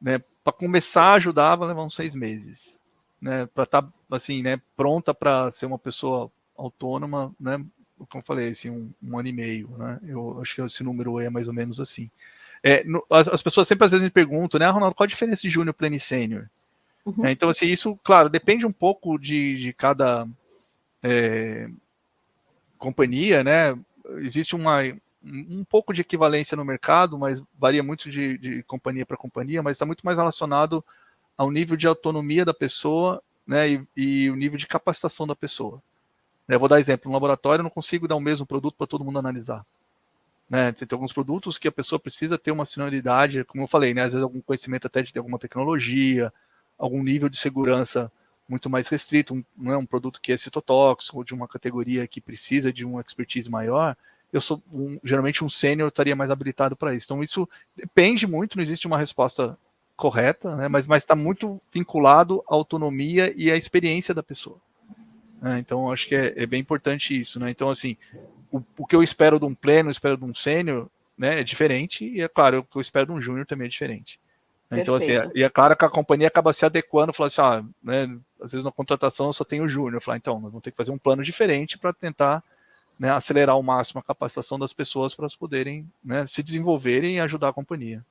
né, 0.00 0.20
para 0.42 0.52
começar 0.52 1.04
a 1.04 1.14
ajudar 1.14 1.56
vai 1.56 1.68
levar 1.68 1.84
uns 1.84 1.94
seis 1.94 2.14
meses. 2.14 2.80
Né, 3.20 3.46
para 3.46 3.64
estar 3.64 3.82
tá, 3.82 3.88
assim, 4.10 4.42
né, 4.42 4.60
pronta 4.74 5.12
para 5.12 5.50
ser 5.52 5.66
uma 5.66 5.78
pessoa 5.78 6.30
autônoma, 6.56 7.34
né, 7.38 7.58
como 8.08 8.22
eu 8.22 8.26
falei, 8.26 8.48
assim, 8.48 8.70
um, 8.70 8.90
um 9.02 9.18
ano 9.18 9.28
e 9.28 9.32
meio, 9.32 9.68
né, 9.76 10.00
eu 10.04 10.40
acho 10.40 10.54
que 10.54 10.62
esse 10.62 10.82
número 10.82 11.20
é 11.20 11.28
mais 11.28 11.46
ou 11.46 11.52
menos 11.52 11.78
assim. 11.78 12.10
É, 12.62 12.84
no, 12.84 13.04
as, 13.10 13.28
as, 13.28 13.42
pessoas 13.42 13.66
sempre 13.66 13.86
às 13.86 13.90
vezes 13.90 14.04
me 14.04 14.10
perguntam, 14.10 14.58
né, 14.58 14.66
ah, 14.66 14.70
Ronaldo, 14.70 14.94
qual 14.94 15.04
a 15.04 15.08
diferença 15.08 15.42
de 15.42 15.50
júnior, 15.50 15.74
pleno 15.74 15.96
e 15.96 16.00
sênior? 16.00 16.48
Uhum. 17.04 17.24
É, 17.24 17.32
então, 17.32 17.48
assim, 17.48 17.66
isso, 17.66 17.98
claro, 18.02 18.28
depende 18.28 18.66
um 18.66 18.72
pouco 18.72 19.18
de, 19.18 19.56
de 19.56 19.72
cada 19.72 20.28
é, 21.02 21.68
companhia, 22.78 23.42
né? 23.42 23.78
Existe 24.18 24.54
uma, 24.54 24.80
um 25.22 25.64
pouco 25.64 25.92
de 25.92 26.00
equivalência 26.00 26.56
no 26.56 26.64
mercado, 26.64 27.18
mas 27.18 27.42
varia 27.58 27.82
muito 27.82 28.10
de, 28.10 28.36
de 28.38 28.62
companhia 28.64 29.06
para 29.06 29.16
companhia, 29.16 29.62
mas 29.62 29.72
está 29.72 29.86
muito 29.86 30.04
mais 30.04 30.16
relacionado 30.16 30.84
ao 31.36 31.50
nível 31.50 31.76
de 31.76 31.86
autonomia 31.86 32.44
da 32.44 32.52
pessoa 32.52 33.22
né, 33.46 33.70
e, 33.70 33.86
e 33.96 34.30
o 34.30 34.36
nível 34.36 34.58
de 34.58 34.66
capacitação 34.66 35.26
da 35.26 35.34
pessoa. 35.34 35.82
Eu 36.48 36.58
vou 36.58 36.68
dar 36.68 36.80
exemplo, 36.80 37.08
no 37.08 37.14
laboratório 37.14 37.60
eu 37.60 37.64
não 37.64 37.70
consigo 37.70 38.08
dar 38.08 38.16
o 38.16 38.20
mesmo 38.20 38.44
produto 38.44 38.74
para 38.76 38.86
todo 38.86 39.04
mundo 39.04 39.18
analisar. 39.18 39.64
Né? 40.50 40.72
Você 40.72 40.84
tem 40.84 40.96
alguns 40.96 41.12
produtos 41.12 41.56
que 41.56 41.68
a 41.68 41.72
pessoa 41.72 42.00
precisa 42.00 42.36
ter 42.36 42.50
uma 42.50 42.66
senioridade, 42.66 43.44
como 43.44 43.62
eu 43.62 43.68
falei, 43.68 43.94
né? 43.94 44.02
às 44.02 44.12
vezes 44.12 44.24
algum 44.24 44.40
conhecimento 44.40 44.88
até 44.88 45.00
de 45.00 45.16
alguma 45.16 45.38
tecnologia, 45.38 46.32
algum 46.76 47.02
nível 47.04 47.28
de 47.28 47.36
segurança 47.36 48.10
muito 48.48 48.68
mais 48.68 48.88
restrito, 48.88 49.32
um, 49.32 49.72
é 49.72 49.76
um 49.76 49.86
produto 49.86 50.20
que 50.20 50.32
é 50.32 50.36
citotóxico, 50.36 51.18
ou 51.18 51.24
de 51.24 51.32
uma 51.32 51.46
categoria 51.46 52.04
que 52.08 52.20
precisa 52.20 52.72
de 52.72 52.84
uma 52.84 53.00
expertise 53.00 53.48
maior, 53.48 53.96
eu 54.32 54.40
sou 54.40 54.62
um, 54.72 54.98
geralmente 55.04 55.44
um 55.44 55.48
sênior 55.48 55.88
estaria 55.88 56.16
mais 56.16 56.30
habilitado 56.30 56.76
para 56.76 56.94
isso. 56.94 57.06
Então 57.06 57.22
isso 57.22 57.48
depende 57.76 58.26
muito, 58.26 58.56
não 58.56 58.62
existe 58.62 58.86
uma 58.86 58.98
resposta 58.98 59.56
correta, 59.96 60.56
né? 60.56 60.68
mas 60.68 60.88
está 60.88 61.14
muito 61.14 61.60
vinculado 61.72 62.42
à 62.48 62.54
autonomia 62.54 63.32
e 63.36 63.50
à 63.50 63.56
experiência 63.56 64.14
da 64.14 64.22
pessoa. 64.22 64.58
Né? 65.40 65.58
Então 65.58 65.92
acho 65.92 66.08
que 66.08 66.14
é, 66.14 66.34
é, 66.36 66.46
bem 66.46 66.60
importante 66.60 67.18
isso. 67.18 67.38
Né? 67.38 67.50
Então 67.50 67.68
assim, 67.70 67.96
o, 68.52 68.62
o, 68.78 68.86
que 68.86 68.96
eu 68.96 69.02
espero 69.02 69.38
de 69.38 69.44
um 69.44 69.54
pleno, 69.54 69.90
espero 69.90 70.16
de 70.16 70.24
um 70.24 70.34
sênior, 70.34 70.88
né, 71.16 71.40
é 71.40 71.44
diferente, 71.44 72.04
e 72.04 72.20
é 72.20 72.28
claro, 72.28 72.60
o 72.60 72.64
que 72.64 72.76
eu 72.76 72.80
espero 72.80 73.06
de 73.06 73.12
um 73.12 73.20
júnior 73.20 73.46
também 73.46 73.66
é 73.66 73.70
diferente. 73.70 74.18
Perfeito. 74.68 74.82
Então, 74.82 74.94
assim, 74.94 75.30
e 75.34 75.42
é 75.42 75.50
claro 75.50 75.76
que 75.76 75.84
a 75.84 75.90
companhia 75.90 76.28
acaba 76.28 76.52
se 76.52 76.64
adequando, 76.64 77.12
falando 77.12 77.32
assim, 77.32 77.40
ah, 77.40 77.64
né, 77.82 78.18
às 78.40 78.52
vezes 78.52 78.64
na 78.64 78.70
contratação 78.70 79.32
só 79.32 79.44
tem 79.44 79.60
o 79.60 79.68
júnior, 79.68 80.00
falar, 80.00 80.16
então, 80.16 80.34
nós 80.34 80.50
vamos 80.50 80.62
ter 80.62 80.70
que 80.70 80.76
fazer 80.76 80.92
um 80.92 80.98
plano 80.98 81.22
diferente 81.22 81.76
para 81.76 81.92
tentar 81.92 82.42
né, 82.98 83.10
acelerar 83.10 83.54
ao 83.54 83.62
máximo 83.62 83.98
a 84.00 84.02
capacitação 84.02 84.58
das 84.58 84.72
pessoas 84.72 85.14
para 85.14 85.24
elas 85.24 85.34
poderem 85.34 85.90
né, 86.04 86.26
se 86.26 86.42
desenvolverem 86.42 87.16
e 87.16 87.20
ajudar 87.20 87.48
a 87.48 87.52
companhia. 87.52 88.04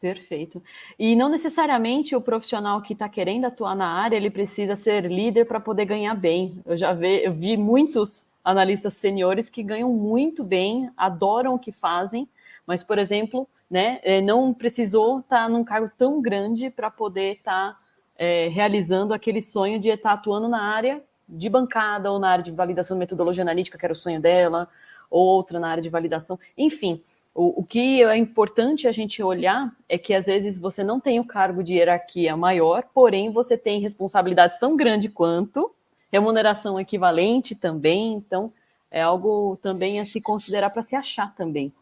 Perfeito. 0.00 0.62
E 0.98 1.16
não 1.16 1.30
necessariamente 1.30 2.14
o 2.14 2.20
profissional 2.20 2.82
que 2.82 2.92
está 2.92 3.08
querendo 3.08 3.46
atuar 3.46 3.74
na 3.74 3.88
área, 3.88 4.16
ele 4.16 4.28
precisa 4.28 4.76
ser 4.76 5.10
líder 5.10 5.46
para 5.46 5.58
poder 5.58 5.86
ganhar 5.86 6.14
bem. 6.14 6.60
Eu 6.66 6.76
já 6.76 6.92
vi, 6.92 7.24
eu 7.24 7.32
vi 7.32 7.56
muitos 7.56 8.26
analistas 8.44 8.94
seniores 8.94 9.48
que 9.48 9.62
ganham 9.62 9.90
muito 9.90 10.44
bem, 10.44 10.90
adoram 10.96 11.54
o 11.54 11.58
que 11.58 11.72
fazem, 11.72 12.28
mas, 12.66 12.82
por 12.82 12.98
exemplo, 12.98 13.48
né, 13.70 13.98
é, 14.02 14.20
não 14.20 14.52
precisou 14.52 15.20
estar 15.20 15.44
tá 15.44 15.48
num 15.48 15.64
cargo 15.64 15.90
tão 15.96 16.20
grande 16.20 16.70
para 16.70 16.90
poder 16.90 17.36
estar 17.36 17.72
tá, 17.72 17.78
é, 18.16 18.48
realizando 18.48 19.14
aquele 19.14 19.40
sonho 19.40 19.80
de 19.80 19.88
estar 19.88 20.10
tá 20.10 20.14
atuando 20.14 20.48
na 20.48 20.62
área 20.62 21.02
de 21.28 21.48
bancada 21.48 22.12
ou 22.12 22.18
na 22.18 22.28
área 22.28 22.44
de 22.44 22.52
validação 22.52 22.96
de 22.96 23.00
metodologia 23.00 23.42
analítica, 23.42 23.78
que 23.78 23.86
era 23.86 23.92
o 23.92 23.96
sonho 23.96 24.20
dela, 24.20 24.68
ou 25.10 25.24
outra 25.26 25.58
na 25.58 25.68
área 25.68 25.82
de 25.82 25.88
validação. 25.88 26.38
Enfim, 26.56 27.02
o, 27.34 27.60
o 27.60 27.64
que 27.64 28.02
é 28.02 28.16
importante 28.16 28.86
a 28.86 28.92
gente 28.92 29.22
olhar 29.22 29.74
é 29.88 29.96
que 29.96 30.12
às 30.14 30.26
vezes 30.26 30.58
você 30.58 30.84
não 30.84 31.00
tem 31.00 31.18
o 31.18 31.24
cargo 31.24 31.64
de 31.64 31.74
hierarquia 31.74 32.36
maior, 32.36 32.84
porém 32.94 33.30
você 33.30 33.56
tem 33.56 33.80
responsabilidades 33.80 34.58
tão 34.58 34.76
grandes 34.76 35.10
quanto 35.12 35.74
remuneração 36.14 36.78
equivalente 36.78 37.54
também, 37.54 38.14
então 38.14 38.52
é 38.90 39.02
algo 39.02 39.58
também 39.60 39.98
a 39.98 40.04
se 40.04 40.20
considerar 40.20 40.70
para 40.70 40.82
se 40.82 40.94
achar 40.94 41.34
também. 41.34 41.72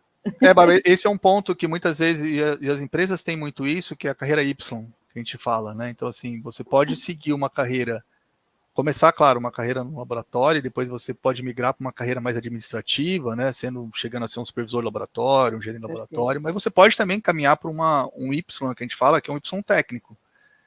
É, 0.40 0.54
Bárbara, 0.54 0.80
esse 0.84 1.06
é 1.06 1.10
um 1.10 1.18
ponto 1.18 1.54
que 1.54 1.68
muitas 1.68 1.98
vezes, 1.98 2.24
e 2.60 2.70
as 2.70 2.80
empresas 2.80 3.22
têm 3.22 3.36
muito 3.36 3.66
isso, 3.66 3.94
que 3.94 4.08
é 4.08 4.10
a 4.10 4.14
carreira 4.14 4.42
Y, 4.42 4.56
que 5.12 5.18
a 5.18 5.22
gente 5.22 5.36
fala, 5.36 5.74
né? 5.74 5.90
Então, 5.90 6.08
assim, 6.08 6.40
você 6.40 6.64
pode 6.64 6.96
seguir 6.96 7.32
uma 7.34 7.50
carreira, 7.50 8.02
começar, 8.72 9.12
claro, 9.12 9.38
uma 9.38 9.50
carreira 9.50 9.84
no 9.84 9.98
laboratório, 9.98 10.62
depois 10.62 10.88
você 10.88 11.12
pode 11.12 11.42
migrar 11.42 11.74
para 11.74 11.84
uma 11.84 11.92
carreira 11.92 12.20
mais 12.20 12.36
administrativa, 12.36 13.36
né? 13.36 13.52
Sendo, 13.52 13.90
chegando 13.94 14.24
a 14.24 14.28
ser 14.28 14.40
um 14.40 14.44
supervisor 14.44 14.80
de 14.80 14.86
laboratório, 14.86 15.58
um 15.58 15.62
gerente 15.62 15.80
de 15.80 15.86
laboratório, 15.86 16.40
mas 16.40 16.54
você 16.54 16.70
pode 16.70 16.96
também 16.96 17.20
caminhar 17.20 17.58
para 17.58 17.68
uma, 17.68 18.08
um 18.16 18.32
Y, 18.32 18.74
que 18.74 18.82
a 18.82 18.86
gente 18.86 18.96
fala, 18.96 19.20
que 19.20 19.30
é 19.30 19.34
um 19.34 19.36
Y 19.36 19.62
técnico. 19.62 20.16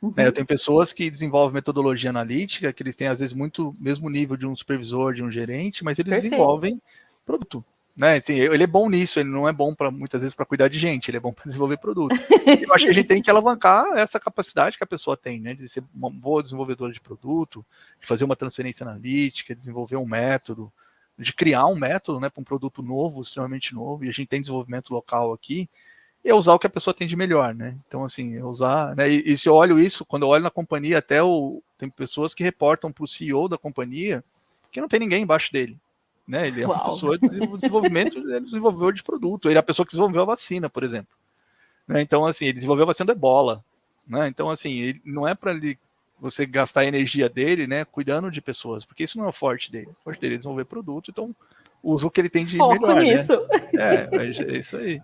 Uhum. 0.05 0.13
Né, 0.15 0.27
eu 0.27 0.31
tenho 0.31 0.45
pessoas 0.45 0.93
que 0.93 1.09
desenvolvem 1.09 1.53
metodologia 1.53 2.09
analítica, 2.09 2.71
que 2.71 2.83
eles 2.83 2.95
têm 2.95 3.07
às 3.07 3.19
vezes 3.19 3.33
muito 3.33 3.75
mesmo 3.79 4.09
nível 4.09 4.37
de 4.37 4.45
um 4.45 4.55
supervisor, 4.55 5.13
de 5.13 5.23
um 5.23 5.31
gerente, 5.31 5.83
mas 5.83 5.97
eles 5.97 6.09
Perfeito. 6.09 6.31
desenvolvem 6.31 6.81
produto. 7.25 7.63
Né? 7.95 8.17
Assim, 8.17 8.33
ele 8.33 8.63
é 8.63 8.67
bom 8.67 8.89
nisso, 8.89 9.19
ele 9.19 9.29
não 9.29 9.47
é 9.47 9.53
bom 9.53 9.73
para 9.73 9.89
muitas 9.89 10.19
vezes 10.19 10.35
para 10.35 10.45
cuidar 10.45 10.67
de 10.67 10.77
gente, 10.77 11.09
ele 11.09 11.17
é 11.17 11.19
bom 11.19 11.31
para 11.31 11.45
desenvolver 11.47 11.77
produto. 11.77 12.15
eu 12.45 12.73
acho 12.73 12.85
que 12.85 12.91
a 12.91 12.93
gente 12.93 13.07
tem 13.07 13.21
que 13.21 13.29
alavancar 13.29 13.85
essa 13.97 14.19
capacidade 14.19 14.77
que 14.77 14.83
a 14.83 14.87
pessoa 14.87 15.15
tem, 15.15 15.39
né? 15.39 15.53
De 15.53 15.67
ser 15.69 15.83
uma 15.93 16.09
boa 16.09 16.43
desenvolvedora 16.43 16.91
de 16.91 16.99
produto, 16.99 17.65
de 17.99 18.05
fazer 18.05 18.25
uma 18.25 18.35
transferência 18.35 18.85
analítica, 18.85 19.55
desenvolver 19.55 19.95
um 19.95 20.05
método, 20.05 20.71
de 21.17 21.31
criar 21.31 21.67
um 21.67 21.75
método 21.75 22.19
né, 22.19 22.29
para 22.29 22.41
um 22.41 22.43
produto 22.43 22.83
novo, 22.83 23.21
extremamente 23.21 23.73
novo, 23.73 24.03
e 24.03 24.09
a 24.09 24.11
gente 24.11 24.27
tem 24.27 24.41
desenvolvimento 24.41 24.93
local 24.93 25.31
aqui, 25.31 25.69
é 26.25 26.33
usar 26.33 26.53
o 26.53 26.59
que 26.59 26.67
a 26.67 26.69
pessoa 26.69 26.93
tem 26.93 27.07
de 27.07 27.15
melhor, 27.15 27.53
né? 27.53 27.77
Então, 27.87 28.03
assim, 28.03 28.35
é 28.35 28.43
usar, 28.43 28.95
né? 28.95 29.09
E, 29.09 29.33
e, 29.33 29.37
se 29.37 29.47
eu 29.47 29.53
olho 29.53 29.79
isso, 29.79 30.03
quando 30.03 30.23
eu 30.23 30.29
olho 30.29 30.43
na 30.43 30.49
companhia, 30.49 30.97
até 30.97 31.21
o, 31.21 31.61
tem 31.77 31.89
pessoas 31.89 32.33
que 32.33 32.43
reportam 32.43 32.91
para 32.91 33.03
o 33.03 33.07
CEO 33.07 33.47
da 33.47 33.57
companhia 33.57 34.23
que 34.71 34.81
não 34.81 34.87
tem 34.87 34.99
ninguém 34.99 35.23
embaixo 35.23 35.53
dele. 35.53 35.77
Né? 36.27 36.47
Ele 36.47 36.63
é 36.63 36.65
uma 36.65 36.75
Uau. 36.75 36.89
pessoa 36.89 37.17
de 37.17 37.29
desenvolvimento, 37.29 38.17
ele 38.17 38.39
desenvolveu 38.41 38.91
de 38.91 39.03
produto. 39.03 39.47
Ele 39.47 39.57
é 39.57 39.59
a 39.59 39.63
pessoa 39.63 39.85
que 39.85 39.91
desenvolveu 39.91 40.23
a 40.23 40.25
vacina, 40.25 40.69
por 40.69 40.83
exemplo. 40.83 41.15
Né? 41.87 42.01
Então, 42.01 42.25
assim, 42.25 42.45
ele 42.45 42.53
desenvolveu 42.53 42.83
a 42.83 42.87
vacina 42.87 43.05
do 43.05 43.11
ebola. 43.11 43.63
Né? 44.07 44.27
Então, 44.27 44.49
assim, 44.49 44.73
ele, 44.73 45.01
não 45.05 45.27
é 45.27 45.35
para 45.35 45.53
ele 45.53 45.77
você 46.19 46.45
gastar 46.45 46.81
a 46.81 46.85
energia 46.85 47.29
dele, 47.29 47.67
né, 47.67 47.83
cuidando 47.85 48.31
de 48.31 48.41
pessoas, 48.41 48.85
porque 48.85 49.03
isso 49.03 49.17
não 49.17 49.25
é 49.25 49.29
o 49.29 49.33
forte 49.33 49.71
dele. 49.71 49.89
O 49.91 50.03
forte 50.03 50.19
dele 50.19 50.35
é 50.35 50.37
desenvolver 50.37 50.65
produto, 50.65 51.11
então 51.11 51.35
usa 51.83 52.07
o 52.07 52.09
que 52.09 52.21
ele 52.21 52.29
tem 52.29 52.45
de 52.45 52.57
Foco 52.57 52.73
melhor, 52.73 52.95
né? 52.95 53.17
nisso. 53.17 53.33
né? 53.73 54.09
É, 54.11 54.17
é 54.17 54.57
isso 54.57 54.77
aí. 54.77 55.01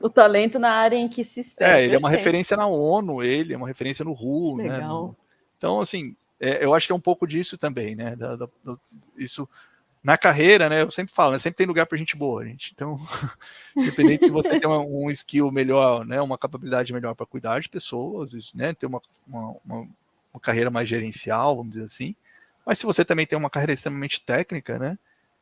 O 0.00 0.08
talento 0.08 0.58
na 0.58 0.70
área 0.70 0.96
em 0.96 1.08
que 1.08 1.24
se 1.24 1.40
espera. 1.40 1.80
É, 1.80 1.84
ele 1.84 1.94
é 1.94 1.98
uma 1.98 2.10
referência 2.10 2.56
na 2.56 2.66
ONU, 2.66 3.22
ele 3.22 3.54
é 3.54 3.56
uma 3.56 3.66
referência 3.66 4.04
no 4.04 4.12
RU? 4.12 4.56
Legal. 4.56 5.08
né? 5.08 5.14
Então, 5.58 5.80
assim, 5.80 6.14
é, 6.40 6.64
eu 6.64 6.74
acho 6.74 6.86
que 6.86 6.92
é 6.92 6.96
um 6.96 7.00
pouco 7.00 7.26
disso 7.26 7.56
também, 7.56 7.94
né? 7.94 8.14
Da, 8.14 8.36
da, 8.36 8.48
da, 8.64 8.76
isso 9.16 9.48
na 10.04 10.18
carreira, 10.18 10.68
né? 10.68 10.82
Eu 10.82 10.90
sempre 10.90 11.14
falo, 11.14 11.32
né? 11.32 11.38
Sempre 11.38 11.56
tem 11.56 11.66
lugar 11.66 11.86
para 11.86 11.96
gente 11.96 12.14
boa, 12.14 12.44
gente. 12.44 12.72
Então, 12.74 13.00
independente 13.74 14.26
se 14.26 14.30
você 14.30 14.60
tem 14.60 14.68
uma, 14.68 14.80
um 14.80 15.10
skill 15.10 15.50
melhor, 15.50 16.04
né? 16.04 16.20
Uma 16.20 16.36
capacidade 16.36 16.92
melhor 16.92 17.14
para 17.14 17.24
cuidar 17.24 17.60
de 17.60 17.70
pessoas, 17.70 18.34
isso, 18.34 18.54
né? 18.54 18.74
Ter 18.74 18.84
uma, 18.84 19.00
uma, 19.26 19.56
uma, 19.64 19.88
uma, 20.34 20.40
carreira 20.40 20.70
mais 20.70 20.86
gerencial, 20.88 21.56
vamos 21.56 21.72
dizer 21.72 21.86
assim. 21.86 22.14
Mas 22.66 22.78
se 22.78 22.84
você 22.84 23.04
também 23.04 23.26
tem 23.26 23.38
uma 23.38 23.48
carreira 23.48 23.72
extremamente 23.72 24.20
técnica, 24.20 24.78
né? 24.78 24.98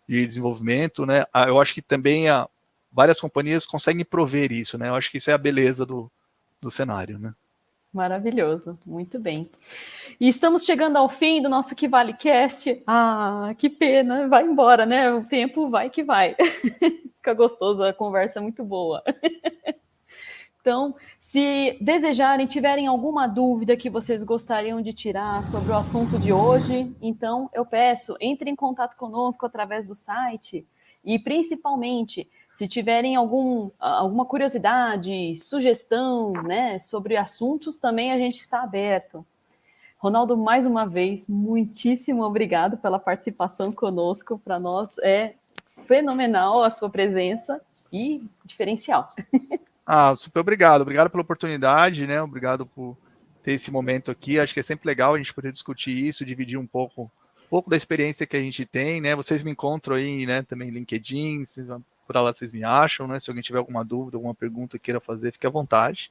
De 0.09 0.24
desenvolvimento, 0.24 1.05
né? 1.05 1.24
Eu 1.49 1.61
acho 1.61 1.74
que 1.74 1.83
também 1.83 2.28
a, 2.28 2.49
várias 2.93 3.20
companhias 3.20 3.64
conseguem 3.64 4.05
prover 4.05 4.53
isso, 4.53 4.76
né? 4.76 4.88
Eu 4.88 4.95
acho 4.95 5.11
que 5.11 5.18
isso 5.18 5.30
é 5.30 5.34
a 5.34 5.38
beleza 5.38 5.86
do, 5.86 6.11
do 6.61 6.70
cenário, 6.70 7.18
né? 7.18 7.34
Maravilhoso, 7.93 8.78
muito 8.86 9.18
bem. 9.18 9.51
E 10.18 10.26
estamos 10.26 10.64
chegando 10.64 10.97
ao 10.97 11.11
fim 11.11 11.43
do 11.43 11.49
nosso 11.49 11.74
Que 11.76 11.86
Vale 11.86 12.14
Cast. 12.14 12.82
Ah, 12.86 13.55
que 13.59 13.68
pena, 13.68 14.28
vai 14.28 14.45
embora, 14.45 14.86
né? 14.86 15.12
O 15.12 15.24
tempo 15.24 15.68
vai 15.68 15.90
que 15.90 16.03
vai. 16.03 16.34
Fica 17.16 17.34
gostoso, 17.34 17.82
a 17.82 17.93
conversa 17.93 18.38
é 18.38 18.43
muito 18.43 18.64
boa. 18.64 19.03
então, 20.59 20.95
se 21.20 21.76
desejarem, 21.82 22.47
tiverem 22.47 22.86
alguma 22.86 23.26
dúvida 23.26 23.76
que 23.76 23.90
vocês 23.90 24.24
gostariam 24.24 24.80
de 24.80 24.95
tirar 24.95 25.45
sobre 25.45 25.70
o 25.70 25.76
assunto 25.76 26.18
de 26.18 26.32
hoje, 26.32 26.90
então 27.01 27.51
eu 27.53 27.66
peço, 27.66 28.16
entre 28.20 28.51
em 28.51 28.57
contato 28.57 28.97
conosco 28.97 29.45
através 29.45 29.86
do 29.86 29.95
site 29.95 30.66
e 31.05 31.18
principalmente 31.18 32.28
se 32.53 32.68
tiverem 32.68 33.16
algum, 33.16 33.70
alguma 33.78 34.26
curiosidade, 34.26 35.36
sugestão 35.36 36.32
né, 36.32 36.78
sobre 36.78 37.16
assuntos, 37.16 37.76
também 37.76 38.12
a 38.12 38.18
gente 38.18 38.40
está 38.40 38.62
aberto. 38.62 39.24
Ronaldo, 39.98 40.36
mais 40.36 40.66
uma 40.66 40.84
vez, 40.84 41.26
muitíssimo 41.28 42.24
obrigado 42.24 42.76
pela 42.76 42.98
participação 42.98 43.72
conosco. 43.72 44.40
Para 44.44 44.59
nós 44.59 44.98
é 44.98 45.34
fenomenal 45.86 46.62
a 46.62 46.70
sua 46.70 46.90
presença 46.90 47.61
e 47.92 48.22
diferencial. 48.44 49.11
Ah, 49.84 50.14
super 50.14 50.38
obrigado. 50.38 50.82
Obrigado 50.82 51.11
pela 51.11 51.24
oportunidade, 51.24 52.07
né? 52.07 52.22
Obrigado 52.22 52.64
por 52.64 52.96
ter 53.42 53.55
esse 53.55 53.68
momento 53.68 54.12
aqui. 54.12 54.38
Acho 54.38 54.55
que 54.55 54.61
é 54.61 54.62
sempre 54.62 54.86
legal 54.86 55.12
a 55.14 55.18
gente 55.18 55.34
poder 55.34 55.50
discutir 55.50 55.90
isso, 55.90 56.24
dividir 56.24 56.57
um 56.57 56.66
pouco, 56.66 57.03
um 57.03 57.48
pouco 57.50 57.68
da 57.68 57.76
experiência 57.76 58.24
que 58.24 58.36
a 58.36 58.40
gente 58.40 58.64
tem, 58.64 59.00
né? 59.00 59.16
Vocês 59.16 59.42
me 59.42 59.50
encontram 59.50 59.96
aí, 59.96 60.24
né? 60.24 60.42
Também 60.42 60.70
LinkedIn, 60.70 61.44
por 62.07 62.16
lá 62.16 62.32
vocês 62.32 62.53
me 62.53 62.64
acham, 62.64 63.07
né? 63.07 63.18
Se 63.18 63.30
alguém 63.30 63.42
tiver 63.42 63.59
alguma 63.59 63.84
dúvida, 63.84 64.16
alguma 64.16 64.34
pergunta 64.34 64.78
queira 64.78 65.00
fazer, 65.00 65.32
fique 65.32 65.46
à 65.46 65.50
vontade. 65.50 66.11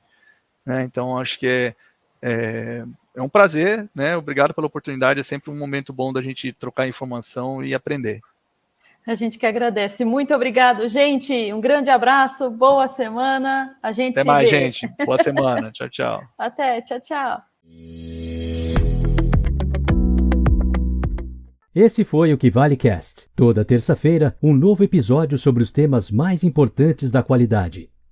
Né? 0.65 0.83
Então, 0.83 1.17
acho 1.17 1.39
que 1.39 1.47
é, 1.47 1.75
é, 2.21 2.85
é, 3.15 3.21
um 3.21 3.29
prazer, 3.29 3.89
né? 3.93 4.15
Obrigado 4.15 4.53
pela 4.53 4.67
oportunidade, 4.67 5.19
é 5.19 5.23
sempre 5.23 5.49
um 5.49 5.57
momento 5.57 5.91
bom 5.91 6.13
da 6.13 6.21
gente 6.21 6.53
trocar 6.53 6.87
informação 6.87 7.63
e 7.63 7.73
aprender. 7.73 8.21
A 9.05 9.15
gente 9.15 9.39
que 9.39 9.47
agradece. 9.47 10.05
Muito 10.05 10.33
obrigado, 10.33 10.87
gente. 10.87 11.51
Um 11.51 11.59
grande 11.59 11.89
abraço, 11.89 12.51
boa 12.51 12.87
semana. 12.87 13.75
A 13.81 13.91
gente 13.91 14.19
Até 14.19 14.23
mais, 14.23 14.49
vê. 14.49 14.59
gente. 14.59 14.87
Boa 15.05 15.17
semana. 15.17 15.71
tchau, 15.71 15.89
tchau. 15.89 16.23
Até, 16.37 16.81
tchau, 16.81 16.99
tchau. 16.99 17.41
Esse 21.73 22.03
foi 22.03 22.33
o 22.33 22.37
Que 22.37 22.51
Vale 22.51 22.75
Cast. 22.75 23.29
Toda 23.33 23.63
terça-feira, 23.63 24.35
um 24.43 24.53
novo 24.53 24.83
episódio 24.83 25.37
sobre 25.37 25.63
os 25.63 25.71
temas 25.71 26.11
mais 26.11 26.43
importantes 26.43 27.09
da 27.09 27.23
qualidade. 27.23 27.89